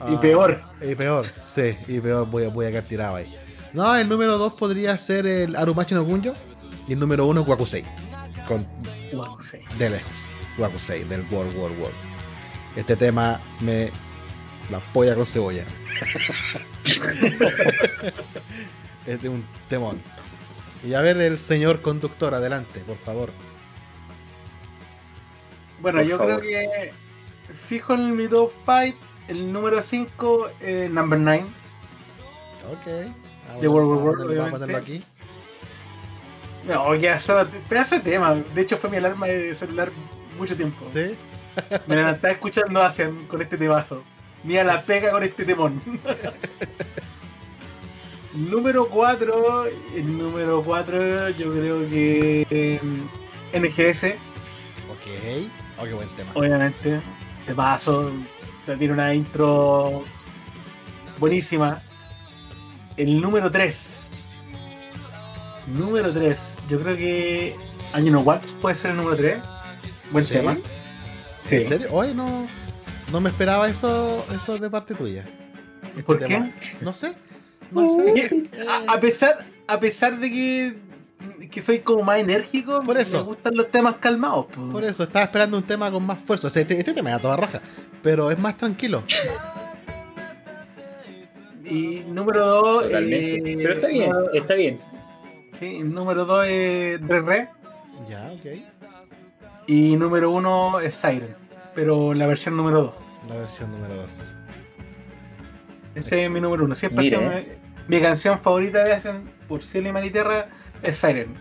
Y 0.10 0.16
Ah, 0.16 0.20
peor. 0.20 0.60
Y 0.82 0.96
peor, 0.96 1.28
sí, 1.42 1.78
y 1.88 2.00
peor 2.00 2.26
voy 2.28 2.46
a, 2.46 2.50
voy 2.50 2.66
a 2.66 2.70
quedar 2.70 2.84
tirado 2.86 3.16
ahí. 3.18 3.36
No, 3.74 3.96
el 3.96 4.10
número 4.10 4.38
2 4.40 4.54
podría 4.54 4.98
ser 4.98 5.28
el 5.28 5.56
Arumachi 5.56 5.94
no 5.94 6.04
Gunyo. 6.04 6.34
Y 6.88 6.94
el 6.94 7.00
número 7.00 7.28
1 7.28 7.42
Wakusei. 7.44 7.86
Con, 8.52 8.68
de 9.78 9.90
lejos. 9.90 10.26
Wakusei, 10.58 11.06
del 11.06 11.22
World 11.32 11.56
World 11.58 11.80
World. 11.80 11.96
Este 12.76 12.96
tema 12.98 13.40
me. 13.62 13.90
La 14.70 14.80
polla 14.80 15.16
con 15.16 15.26
cebolla. 15.26 15.66
es 19.08 19.22
de 19.22 19.30
un 19.30 19.46
temón. 19.70 20.02
Y 20.86 20.94
a 20.94 21.02
ver 21.02 21.18
el 21.18 21.38
señor 21.40 21.82
conductor, 21.82 22.34
adelante, 22.34 22.80
por 22.82 22.98
favor. 22.98 23.32
Bueno, 25.82 26.00
Por 26.00 26.08
yo 26.08 26.18
favor. 26.18 26.40
creo 26.40 26.52
que 26.72 26.92
fijo 27.68 27.94
en 27.94 28.16
mi 28.16 28.28
top 28.28 28.52
5, 28.66 28.98
el 29.30 29.52
número 29.54 29.82
5, 29.82 30.50
number 30.90 31.20
9. 31.20 31.46
Ok. 32.72 32.86
De 33.62 33.68
World 33.68 33.90
War 33.90 33.98
Vamos 33.98 34.02
a 34.02 34.06
War, 34.06 34.16
ponerlo- 34.18 34.38
vamos 34.38 34.50
a 34.50 34.52
ponerlo 34.60 34.78
aquí. 34.78 35.04
No, 36.68 36.94
ya, 36.96 37.16
eso, 37.16 37.46
pedazo 37.68 37.96
de 37.96 38.02
tema. 38.02 38.36
De 38.36 38.62
hecho, 38.62 38.78
fue 38.78 38.90
mi 38.90 38.98
alarma 38.98 39.28
de 39.28 39.56
celular 39.56 39.90
mucho 40.38 40.56
tiempo. 40.56 40.86
¿Sí? 40.92 41.16
Me 41.88 41.96
levantaba 41.96 42.34
escuchando 42.34 42.82
Asian 42.82 43.26
con 43.28 43.42
este 43.42 43.58
temazo. 43.58 44.04
Mira 44.44 44.64
la 44.64 44.82
pega 44.84 45.12
con 45.12 45.24
este 45.24 45.44
temón. 45.46 45.82
número 48.34 48.88
4. 48.88 49.66
El 49.96 50.18
número 50.18 50.64
4, 50.64 51.30
yo 51.30 51.52
creo 51.52 51.90
que. 51.90 52.48
eh, 52.50 52.80
NGS, 53.54 54.16
Ok. 54.92 55.50
Oh, 55.80 55.84
qué 55.84 55.94
buen 55.94 56.08
tema. 56.10 56.32
obviamente. 56.36 57.02
De 57.48 57.56
paso, 57.56 58.12
tiene 58.66 58.94
una 58.94 59.14
intro 59.14 60.04
buenísima. 61.20 61.82
El 62.98 63.20
número 63.20 63.50
3. 63.52 64.12
Número 65.74 66.12
3. 66.12 66.60
Yo 66.70 66.80
creo 66.80 66.98
que. 66.98 67.56
Año 67.94 68.12
No 68.12 68.22
Waltz 68.22 68.54
puede 68.54 68.76
ser 68.76 68.92
el 68.92 68.98
número 68.98 69.16
3. 69.18 69.38
Buen 70.12 70.24
¿Sí? 70.24 70.34
tema. 70.34 70.58
¿En 71.50 71.62
serio? 71.66 71.88
Hoy 71.92 72.14
no, 72.14 72.46
no 73.12 73.20
me 73.22 73.30
esperaba 73.30 73.68
eso, 73.70 74.26
eso 74.34 74.58
de 74.58 74.70
parte 74.70 74.94
tuya. 74.94 75.26
Este 75.90 76.04
¿Por 76.04 76.20
tema. 76.20 76.52
No 76.82 76.94
sé. 76.94 77.14
No 77.72 77.90
sé. 77.96 78.12
Eh, 78.20 78.50
a, 78.88 78.94
a 78.94 79.00
pesar, 79.00 79.46
a 79.68 79.80
pesar 79.80 80.20
de 80.20 80.30
que, 80.30 80.76
que 81.50 81.62
soy 81.62 81.80
como 81.80 82.04
más 82.04 82.20
enérgico, 82.20 82.84
Por 82.84 82.98
eso. 82.98 83.18
me 83.20 83.24
gustan 83.24 83.56
los 83.56 83.70
temas 83.72 83.96
calmados. 84.00 84.46
po. 84.48 84.70
por 84.70 84.84
eso, 84.84 85.04
estaba 85.04 85.24
esperando 85.26 85.58
un 85.58 85.64
tema 85.64 85.92
con 85.92 86.06
más 86.06 86.20
fuerza. 86.20 86.48
O 86.48 86.50
sea, 86.50 86.62
este, 86.62 86.78
este 86.78 86.94
tema 86.94 87.10
era 87.10 87.20
toda 87.20 87.38
raja, 87.38 87.62
pero 88.04 88.30
es 88.32 88.38
más 88.38 88.56
tranquilo. 88.58 89.04
Y 91.66 92.02
número 92.08 92.46
2. 92.46 92.84
Totalmente. 92.84 93.56
Pero 93.58 93.74
está 93.74 93.88
bien, 93.88 94.12
está 94.34 94.54
bien. 94.54 94.82
Sí, 95.52 95.80
número 95.84 96.26
2 96.26 96.46
es 96.48 97.08
Re 97.08 97.22
Re. 97.22 97.50
Ya, 98.10 98.32
ok. 98.32 98.46
Y 99.68 99.96
número 99.96 100.32
1 100.32 100.80
es 100.82 100.96
Siren. 100.96 101.36
Pero 101.76 102.14
la 102.14 102.26
versión 102.28 102.58
número 102.58 102.82
2. 102.82 102.94
La 103.30 103.36
versión 103.36 103.72
número 103.72 103.96
2. 103.96 104.36
Ese 105.96 106.24
es 106.26 106.30
mi 106.32 106.42
número 106.42 106.66
1. 106.66 106.76
Siempre 106.76 107.00
ha 107.00 107.04
Mire. 107.04 107.18
sido 107.18 107.32
mi, 107.88 107.96
mi 107.98 108.02
canción 108.02 108.40
favorita 108.40 108.84
de 108.84 108.94
Asian 108.94 109.30
por 109.48 109.62
cielo 109.64 109.90
y 109.90 109.92
mar 109.92 110.04
y 110.06 110.10
tierra 110.10 110.48
es 110.82 110.96
Siren. 110.96 111.36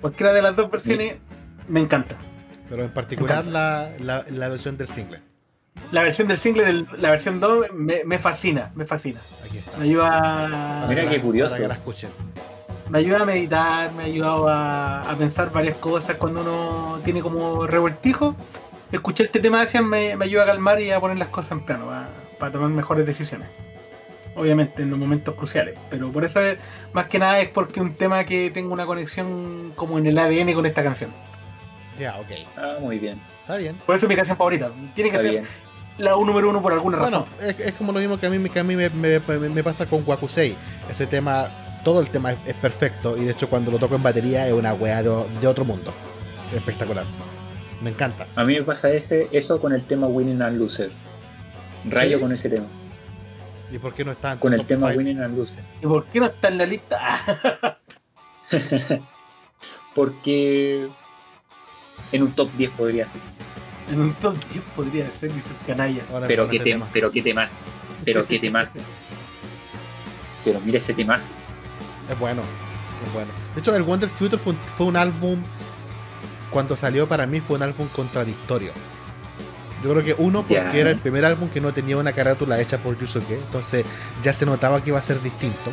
Cualquiera 0.00 0.32
de 0.32 0.42
las 0.42 0.54
dos 0.54 0.70
versiones 0.70 1.16
me 1.68 1.80
encanta. 1.80 2.16
Pero 2.68 2.84
en 2.84 2.90
particular 2.90 3.46
la, 3.46 3.92
la, 3.98 4.24
la 4.28 4.48
versión 4.48 4.76
del 4.76 4.88
single. 4.88 5.20
La 5.90 6.02
versión 6.02 6.28
del 6.28 6.36
single 6.36 6.64
de 6.64 6.86
la 6.98 7.10
versión 7.10 7.40
2 7.40 7.72
me, 7.72 8.04
me 8.04 8.18
fascina, 8.18 8.72
me 8.74 8.84
fascina. 8.84 9.20
Aquí 9.44 9.58
está. 9.58 9.78
Me 9.78 9.84
ayuda 9.84 10.84
a, 10.84 10.86
Mira 10.88 11.02
que 11.02 11.08
qué 11.08 11.20
curioso. 11.20 11.52
Para 11.54 11.62
que 11.62 11.68
la 11.68 11.74
escuchen. 11.74 12.10
Me 12.90 12.98
ayuda 12.98 13.22
a 13.22 13.24
meditar, 13.24 13.92
me 13.92 14.02
ha 14.02 14.06
ayudado 14.06 14.48
a, 14.48 15.00
a 15.00 15.14
pensar 15.16 15.50
varias 15.52 15.76
cosas 15.76 16.16
cuando 16.16 16.40
uno 16.42 17.00
tiene 17.04 17.20
como 17.20 17.66
revoltijo. 17.66 18.34
Escuchar 18.90 19.26
este 19.26 19.40
tema 19.40 19.58
de 19.58 19.64
Asian 19.64 19.86
me, 19.86 20.16
me 20.16 20.24
ayuda 20.24 20.44
a 20.44 20.46
calmar 20.46 20.80
y 20.80 20.90
a 20.90 21.00
poner 21.00 21.18
las 21.18 21.28
cosas 21.28 21.52
en 21.52 21.60
plano 21.60 21.86
para, 21.86 22.08
para 22.38 22.52
tomar 22.52 22.70
mejores 22.70 23.06
decisiones. 23.06 23.48
Obviamente 24.34 24.82
en 24.82 24.90
los 24.90 24.98
momentos 24.98 25.34
cruciales, 25.34 25.76
pero 25.90 26.10
por 26.10 26.24
eso 26.24 26.40
es- 26.40 26.58
más 26.92 27.06
que 27.06 27.18
nada 27.18 27.40
es 27.40 27.48
porque 27.48 27.80
es 27.80 27.86
un 27.86 27.94
tema 27.94 28.24
que 28.24 28.50
tengo 28.50 28.72
una 28.72 28.86
conexión 28.86 29.72
como 29.74 29.98
en 29.98 30.06
el 30.06 30.16
ADN 30.16 30.54
con 30.54 30.64
esta 30.64 30.82
canción. 30.82 31.10
Ya, 31.98 32.16
ok. 32.18 32.26
Ah, 32.56 32.76
muy 32.80 32.98
bien. 32.98 33.20
Está 33.42 33.56
bien. 33.56 33.76
Por 33.84 33.96
eso 33.96 34.06
es 34.06 34.08
mi 34.08 34.14
canción 34.16 34.36
favorita. 34.36 34.70
Tiene 34.94 35.10
que 35.10 35.16
Está 35.16 35.22
ser 35.28 35.30
bien. 35.40 35.46
la 35.98 36.14
un 36.16 36.26
número 36.28 36.48
uno 36.48 36.62
por 36.62 36.72
alguna 36.72 36.98
Bueno, 36.98 37.26
razón. 37.38 37.50
es, 37.58 37.58
es 37.66 37.72
como 37.74 37.92
lo 37.92 37.98
mismo 37.98 38.18
que 38.18 38.26
a 38.26 38.30
mí, 38.30 38.48
que 38.48 38.60
a 38.60 38.64
mí 38.64 38.76
me, 38.76 38.88
me- 38.90 39.18
me- 39.20 39.48
me 39.48 39.64
pasa 39.64 39.84
con 39.86 40.04
Wakusei. 40.06 40.54
Ese 40.88 41.06
tema, 41.08 41.48
todo 41.88 42.00
el 42.02 42.08
tema 42.10 42.32
es, 42.32 42.38
es 42.46 42.54
perfecto 42.54 43.16
y 43.16 43.24
de 43.24 43.30
hecho 43.32 43.48
cuando 43.48 43.70
lo 43.70 43.78
toco 43.78 43.94
en 43.94 44.02
batería 44.02 44.46
es 44.46 44.52
una 44.52 44.74
weá 44.74 45.02
de, 45.02 45.08
de 45.40 45.46
otro 45.46 45.64
mundo. 45.64 45.90
Espectacular. 46.54 47.04
Me 47.80 47.88
encanta. 47.90 48.26
A 48.36 48.44
mí 48.44 48.54
me 48.56 48.62
pasa 48.62 48.90
ese, 48.90 49.28
eso 49.32 49.58
con 49.58 49.72
el 49.72 49.82
tema 49.84 50.06
Winning 50.06 50.42
and 50.42 50.58
Loser. 50.58 50.90
Rayo 51.88 52.18
¿Sí? 52.18 52.22
con 52.22 52.32
ese 52.32 52.50
tema. 52.50 52.66
¿Y 53.72 53.78
por 53.78 53.94
qué 53.94 54.04
no 54.04 54.12
está 54.12 54.32
en 54.32 54.38
Con 54.38 54.52
el 54.52 54.66
tema 54.66 54.88
five? 54.88 54.98
Winning 54.98 55.22
and 55.22 55.38
Loser. 55.38 55.62
¿Y 55.82 55.86
por 55.86 56.04
qué 56.06 56.20
no 56.20 56.26
está 56.26 56.48
en 56.48 56.58
la 56.58 56.66
lista? 56.66 57.00
Porque 59.94 60.88
en 62.12 62.22
un 62.22 62.32
top 62.32 62.50
10 62.52 62.70
podría 62.72 63.06
ser. 63.06 63.20
En 63.90 64.00
un 64.00 64.12
top 64.14 64.36
10 64.52 64.62
podría 64.76 65.10
ser, 65.10 65.32
dice 65.32 65.48
el 65.60 65.66
canalla. 65.66 66.02
Ahora 66.12 66.26
Pero 66.26 66.48
qué, 66.48 66.56
este 66.58 66.74
tem- 66.76 66.84
pero 66.92 67.10
qué 67.10 67.22
temas. 67.22 67.54
Pero 68.04 68.26
qué 68.26 68.38
temas. 68.38 68.74
Pero 70.44 70.60
mira 70.60 70.78
ese 70.78 70.94
temas. 70.94 71.30
Es 72.10 72.18
bueno, 72.18 72.42
es 73.06 73.12
bueno. 73.12 73.30
De 73.54 73.60
hecho, 73.60 73.74
el 73.76 73.82
Wonder 73.82 74.08
Future 74.08 74.38
fue 74.38 74.52
un, 74.52 74.58
fue 74.76 74.86
un 74.86 74.96
álbum, 74.96 75.38
cuando 76.50 76.76
salió 76.76 77.06
para 77.08 77.26
mí 77.26 77.40
fue 77.40 77.56
un 77.56 77.62
álbum 77.62 77.88
contradictorio. 77.88 78.72
Yo 79.84 79.90
creo 79.90 80.02
que 80.02 80.14
uno, 80.20 80.40
porque 80.42 80.80
era 80.80 80.90
el 80.90 80.98
primer 80.98 81.24
álbum 81.24 81.48
que 81.50 81.60
no 81.60 81.72
tenía 81.72 81.96
una 81.96 82.12
carátula 82.12 82.60
hecha 82.60 82.78
por 82.78 82.98
Yusuke, 82.98 83.32
entonces 83.34 83.84
ya 84.22 84.32
se 84.32 84.44
notaba 84.44 84.80
que 84.82 84.90
iba 84.90 84.98
a 84.98 85.02
ser 85.02 85.22
distinto. 85.22 85.70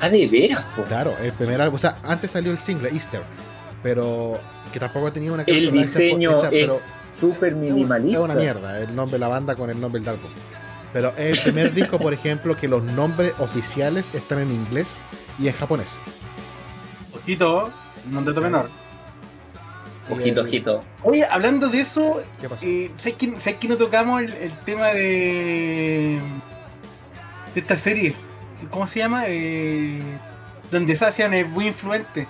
Ah, 0.00 0.08
de 0.10 0.26
veras, 0.28 0.64
po. 0.76 0.82
Claro, 0.84 1.14
el 1.22 1.32
primer 1.32 1.60
álbum, 1.60 1.76
o 1.76 1.78
sea, 1.78 1.96
antes 2.02 2.30
salió 2.32 2.50
el 2.52 2.58
single, 2.58 2.90
Easter, 2.90 3.22
pero 3.82 4.38
que 4.72 4.78
tampoco 4.80 5.10
tenía 5.12 5.32
una 5.32 5.44
El 5.44 5.46
carátula 5.70 5.82
hecha 5.82 5.92
por- 5.92 6.00
diseño 6.02 6.38
hecha, 6.38 6.48
es 6.74 6.84
súper 7.18 7.54
minimalista. 7.54 8.18
Es 8.18 8.24
una 8.24 8.34
mierda, 8.34 8.80
el 8.80 8.94
nombre 8.96 9.12
de 9.14 9.18
la 9.20 9.28
banda 9.28 9.54
con 9.54 9.70
el 9.70 9.80
nombre 9.80 10.00
del 10.00 10.08
álbum. 10.10 10.30
Pero 10.92 11.10
es 11.16 11.38
el 11.38 11.42
primer 11.44 11.72
disco, 11.72 11.98
por 11.98 12.12
ejemplo, 12.12 12.56
que 12.56 12.66
los 12.68 12.82
nombres 12.82 13.32
oficiales 13.38 14.12
están 14.14 14.40
en 14.40 14.50
inglés 14.50 15.02
y 15.38 15.46
en 15.48 15.54
japonés. 15.54 16.00
Ojito, 17.14 17.70
un 18.10 18.24
dato 18.24 18.40
Sí. 18.40 18.44
menor. 18.44 18.70
Ojito, 20.10 20.40
El- 20.40 20.46
ojito. 20.46 20.80
Oye, 21.04 21.24
hablando 21.24 21.68
de 21.68 21.80
eso, 21.82 22.22
¿Qué 22.40 22.48
pasó? 22.48 22.66
eh, 22.66 22.90
¿sabes, 22.96 23.16
que, 23.16 23.40
sabes 23.40 23.58
que 23.60 23.68
no 23.68 23.76
tocamos 23.76 24.22
el, 24.22 24.32
el 24.32 24.58
tema 24.60 24.88
de. 24.88 26.20
de 27.54 27.60
esta 27.60 27.76
serie? 27.76 28.14
¿Cómo 28.70 28.86
se 28.88 28.98
llama? 28.98 29.24
Eh, 29.28 30.00
donde 30.72 30.94
Sacian 30.96 31.32
es 31.34 31.48
muy 31.48 31.68
influente. 31.68 32.26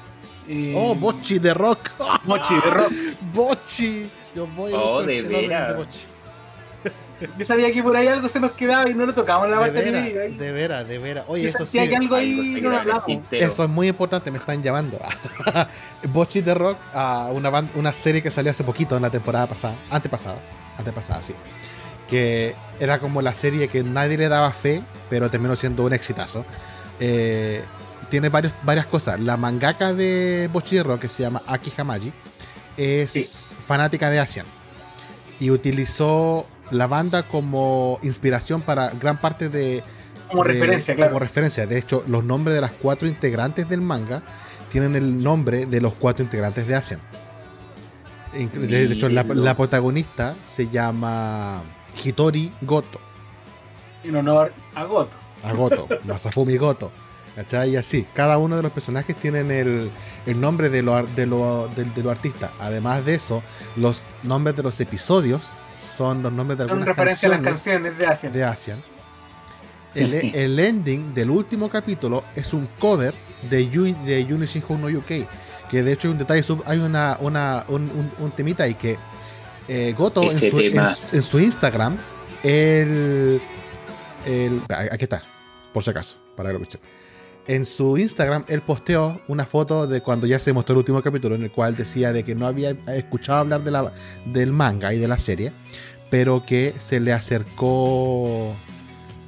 Eh, 0.48 0.74
Oh, 0.76 0.94
Bochi 0.94 1.38
de 1.38 1.54
Rock. 1.54 1.90
Bochi 2.24 2.54
de 2.54 2.70
rock. 2.70 2.92
Bochi. 3.32 4.10
Yo 4.34 4.46
voy 4.48 4.72
a 4.74 4.76
Oh, 4.76 5.02
de 5.02 5.18
el 5.18 5.26
opening 5.26 5.48
veras. 5.48 5.68
de 5.68 5.74
Bochi. 5.76 6.04
Yo 7.38 7.44
sabía 7.44 7.72
que 7.72 7.82
por 7.82 7.96
ahí 7.96 8.06
algo 8.08 8.28
se 8.28 8.40
nos 8.40 8.52
quedaba 8.52 8.88
y 8.88 8.94
no 8.94 9.04
lo 9.06 9.14
tocamos 9.14 9.44
en 9.46 9.50
la 9.52 9.56
De 9.58 9.62
parte 9.72 9.90
veras, 9.90 10.08
que 10.08 10.20
ahí. 10.20 10.34
de 10.34 10.52
veras, 10.52 10.88
de 10.88 10.98
veras. 10.98 11.24
Oye, 11.28 11.42
Yo 11.44 11.48
eso 11.50 11.66
sí. 11.66 11.78
que 11.88 11.96
algo 11.96 12.14
ahí 12.14 12.58
no 12.62 12.70
lo. 12.70 13.04
Eso 13.30 13.64
es 13.64 13.68
muy 13.68 13.88
importante, 13.88 14.30
me 14.30 14.38
están 14.38 14.62
llamando. 14.62 14.98
Bochi 16.08 16.40
de 16.40 16.54
Rock, 16.54 16.78
una, 17.74 17.92
serie 17.92 18.22
que 18.22 18.30
salió 18.30 18.50
hace 18.50 18.64
poquito 18.64 18.96
en 18.96 19.02
la 19.02 19.10
temporada 19.10 19.46
pasada, 19.46 19.74
antepasada, 19.90 20.38
antepasada, 20.78 21.22
sí. 21.22 21.34
Que 22.08 22.54
era 22.80 22.98
como 22.98 23.22
la 23.22 23.34
serie 23.34 23.68
que 23.68 23.84
nadie 23.84 24.16
le 24.18 24.28
daba 24.28 24.50
fe, 24.52 24.82
pero 25.08 25.30
terminó 25.30 25.54
siendo 25.56 25.84
un 25.84 25.92
exitazo. 25.92 26.44
Eh, 26.98 27.62
tiene 28.08 28.28
varios, 28.28 28.52
varias 28.62 28.86
cosas. 28.86 29.20
La 29.20 29.36
mangaka 29.36 29.94
de 29.94 30.48
Bochi 30.52 30.76
de 30.76 30.82
Rock, 30.82 31.02
que 31.02 31.08
se 31.08 31.22
llama 31.22 31.42
Aki 31.46 31.72
Hamaji, 31.76 32.12
es 32.76 33.10
Sí. 33.12 33.54
fanática 33.66 34.10
de 34.10 34.18
Asian. 34.18 34.46
Y 35.38 35.50
utilizó 35.50 36.46
la 36.70 36.86
banda 36.86 37.24
como 37.24 37.98
inspiración 38.02 38.62
para 38.62 38.90
gran 38.90 39.20
parte 39.20 39.48
de, 39.48 39.82
Como 40.28 40.44
de- 40.44 40.52
referencia, 40.52 40.94
claro. 40.94 41.12
Como 41.12 41.20
referencia. 41.20 41.66
De 41.66 41.78
hecho, 41.78 42.04
los 42.06 42.24
nombres 42.24 42.54
de 42.54 42.60
las 42.60 42.70
cuatro 42.72 43.08
integrantes 43.08 43.68
del 43.68 43.80
manga 43.80 44.22
tienen 44.70 44.94
el 44.96 45.22
nombre 45.22 45.66
de 45.66 45.80
los 45.80 45.94
cuatro 45.94 46.22
integrantes 46.24 46.66
de 46.66 46.74
Asian. 46.76 47.00
De 48.32 48.84
hecho, 48.84 49.08
la, 49.08 49.56
protagonista 49.56 50.36
se 50.44 50.68
llama 50.68 51.62
Hitori 52.04 52.52
Goto. 52.62 53.00
En 54.04 54.14
honor 54.16 54.52
a 54.74 54.84
Goto. 54.84 55.16
A 55.42 55.52
Goto, 55.52 55.88
Masafumi 56.04 56.56
Goto. 56.56 56.92
¿Cachai? 57.34 57.70
Y 57.70 57.76
así, 57.76 58.06
cada 58.14 58.38
uno 58.38 58.56
de 58.56 58.62
los 58.62 58.72
personajes 58.72 59.16
tienen 59.16 59.50
el, 59.50 59.90
el 60.26 60.40
nombre 60.40 60.68
de 60.68 60.82
los 60.82 61.14
de 61.16 61.26
lo, 61.26 61.68
de, 61.74 61.84
de 61.84 62.02
los 62.02 62.12
artistas. 62.12 62.50
Además 62.60 63.04
de 63.04 63.14
eso, 63.14 63.42
los 63.76 64.04
nombres 64.22 64.56
de 64.56 64.62
los 64.62 64.80
episodios 64.80 65.54
son 65.80 66.22
los 66.22 66.32
nombres 66.32 66.58
de 66.58 66.64
Son 66.64 66.70
algunas 66.70 66.88
referencia 66.88 67.28
a 67.28 67.32
las 67.32 67.40
canciones 67.40 67.92
canciones 67.94 67.98
de 67.98 68.06
Asia. 68.06 68.30
de 68.30 68.44
Asian. 68.44 68.82
El, 69.94 70.14
el 70.14 70.58
ending 70.58 71.12
del 71.14 71.30
último 71.30 71.68
capítulo 71.68 72.22
es 72.36 72.52
un 72.54 72.68
cover 72.78 73.12
de, 73.50 73.68
Yu, 73.68 73.84
de 74.04 74.24
no 74.24 74.86
UK. 74.98 75.26
Que 75.68 75.82
de 75.82 75.92
hecho 75.92 76.08
hay 76.08 76.12
un 76.12 76.18
detalle, 76.18 76.42
sub- 76.42 76.62
hay 76.66 76.78
una, 76.78 77.16
una, 77.20 77.64
un, 77.68 77.82
un- 77.90 78.12
un 78.18 78.30
temita 78.32 78.64
ahí 78.64 78.74
que 78.74 78.96
eh, 79.68 79.94
Goto 79.96 80.30
en 80.30 80.38
su- 80.38 80.60
en 81.12 81.22
su 81.22 81.38
Instagram, 81.40 81.96
el, 82.42 83.40
el- 84.26 84.62
Aquí 84.68 85.04
está, 85.04 85.22
por 85.72 85.82
si 85.82 85.90
acaso, 85.90 86.18
para 86.36 86.48
que 86.50 86.54
lo 86.58 86.62
escuchen. 86.62 86.80
En 87.50 87.64
su 87.64 87.98
Instagram, 87.98 88.44
él 88.46 88.62
posteó 88.62 89.20
una 89.26 89.44
foto 89.44 89.88
de 89.88 90.00
cuando 90.02 90.24
ya 90.28 90.38
se 90.38 90.52
mostró 90.52 90.74
el 90.74 90.78
último 90.78 91.02
capítulo, 91.02 91.34
en 91.34 91.42
el 91.42 91.50
cual 91.50 91.74
decía 91.74 92.12
de 92.12 92.22
que 92.22 92.36
no 92.36 92.46
había 92.46 92.76
escuchado 92.94 93.40
hablar 93.40 93.64
de 93.64 93.72
la, 93.72 93.92
del 94.24 94.52
manga 94.52 94.94
y 94.94 94.98
de 94.98 95.08
la 95.08 95.18
serie, 95.18 95.50
pero 96.10 96.46
que 96.46 96.74
se 96.78 97.00
le 97.00 97.12
acercó 97.12 98.54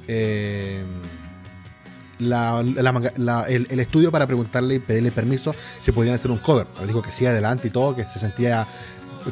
eh, 0.07 0.83
la- 2.19 2.61
el, 2.61 3.67
el 3.69 3.79
estudio 3.81 4.09
para 4.09 4.25
preguntarle 4.25 4.75
y 4.75 4.79
pedirle 4.79 5.11
permiso 5.11 5.53
si 5.79 5.91
podían 5.91 6.15
hacer 6.15 6.31
un 6.31 6.37
cover. 6.37 6.67
Le 6.79 6.87
dijo 6.87 7.01
que 7.01 7.11
sí, 7.11 7.25
adelante 7.25 7.67
y 7.67 7.71
todo, 7.71 7.93
que 7.93 8.05
se 8.05 8.19
sentía 8.19 8.67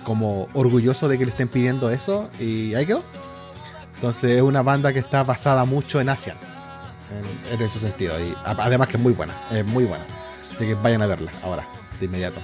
como 0.03 0.49
orgulloso 0.53 1.07
de 1.07 1.17
que 1.17 1.23
le 1.23 1.31
estén 1.31 1.47
pidiendo 1.47 1.89
eso 1.89 2.29
y 2.41 2.73
ahí 2.75 2.85
quedó. 2.85 3.01
Entonces 3.95 4.31
es 4.31 4.41
una 4.41 4.63
banda 4.63 4.91
que 4.91 4.99
está 4.99 5.23
basada 5.23 5.63
mucho 5.63 6.01
en 6.01 6.09
Asia, 6.09 6.35
en, 7.11 7.53
en 7.53 7.61
ese 7.61 7.79
sentido. 7.79 8.19
Y 8.19 8.33
además 8.43 8.87
que 8.87 8.97
es 8.97 9.03
muy 9.03 9.13
buena, 9.13 9.33
es 9.51 9.65
muy 9.65 9.85
buena. 9.85 10.03
Así 10.41 10.55
que 10.55 10.73
vayan 10.75 11.01
a 11.01 11.07
verla 11.07 11.31
ahora, 11.43 11.67
de 11.99 12.05
inmediato. 12.05 12.39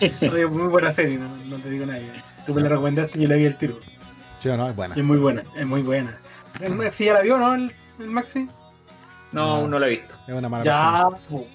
Oye, 0.00 0.46
muy 0.46 0.68
buena 0.68 0.92
serie, 0.92 1.18
no, 1.18 1.28
no 1.46 1.56
te 1.56 1.70
digo 1.70 1.86
nada. 1.86 2.00
Tú 2.46 2.52
me 2.54 2.60
la 2.62 2.68
recomendaste 2.68 3.18
y 3.18 3.22
yo 3.22 3.28
la 3.28 3.36
vi 3.36 3.44
el 3.46 3.56
tiro. 3.56 3.78
¿Sí 4.40 4.48
o 4.48 4.56
no? 4.56 4.68
Es 4.68 4.76
buena. 4.76 4.94
Y 4.96 5.00
es 5.00 5.06
muy 5.06 5.18
buena, 5.18 5.42
es 5.56 5.66
muy 5.66 5.82
buena. 5.82 6.18
¿El 6.60 6.74
Maxi 6.74 7.06
ya 7.06 7.14
la 7.14 7.20
vio, 7.22 7.38
no? 7.38 7.54
El, 7.54 7.72
el 7.98 8.10
Maxi. 8.10 8.48
No, 9.32 9.62
No. 9.62 9.68
no 9.68 9.78
lo 9.78 9.86
he 9.86 9.90
visto. 9.90 10.14
Es 10.26 10.34
una 10.34 10.48
mala 10.48 10.64
Ya, 10.64 11.08
po. 11.28 11.46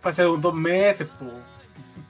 Fue 0.00 0.10
hace 0.10 0.22
dos 0.22 0.54
meses, 0.54 1.06
po. 1.18 1.26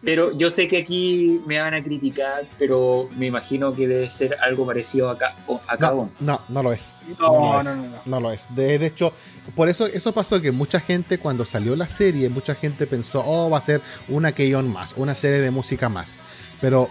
Pero 0.03 0.33
yo 0.37 0.51
sé 0.51 0.67
que 0.67 0.79
aquí 0.79 1.41
me 1.47 1.59
van 1.61 1.75
a 1.75 1.83
criticar, 1.83 2.47
pero 2.59 3.11
me 3.19 3.27
imagino 3.27 3.75
que 3.75 3.87
debe 3.87 4.09
ser 4.09 4.35
algo 4.41 4.65
parecido 4.65 5.11
a 5.11 5.19
No, 5.47 5.61
Cabo. 5.79 6.11
no, 6.21 6.41
no 6.49 6.63
lo 6.63 6.73
es. 6.73 6.95
No, 7.19 7.27
lo 7.29 7.41
no, 7.41 7.61
es. 7.61 7.67
no, 7.67 7.77
no. 7.77 7.97
No 8.07 8.21
lo 8.21 8.33
es. 8.33 8.47
De, 8.55 8.79
de 8.79 8.87
hecho, 8.87 9.13
por 9.55 9.69
eso 9.69 9.87
eso 9.87 10.13
pasó 10.13 10.41
que 10.41 10.53
mucha 10.53 10.81
gente 10.81 11.19
cuando 11.19 11.45
salió 11.45 11.77
la 11.77 11.87
serie, 11.87 12.31
mucha 12.31 12.55
gente 12.55 12.87
pensó, 12.87 13.23
oh, 13.27 13.51
va 13.51 13.59
a 13.59 13.61
ser 13.61 13.83
una 14.09 14.33
Keyon 14.33 14.73
más, 14.73 14.95
una 14.97 15.15
serie 15.15 15.41
de 15.41 15.51
música 15.51 15.91
más. 15.91 16.19
Pero 16.63 16.89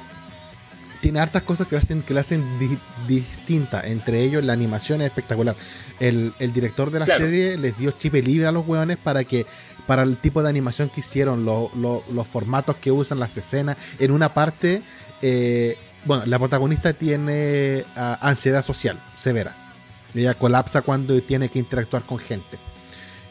tiene 1.01 1.19
hartas 1.21 1.43
cosas 1.43 1.65
que, 1.67 1.75
lo 1.75 1.79
hacen, 1.79 2.01
que 2.03 2.13
la 2.13 2.21
hacen 2.21 2.59
di- 2.59 2.77
distinta. 3.07 3.81
Entre 3.87 4.21
ellos, 4.21 4.43
la 4.43 4.53
animación 4.53 5.01
es 5.01 5.07
espectacular. 5.07 5.55
El, 5.99 6.33
el 6.39 6.53
director 6.53 6.91
de 6.91 6.99
la 6.99 7.05
Claro. 7.05 7.25
serie 7.25 7.57
les 7.57 7.77
dio 7.77 7.91
chip 7.91 8.13
libre 8.15 8.47
a 8.47 8.51
los 8.51 8.67
hueones 8.67 8.97
para 8.97 9.23
que 9.23 9.45
para 9.89 10.03
el 10.03 10.17
tipo 10.17 10.43
de 10.43 10.49
animación 10.49 10.89
que 10.89 10.99
hicieron, 10.99 11.45
lo- 11.45 11.71
lo- 11.75 12.03
los 12.13 12.27
formatos 12.27 12.75
que 12.75 12.91
usan, 12.91 13.19
las 13.19 13.35
escenas. 13.35 13.75
En 13.97 14.11
una 14.11 14.35
parte, 14.35 14.83
eh, 15.23 15.77
bueno, 16.05 16.21
la 16.27 16.37
protagonista 16.37 16.93
tiene 16.93 17.83
ah, 17.95 18.19
ansiedad 18.21 18.63
social 18.63 19.01
severa. 19.15 19.55
Ella 20.13 20.35
colapsa 20.35 20.83
cuando 20.83 21.19
tiene 21.23 21.49
que 21.49 21.57
interactuar 21.57 22.03
con 22.03 22.19
gente. 22.19 22.59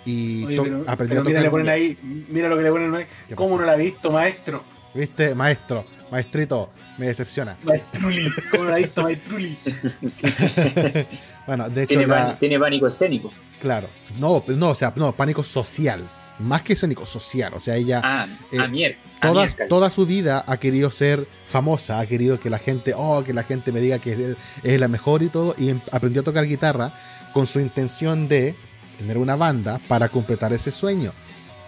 Y 0.05 0.45
Oye, 0.47 0.61
pero, 0.63 0.85
aprendió 0.89 1.19
pero 1.23 1.29
mira, 1.29 1.41
a 1.41 1.43
le 1.45 1.51
ponen 1.51 1.69
ahí, 1.69 1.97
mira 2.29 2.49
lo 2.49 2.57
que 2.57 2.63
le 2.65 2.71
ponen 2.73 2.93
ahí. 2.95 3.07
¿Qué 3.29 3.37
¿Cómo 3.37 3.57
no 3.57 3.65
la 3.65 3.73
ha 3.73 3.77
visto, 3.77 4.11
maestro? 4.11 4.65
¿Viste? 4.95 5.35
Maestro, 5.37 5.85
maestrito, 6.11 6.71
me 6.99 7.07
decepciona. 7.07 7.57
Maestruli. 7.65 8.33
¿Cómo 8.51 8.65
no 8.65 8.71
la 8.71 8.77
ha 8.77 8.79
visto, 8.79 9.03
maestruli? 9.05 9.57
Bueno, 11.47 11.69
de 11.71 11.83
hecho, 11.85 11.89
Tiene, 11.89 12.07
la- 12.07 12.27
pan- 12.29 12.39
tiene 12.39 12.59
pánico 12.59 12.87
escénico. 12.89 13.33
claro. 13.61 13.89
No, 14.19 14.45
no, 14.49 14.69
o 14.71 14.75
sea, 14.75 14.93
no, 14.97 15.13
pánico 15.13 15.43
social. 15.43 16.07
Más 16.39 16.63
que 16.63 16.75
escénico, 16.75 17.05
social. 17.07 17.53
O 17.55 17.61
sea, 17.61 17.77
ella 17.77 18.01
Ah, 18.05 18.27
Eh, 18.53 18.59
a 18.59 18.69
mier. 18.69 18.97
a 19.21 19.67
toda, 19.69 19.91
su 19.91 20.07
vida 20.07 20.45
ha 20.47 20.57
querido 20.59 20.91
ser 20.91 21.27
famosa, 21.49 21.99
ha 21.99 22.07
querido 22.07 22.39
que 22.39 22.49
la 22.51 22.59
gente, 22.59 22.93
oh, 22.97 23.25
que 23.25 23.33
la 23.33 23.43
gente 23.43 23.73
me 23.73 23.81
diga 23.81 23.99
que 23.99 24.13
es- 24.13 24.37
es 24.63 24.81
la 24.81 24.89
mejor 24.89 25.23
y 25.23 25.29
todo, 25.29 25.55
y 25.59 25.71
em- 25.71 25.81
aprendió 25.91 26.23
a 26.23 26.25
tocar 26.25 26.47
guitarra 26.47 26.93
con 27.33 27.47
su 27.47 27.59
intención 27.61 28.29
de 28.29 28.55
tener 28.99 29.19
una 29.19 29.37
banda 29.37 29.81
para 29.89 30.09
completar 30.09 30.53
ese 30.53 30.71
sueño, 30.71 31.13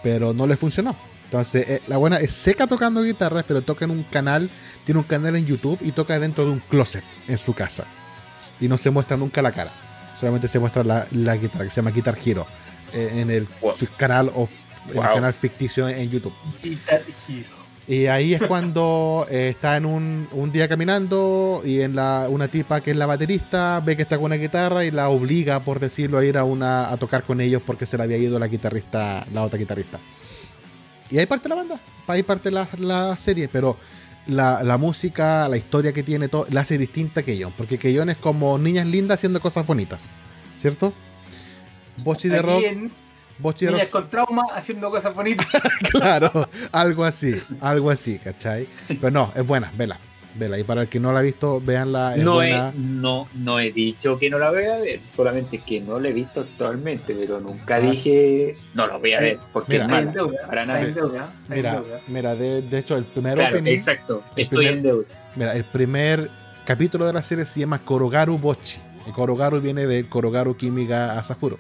pero 0.03 0.33
no 0.33 0.47
le 0.47 0.57
funcionó. 0.57 0.97
Entonces, 1.25 1.69
eh, 1.69 1.81
la 1.87 1.97
buena 1.97 2.17
es 2.19 2.33
seca 2.33 2.67
tocando 2.67 3.03
guitarra, 3.03 3.45
pero 3.47 3.63
toca 3.63 3.85
en 3.85 3.93
un 3.93 4.03
canal, 4.05 4.51
tiene 4.85 4.99
un 4.99 5.05
canal 5.05 5.37
en 5.37 5.47
YouTube 5.47 5.79
y 5.81 5.93
toca 5.93 6.19
dentro 6.19 6.45
de 6.45 6.51
un 6.51 6.59
closet 6.61 7.05
en 7.29 7.39
su 7.39 7.55
casa. 7.55 7.85
Y 8.61 8.67
no 8.69 8.77
se 8.79 8.91
muestra 8.91 9.17
nunca 9.17 9.41
la 9.43 9.53
cara, 9.53 9.73
solamente 10.19 10.49
se 10.49 10.59
muestra 10.59 10.83
la, 10.85 11.07
la 11.13 11.37
guitarra, 11.37 11.65
que 11.65 11.71
se 11.71 11.77
llama 11.77 11.93
Guitar 11.93 12.19
Hero, 12.25 12.47
eh, 12.93 13.11
en 13.21 13.31
el 13.31 13.47
Wow. 13.61 13.75
canal 13.97 14.33
o 14.35 14.49
en 14.89 14.97
el 14.97 15.03
canal 15.03 15.35
ficticio 15.35 15.89
en 15.89 16.11
YouTube. 16.11 16.35
Guitar 16.63 17.03
Hero. 17.29 17.61
Y 17.91 18.07
ahí 18.07 18.35
es 18.35 18.43
cuando 18.43 19.27
eh, 19.29 19.49
está 19.49 19.77
en 19.77 19.85
un, 19.85 20.29
un 20.31 20.53
día 20.53 20.69
caminando 20.69 21.61
y 21.65 21.81
en 21.81 21.97
la, 21.97 22.29
una 22.31 22.47
tipa 22.47 22.81
que 22.81 22.93
es 22.93 22.97
la 22.97 23.07
baterista 23.07 23.81
ve 23.85 23.97
que 23.97 24.03
está 24.03 24.17
con 24.17 24.27
una 24.27 24.37
guitarra 24.37 24.85
y 24.85 24.93
la 24.93 25.09
obliga, 25.09 25.59
por 25.59 25.81
decirlo, 25.81 26.19
a 26.19 26.25
ir 26.25 26.39
a, 26.39 26.45
una, 26.45 26.93
a 26.93 26.97
tocar 26.99 27.25
con 27.25 27.41
ellos 27.41 27.63
porque 27.67 27.87
se 27.87 27.97
le 27.97 28.05
había 28.05 28.19
ido 28.19 28.39
la 28.39 28.47
guitarrista, 28.47 29.27
la 29.33 29.43
otra 29.43 29.59
guitarrista. 29.59 29.99
Y 31.11 31.19
ahí 31.19 31.27
parte 31.27 31.49
la 31.49 31.57
banda, 31.57 31.81
ahí 32.07 32.23
parte 32.23 32.53
la, 32.53 32.69
la 32.79 33.17
serie, 33.17 33.49
pero 33.49 33.77
la, 34.29 34.63
la 34.63 34.79
música, 34.79 35.49
la 35.49 35.57
historia 35.57 35.93
que 35.93 36.05
tiene, 36.05 36.29
todo, 36.29 36.47
la 36.51 36.61
hace 36.61 36.79
distinta 36.79 37.23
que 37.23 37.33
Keyon, 37.33 37.53
porque 37.57 37.79
Keyon 37.79 38.11
es 38.11 38.19
como 38.19 38.57
niñas 38.59 38.87
lindas 38.87 39.17
haciendo 39.17 39.41
cosas 39.41 39.67
bonitas, 39.67 40.13
¿cierto? 40.59 40.93
Bochi 42.05 42.29
de 42.29 42.41
rock, 42.41 42.63
Niñas 43.43 43.89
con 43.89 44.09
trauma 44.11 44.45
haciendo 44.55 44.91
cosas 44.91 45.15
bonitas. 45.15 45.47
claro, 45.93 46.49
algo 46.73 47.05
así, 47.05 47.41
algo 47.61 47.91
así, 47.91 48.19
¿cachai? 48.19 48.67
Pero 48.89 49.11
no, 49.11 49.33
es 49.35 49.47
buena, 49.47 49.73
vela, 49.77 49.99
vela. 50.35 50.59
Y 50.59 50.65
para 50.65 50.83
el 50.83 50.89
que 50.89 51.01
no 51.01 51.13
la 51.13 51.21
ha 51.21 51.23
visto, 51.23 51.61
véanla, 51.61 52.17
es 52.17 52.23
No 52.23 52.43
he, 52.43 52.73
no, 52.77 53.29
no 53.35 53.59
he 53.59 53.73
dicho 53.73 54.19
que 54.19 54.31
no 54.31 54.39
la 54.39 54.51
voy 54.51 54.65
a 54.65 54.77
ver, 54.77 55.01
solamente 55.07 55.59
que 55.59 55.81
no 55.81 55.99
la 55.99 56.09
he 56.09 56.13
visto 56.13 56.41
actualmente, 56.41 57.15
pero 57.15 57.41
nunca 57.41 57.77
Ah, 57.77 57.81
dije 57.81 58.55
no 58.75 58.87
la 58.87 58.97
voy 58.99 59.13
a 59.15 59.21
ver, 59.21 59.39
porque 59.53 59.73
Mira, 59.73 59.85
Está 59.85 59.99
en 59.99 60.05
mala. 60.07 60.13
deuda. 60.17 60.47
para 60.47 60.67
nada. 60.67 60.81
en 60.81 60.95
deuda, 60.95 61.33
en 61.49 61.55
Mira, 61.57 61.73
deuda. 61.81 62.01
mira, 62.09 62.35
de, 62.37 62.63
de 62.63 62.79
hecho, 62.79 62.97
el 62.97 63.05
primer 63.05 63.35
Claro, 63.35 63.57
opening, 63.57 63.73
exacto, 63.73 64.23
el 64.37 64.43
estoy 64.45 64.67
primer- 64.67 64.75
en 64.77 64.83
deuda. 64.83 65.05
mira, 65.37 65.55
el 65.57 65.65
primer 65.65 66.31
capítulo 66.65 67.07
de 67.07 67.13
la 67.13 67.23
serie 67.23 67.45
se 67.45 67.61
llama 67.61 67.79
Korogaru 67.79 68.39
Bochi. 68.39 68.79
El 69.07 69.13
Korogaru 69.15 69.61
viene 69.61 69.87
de 69.87 70.05
Korogaru 70.05 70.57
Kimiga 70.57 71.19
Asafuro. 71.19 71.57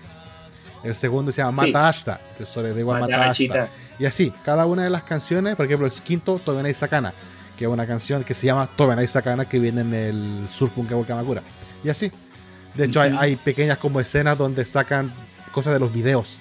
El 0.83 0.95
segundo 0.95 1.31
se 1.33 1.43
llama 1.43 1.64
Sí. 1.64 1.72
Mata 1.72 1.89
Ashta, 1.89 2.20
que 2.37 2.45
es 2.45 2.49
sobre 2.49 2.72
de 2.72 2.81
igual 2.81 3.01
Mata 3.01 3.31
Ashta. 3.31 3.66
Y 3.99 4.07
así, 4.07 4.33
cada 4.45 4.64
una 4.66 4.85
de 4.85 4.91
las 4.91 5.03
canciones, 5.05 5.55
por 5.57 5.66
ejemplo, 5.66 5.87
el 5.87 5.93
quinto, 5.93 6.41
Tobenai 6.45 6.72
Sakana, 6.74 7.12
que 7.59 7.64
es 7.66 7.70
una 7.70 7.87
canción 7.87 8.24
que 8.24 8.33
se 8.35 8.47
llama 8.47 8.68
Tobenai 8.76 9.07
Sakana, 9.07 9.47
que 9.49 9.59
viene 9.59 9.83
en 9.83 9.95
el 9.95 10.47
Surfunk 10.51 10.89
Kamakura. 11.07 11.43
Y 11.85 11.89
así. 11.91 12.11
De 12.74 12.85
hecho, 12.85 13.01
hay, 13.01 13.11
Ujú. 13.12 13.20
hay 13.20 13.37
pequeñas 13.37 13.78
como 13.78 14.01
escenas 14.01 14.39
donde 14.39 14.64
sacan 14.64 15.12
cosas 15.53 15.72
de 15.74 15.81
los 15.81 15.93
videos. 15.93 16.41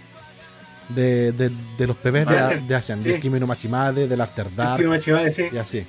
De, 0.89 1.31
de, 1.33 1.51
de 1.77 1.85
los 1.87 1.95
PBs 1.97 2.25
de, 2.25 2.37
Asian, 2.39 2.67
de 2.67 2.75
Asian, 2.75 3.01
sí. 3.03 3.09
de 3.09 3.19
Kimi 3.19 3.39
no 3.39 3.45
Machimade, 3.45 4.07
del 4.07 4.19
After 4.21 4.47
El 4.47 4.55
Dark, 4.55 4.83
Machimade, 4.87 5.31
sí, 5.33 5.43
y 5.51 5.57
así. 5.57 5.85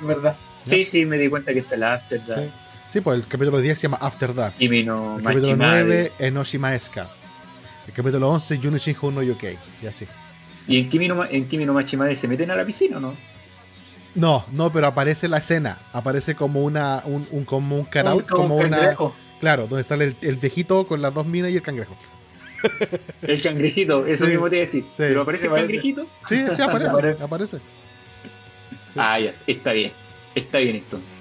verdad. 0.00 0.36
Sí, 0.68 0.84
sí, 0.84 1.04
me 1.04 1.18
di 1.18 1.28
cuenta 1.28 1.52
que 1.52 1.58
está 1.60 1.76
la 1.76 1.94
After 1.94 2.20
Sí. 2.20 2.26
Dark. 2.28 2.50
Sí, 2.88 3.00
pues 3.00 3.18
el 3.18 3.26
capítulo 3.26 3.58
10 3.58 3.76
se 3.76 3.82
llama 3.88 3.98
After 4.00 4.32
Dark. 4.34 4.54
Y 4.60 4.68
vino 4.68 5.16
El 5.18 5.24
capítulo 5.24 5.56
Machimade. 5.56 5.84
9, 5.84 6.12
Enoshima 6.20 6.74
Eska. 6.76 7.08
El 7.86 7.92
capítulo 7.92 8.30
11, 8.30 8.58
Junishin 8.58 8.96
no 9.14 9.22
Yokei. 9.22 9.56
Y 9.82 9.86
así. 9.86 10.06
¿Y 10.68 10.78
en 10.80 10.88
Kimi, 10.90 11.06
no, 11.08 11.14
Ma- 11.14 11.28
en 11.30 11.46
Kimi 11.48 11.64
no 11.64 11.72
Machimade 11.72 12.14
se 12.16 12.26
meten 12.26 12.50
a 12.50 12.56
la 12.56 12.64
piscina 12.64 12.96
o 12.96 13.00
no? 13.00 13.14
No, 14.14 14.44
no, 14.52 14.72
pero 14.72 14.86
aparece 14.88 15.28
la 15.28 15.38
escena. 15.38 15.78
Aparece 15.92 16.34
como 16.34 16.62
una, 16.62 17.02
un, 17.04 17.26
un- 17.30 17.44
como 17.44 17.76
un 17.76 17.84
cutout, 17.84 18.26
Como 18.26 18.42
un 18.42 18.48
como 18.48 18.56
una. 18.56 18.76
cangrejo. 18.78 19.14
Claro, 19.40 19.66
donde 19.68 19.84
sale 19.84 20.04
el, 20.06 20.16
el 20.22 20.36
viejito 20.36 20.86
con 20.86 21.02
las 21.02 21.12
dos 21.14 21.26
minas 21.26 21.50
y 21.50 21.56
el 21.56 21.62
cangrejo. 21.62 21.94
El 23.22 23.40
cangrejito, 23.42 24.06
eso 24.06 24.24
Sí, 24.24 24.30
mismo 24.32 24.48
te 24.48 24.56
iba 24.56 24.62
a 24.62 24.66
decir. 24.66 24.82
sí. 24.88 24.94
¿Pero 24.96 25.20
aparece 25.22 25.46
el 25.46 25.52
cangrejito? 25.52 26.06
Sí, 26.26 26.42
sí, 26.56 26.62
aparece. 26.62 26.90
Aparece. 26.90 27.22
aparece. 27.22 27.56
Sí. 27.58 28.96
Ah, 28.96 29.20
ya, 29.20 29.34
está 29.46 29.72
bien. 29.72 29.92
Está 30.34 30.58
bien 30.58 30.76
entonces. 30.76 31.12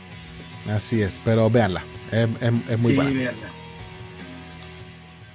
Así 0.74 1.02
es, 1.02 1.20
pero 1.24 1.50
véanla. 1.50 1.84
Es, 2.12 2.28
es- 2.42 2.70
es 2.72 2.80
muy 2.80 2.92
sí, 2.92 2.96
buena. 2.96 3.12
véanla. 3.12 3.48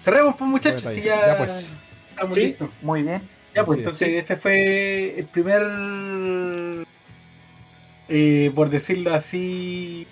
Cerremos, 0.01 0.35
pues, 0.37 0.51
muchachos, 0.51 0.85
Bueno, 0.85 0.99
ahí. 0.99 1.05
ya, 1.07 1.27
Ya, 1.27 1.37
pues. 1.37 1.73
estamos 2.11 2.35
Sí, 2.35 2.41
listos. 2.41 2.69
muy 2.83 3.03
bien. 3.03 3.23
Ya, 3.55 3.65
pues 3.65 3.79
Así 3.79 3.81
es. 3.81 3.87
entonces 4.03 4.23
ese 4.25 4.37
fue 4.37 5.19
el 5.19 5.25
primer, 5.27 6.87
eh, 8.09 8.53
por 8.55 8.71
decirlo 8.71 9.15
así, 9.15 10.07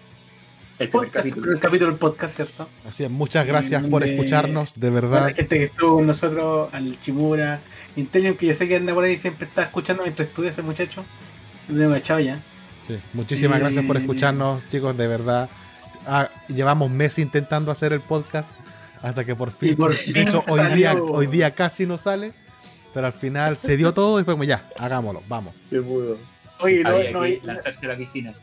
El 0.78 0.89
podcast, 0.89 1.14
el 1.16 1.22
capítulo. 1.22 1.43
primer 1.43 1.61
capítulo 1.61 1.91
del 1.91 1.99
podcast, 1.99 2.34
¿cierto? 2.36 2.68
Así 2.86 3.05
es, 3.05 3.11
muchas 3.11 3.47
gracias 3.47 3.82
por 3.84 4.05
escucharnos, 4.05 4.74
de 4.78 4.91
Para 4.91 5.01
la 5.09 5.09
verdad. 5.20 5.36
gente 5.36 5.59
que 5.59 5.64
estuvo 5.64 5.97
con 5.97 6.07
nosotros, 6.07 6.68
al 6.72 7.01
Chimura, 7.01 7.61
Intelion, 7.97 8.36
que 8.36 8.47
yo 8.47 8.55
sé 8.55 8.68
que 8.68 8.76
anda 8.76 8.93
por 8.95 9.05
ahí 9.05 9.16
siempre 9.16 9.47
está 9.47 9.62
escuchando 9.62 10.03
mientras 10.03 10.28
estudia 10.28 10.51
ese 10.51 10.62
muchacho. 10.62 11.05
Lo 11.68 11.95
echado 11.97 12.20
ya. 12.20 12.39
Sí, 12.86 12.97
muchísimas 13.12 13.59
Eh, 13.59 13.61
gracias 13.61 13.84
por 13.84 13.97
escucharnos, 13.97 14.62
chicos, 14.70 14.97
de 14.97 15.07
verdad. 15.07 15.49
Ah, 16.07 16.28
llevamos 16.49 16.91
meses 16.91 17.18
intentando 17.18 17.70
hacer 17.70 17.93
el 17.93 18.01
podcast 18.01 18.57
hasta 19.03 19.24
que 19.24 19.34
por 19.36 19.51
fin, 19.51 19.76
por 19.76 19.96
de 19.96 20.22
hecho, 20.22 20.42
hoy 20.49 20.61
día, 20.74 20.94
hoy 20.94 21.26
día 21.26 21.55
casi 21.55 21.86
no 21.86 21.99
sale, 21.99 22.32
pero 22.94 23.07
al 23.07 23.12
final 23.12 23.57
se 23.57 23.76
dio 23.76 23.92
todo 23.94 24.20
y 24.20 24.24
fue 24.24 24.34
como 24.34 24.44
ya, 24.44 24.64
hagámoslo, 24.78 25.22
vamos. 25.28 25.55
Se 25.70 25.80
pudo. 25.80 26.16
Oye, 26.61 26.82
no, 26.82 26.90
Había 26.90 27.11
no, 27.12 27.22
que 27.22 27.40
lanzarse 27.44 27.86
a 27.86 27.90
la 27.90 27.96
piscina. 27.96 28.34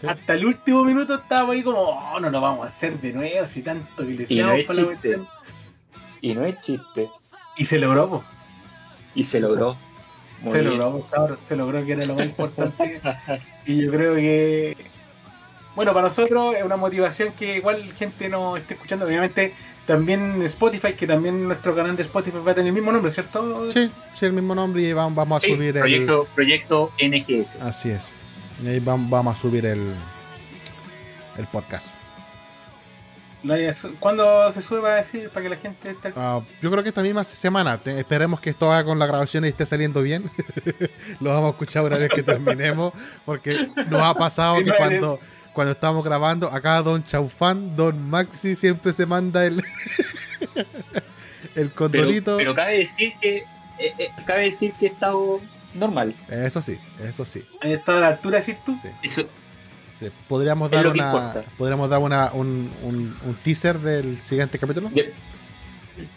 Sí. 0.00 0.06
hasta 0.06 0.34
el 0.34 0.44
último 0.46 0.84
minuto 0.84 1.16
estábamos 1.16 1.56
ahí 1.56 1.62
como, 1.62 1.80
oh, 1.80 2.20
no 2.20 2.30
lo 2.30 2.40
vamos 2.40 2.64
a 2.64 2.68
hacer 2.68 3.00
de 3.00 3.12
nuevo, 3.12 3.46
si 3.46 3.62
tanto 3.62 4.06
que 4.06 4.12
le 4.14 4.26
Y 4.28 4.42
no 4.42 4.52
decíamos 4.52 4.58
es 4.58 4.64
para 4.66 4.82
la 4.82 4.88
chiste. 4.90 5.08
cuestión. 5.08 5.28
Y 6.20 6.34
no 6.34 6.44
es 6.44 6.60
chiste. 6.60 7.08
Y 7.56 7.66
se 7.66 7.78
logró, 7.78 8.08
po. 8.08 8.24
Y 9.14 9.24
se 9.24 9.40
logró. 9.40 9.76
Muy 10.42 10.52
se 10.52 10.60
bien. 10.60 10.78
logró, 10.78 11.04
cabrón, 11.10 11.38
se 11.44 11.56
logró 11.56 11.84
que 11.84 11.92
era 11.92 12.06
lo 12.06 12.14
más 12.14 12.26
importante. 12.26 13.00
y 13.66 13.82
yo 13.84 13.90
creo 13.90 14.14
que, 14.14 14.76
bueno, 15.74 15.92
para 15.92 16.06
nosotros 16.06 16.54
es 16.56 16.62
una 16.62 16.76
motivación 16.76 17.32
que 17.32 17.56
igual 17.56 17.82
gente 17.94 18.28
nos 18.28 18.58
esté 18.60 18.74
escuchando. 18.74 19.04
Obviamente, 19.06 19.52
también 19.88 20.40
Spotify, 20.42 20.92
que 20.92 21.06
también 21.08 21.48
nuestro 21.48 21.74
canal 21.74 21.96
de 21.96 22.02
Spotify 22.02 22.36
va 22.46 22.52
a 22.52 22.54
tener 22.54 22.68
el 22.68 22.74
mismo 22.74 22.92
nombre, 22.92 23.10
¿cierto? 23.10 23.68
Sí, 23.72 23.90
sí, 24.14 24.26
el 24.26 24.32
mismo 24.34 24.54
nombre 24.54 24.82
y 24.82 24.92
vamos, 24.92 25.16
vamos 25.16 25.42
a 25.42 25.46
Sí, 25.46 25.52
subir 25.54 25.74
el. 25.76 25.80
proyecto, 25.80 26.28
proyecto 26.34 26.92
NGS. 27.02 27.56
Así 27.62 27.90
es. 27.90 28.14
Y 28.62 28.68
ahí 28.68 28.78
vamos, 28.80 29.10
vamos 29.10 29.36
a 29.36 29.40
subir 29.40 29.66
el, 29.66 29.92
el 31.38 31.46
podcast. 31.46 31.96
¿Cuándo 34.00 34.50
se 34.52 34.60
sube 34.60 34.80
va 34.80 34.94
a 34.94 34.96
decir 34.96 35.28
para 35.30 35.44
que 35.44 35.48
la 35.50 35.56
gente 35.56 35.90
esté 35.92 36.12
Ah, 36.16 36.40
yo 36.60 36.70
creo 36.72 36.82
que 36.82 36.88
esta 36.88 37.02
misma 37.02 37.22
semana. 37.22 37.78
te- 37.78 37.98
esperemos 37.98 38.40
que 38.40 38.50
esto 38.50 38.70
haga 38.70 38.84
con 38.84 38.98
la 38.98 39.06
grabación 39.06 39.44
y 39.44 39.48
esté 39.48 39.64
saliendo 39.64 40.02
bien. 40.02 40.28
Lo 41.20 41.30
vamos 41.30 41.46
a 41.46 41.50
escuchar 41.50 41.84
una 41.84 41.98
vez 41.98 42.10
que 42.12 42.22
terminemos. 42.24 42.92
Porque 43.24 43.68
nos 43.88 44.02
ha 44.02 44.14
pasado 44.14 44.56
Sí, 44.58 44.64
que 44.64 44.70
no, 44.70 44.76
cuando, 44.76 45.20
cuando 45.58 45.72
estamos 45.72 46.04
grabando, 46.04 46.46
acá 46.52 46.80
Don 46.82 47.04
Chaufán, 47.04 47.74
Don 47.74 48.08
Maxi 48.08 48.54
siempre 48.54 48.92
se 48.92 49.06
manda 49.06 49.44
el, 49.44 49.56
el 50.54 50.62
Pero, 51.54 51.74
condorito. 51.74 52.36
pero 52.36 52.54
cabe 52.54 52.78
decir 52.78 53.12
que 53.20 53.38
eh, 53.38 53.92
eh, 53.98 54.08
cabe 54.24 54.44
decir 54.44 54.72
que 54.78 54.86
he 54.86 54.88
estado 54.90 55.40
normal. 55.74 56.14
Eso 56.28 56.62
sí, 56.62 56.78
eso 57.02 57.24
sí. 57.24 57.42
Ahí 57.60 57.72
está 57.72 57.96
a 57.98 58.00
la 58.02 58.06
altura, 58.06 58.38
decís 58.38 58.54
tú. 58.64 58.78
sí, 58.80 58.88
Eso, 59.02 59.22
sí. 59.98 60.10
Podríamos 60.28 60.70
dar 60.70 60.86
una. 60.86 61.42
Podríamos 61.56 61.90
dar 61.90 61.98
una, 61.98 62.30
un, 62.34 62.70
un, 62.84 63.16
un 63.24 63.34
teaser 63.42 63.80
del 63.80 64.16
siguiente 64.20 64.60
capítulo. 64.60 64.90
ya- 64.94 65.02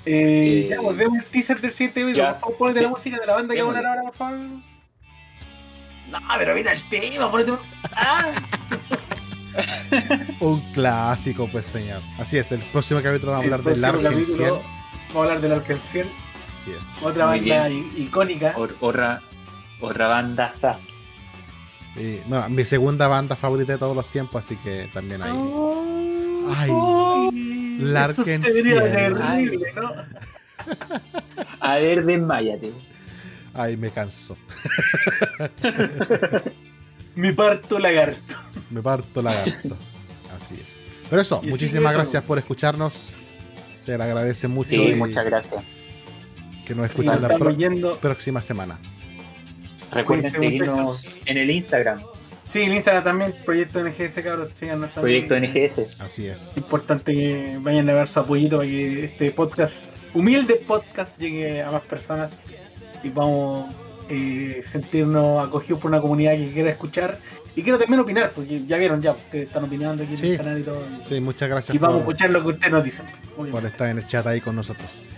Eh, 0.06 0.68
ya, 0.70 0.80
pues 0.80 0.96
vemos 0.98 1.18
el 1.18 1.26
teaser 1.26 1.60
del 1.60 1.72
siguiente 1.72 2.04
video. 2.04 2.18
ya. 2.26 2.32
Por 2.34 2.42
favor, 2.42 2.58
ponete 2.60 2.82
la 2.84 2.90
música 2.90 3.18
de 3.20 3.26
la 3.26 3.34
banda 3.34 3.56
que 3.56 3.62
vamos 3.62 3.74
a 3.74 3.80
hablar 3.80 3.98
ahora, 3.98 4.10
por 4.12 4.18
favor. 4.18 4.38
No, 6.12 6.20
pero 6.38 6.54
mira 6.54 6.74
el 6.74 6.82
tema, 6.90 7.32
ponete 7.32 7.52
un. 7.54 7.60
¡Ah! 7.96 8.34
Un 10.40 10.60
clásico, 10.74 11.48
pues 11.52 11.66
señor. 11.66 12.02
Así 12.20 12.38
es, 12.38 12.52
el 12.52 12.60
próximo 12.60 13.02
capítulo 13.02 13.34
vamos 13.34 13.52
a 13.52 13.56
hablar 13.56 13.64
del 13.64 13.82
capítulo 14.04 14.62
Vamos 15.10 15.16
a 15.16 15.20
hablar 15.20 15.42
del 15.42 15.52
Arkenciel, 15.54 16.08
Así 16.54 16.72
es. 16.72 17.04
otra 17.04 17.28
Muy 17.28 17.40
banda 17.50 17.70
icónica. 17.70 18.54
or- 18.58 18.76
otra, 18.80 19.22
otra 19.82 20.08
banda 20.08 20.48
está. 20.48 20.80
Y, 21.98 22.18
bueno, 22.28 22.48
mi 22.50 22.64
segunda 22.64 23.08
banda 23.10 23.36
favorita 23.36 23.74
de 23.74 23.78
todos 23.78 23.96
los 23.96 24.06
tiempos, 24.08 24.44
así 24.46 24.56
que 24.58 24.90
también 24.94 25.22
hay. 25.22 25.32
Ay, 26.56 26.72
Ay, 26.72 27.76
eso 27.78 27.86
Larkenciel. 27.86 28.42
sería 28.54 28.82
terrible, 28.82 29.74
¿no? 29.76 29.92
A 31.60 31.76
ver, 31.76 32.06
desmayate. 32.06 32.72
Ay, 33.54 33.76
me 33.76 33.90
canso. 33.90 34.38
Mi 37.16 37.34
parto 37.34 37.78
lagarto. 37.80 38.36
Me 38.72 38.82
parto 38.82 39.22
lagarto. 39.22 39.76
Así 40.36 40.56
es. 40.56 40.78
Pero 41.10 41.22
eso, 41.22 41.42
muchísimas 41.44 41.92
eso. 41.92 42.00
gracias 42.00 42.24
por 42.24 42.38
escucharnos. 42.38 43.18
Se 43.76 43.98
le 43.98 44.04
agradece 44.04 44.48
mucho 44.48 44.70
Sí, 44.70 44.82
y 44.82 44.96
muchas 44.96 45.26
gracias. 45.26 45.64
que 46.66 46.74
nos 46.76 46.86
Sí, 46.86 46.90
escuchen 47.02 47.22
la 47.22 47.28
estamos 47.28 47.40
pro- 47.40 47.52
yendo. 47.58 47.98
próxima 47.98 48.42
semana. 48.42 48.80
Recuerden 49.92 50.32
Cuídense, 50.32 50.40
seguirnos 50.40 50.80
muchachos. 50.80 51.16
en 51.26 51.38
el 51.38 51.52
Instagram, 51.52 52.02
Sí, 52.48 52.62
en 52.64 52.74
Instagram 52.74 53.04
también, 53.04 53.34
Proyecto 53.46 53.80
NGS, 53.82 54.22
cabros. 54.24 54.52
síganos 54.56 54.94
también. 54.94 55.26
Proyecto 55.28 55.36
NGS. 55.60 56.02
Así 56.02 56.28
es. 56.28 56.52
importante 56.58 57.14
que 57.14 57.58
vayan 57.62 57.90
a 57.90 57.94
dar 57.94 58.08
su 58.10 58.20
apoyito 58.20 58.58
para 58.58 58.68
que 58.70 59.06
este 59.06 59.32
podcast, 59.32 59.84
humilde 60.14 60.56
podcast, 60.56 61.18
llegue 61.18 61.62
a 61.62 61.72
más 61.72 61.82
personas 61.84 62.34
y 63.04 63.10
vamos 63.10 63.74
eh, 64.10 64.60
sentirnos 64.64 65.48
acogidos 65.48 65.80
por 65.82 65.92
una 65.92 66.02
comunidad 66.02 66.34
que 66.34 66.52
quiera 66.52 66.70
escuchar 66.72 67.20
y 67.56 67.64
quiero 67.64 67.78
también 67.78 68.00
opinar, 68.00 68.32
porque 68.34 68.62
ya 68.62 68.78
vieron, 68.78 69.02
ya 69.02 69.12
ustedes 69.12 69.48
están 69.48 69.64
opinando 69.66 70.04
aquí 70.04 70.14
en 70.16 70.26
el 70.26 70.38
canal 70.38 70.60
y 70.60 70.64
todo. 70.64 70.84
Sí, 71.04 71.20
muchas 71.20 71.50
gracias 71.50 71.76
y 71.76 71.78
vamos 71.78 71.98
a 71.98 72.00
escuchar 72.00 72.30
lo 72.30 72.42
que 72.42 72.48
ustedes 72.50 72.72
nos 72.72 72.84
dicen. 72.84 73.06
por 73.36 73.66
estar 73.66 73.90
en 73.90 73.98
el 73.98 74.08
chat 74.08 74.26
ahí 74.28 74.40
con 74.42 74.56
nosotros. 74.56 75.10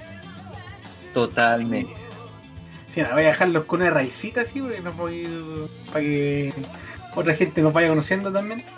Totalmente. 1.13 1.93
Sí, 2.87 3.01
no, 3.01 3.11
voy 3.11 3.23
a 3.23 3.27
dejarlos 3.27 3.65
con 3.65 3.81
una 3.81 3.89
raicita 3.91 4.41
así, 4.41 4.61
porque 4.61 4.79
no 4.81 4.93
voy. 4.93 5.27
para 5.91 6.01
que 6.01 6.53
otra 7.15 7.33
gente 7.33 7.61
nos 7.61 7.73
vaya 7.73 7.87
conociendo 7.89 8.31
también. 8.31 8.63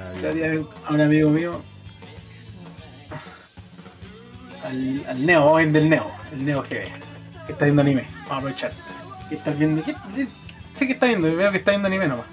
Ah, 0.00 0.12
a 0.86 0.92
un 0.94 1.00
amigo 1.00 1.28
mío. 1.30 1.60
Al, 4.64 5.04
al 5.08 5.26
Neo, 5.26 5.40
vamos 5.44 5.60
a 5.60 5.64
ver 5.64 5.72
del 5.72 5.88
Neo, 5.88 6.10
el 6.32 6.44
Neo 6.44 6.62
GB, 6.62 6.68
que 7.46 7.52
está 7.52 7.64
viendo 7.64 7.82
anime. 7.82 8.04
Vamos 8.12 8.30
a 8.30 8.36
aprovechar. 8.36 8.72
¿Qué 9.28 9.34
estás 9.36 9.58
viendo? 9.58 9.82
¿Qué- 9.84 9.94
qué- 10.14 10.28
sé 10.78 10.86
que 10.86 10.92
está 10.92 11.06
viendo, 11.06 11.34
veo 11.34 11.50
que 11.50 11.58
está 11.58 11.72
viendo 11.72 11.88
anime 11.88 12.08
nomás. 12.08 12.26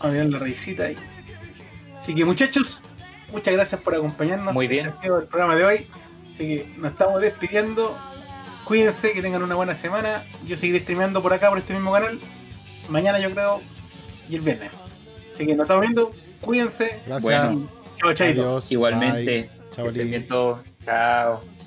A 0.00 0.08
ver 0.08 0.26
la 0.26 0.38
raicita 0.38 0.84
ahí. 0.84 0.96
Así 1.98 2.14
que 2.14 2.24
muchachos, 2.24 2.80
muchas 3.32 3.52
gracias 3.52 3.80
por 3.80 3.94
acompañarnos. 3.94 4.54
Muy 4.54 4.68
bien. 4.68 4.86
Este 4.86 5.08
el 5.08 5.24
programa 5.24 5.56
de 5.56 5.64
hoy. 5.64 5.86
Así 6.32 6.46
que 6.46 6.68
nos 6.78 6.92
estamos 6.92 7.20
despidiendo. 7.20 7.98
Cuídense, 8.64 9.12
que 9.12 9.22
tengan 9.22 9.42
una 9.42 9.56
buena 9.56 9.74
semana. 9.74 10.22
Yo 10.46 10.56
seguiré 10.56 10.80
streameando 10.80 11.20
por 11.20 11.32
acá, 11.32 11.48
por 11.48 11.58
este 11.58 11.74
mismo 11.74 11.92
canal. 11.92 12.18
Mañana 12.88 13.18
yo 13.18 13.30
creo. 13.30 13.60
Y 14.28 14.36
el 14.36 14.42
viernes. 14.42 14.70
Así 15.34 15.46
que 15.46 15.54
nos 15.54 15.64
estamos 15.64 15.80
viendo. 15.80 16.10
Cuídense. 16.40 17.00
Gracias. 17.06 17.22
Bueno, 17.22 17.68
Chao, 17.96 18.12
chaito. 18.14 18.42
Adiós. 18.42 18.70
Igualmente, 18.70 19.50
Bye. 19.76 20.26
Chao. 20.28 20.62
Chao. 20.84 21.57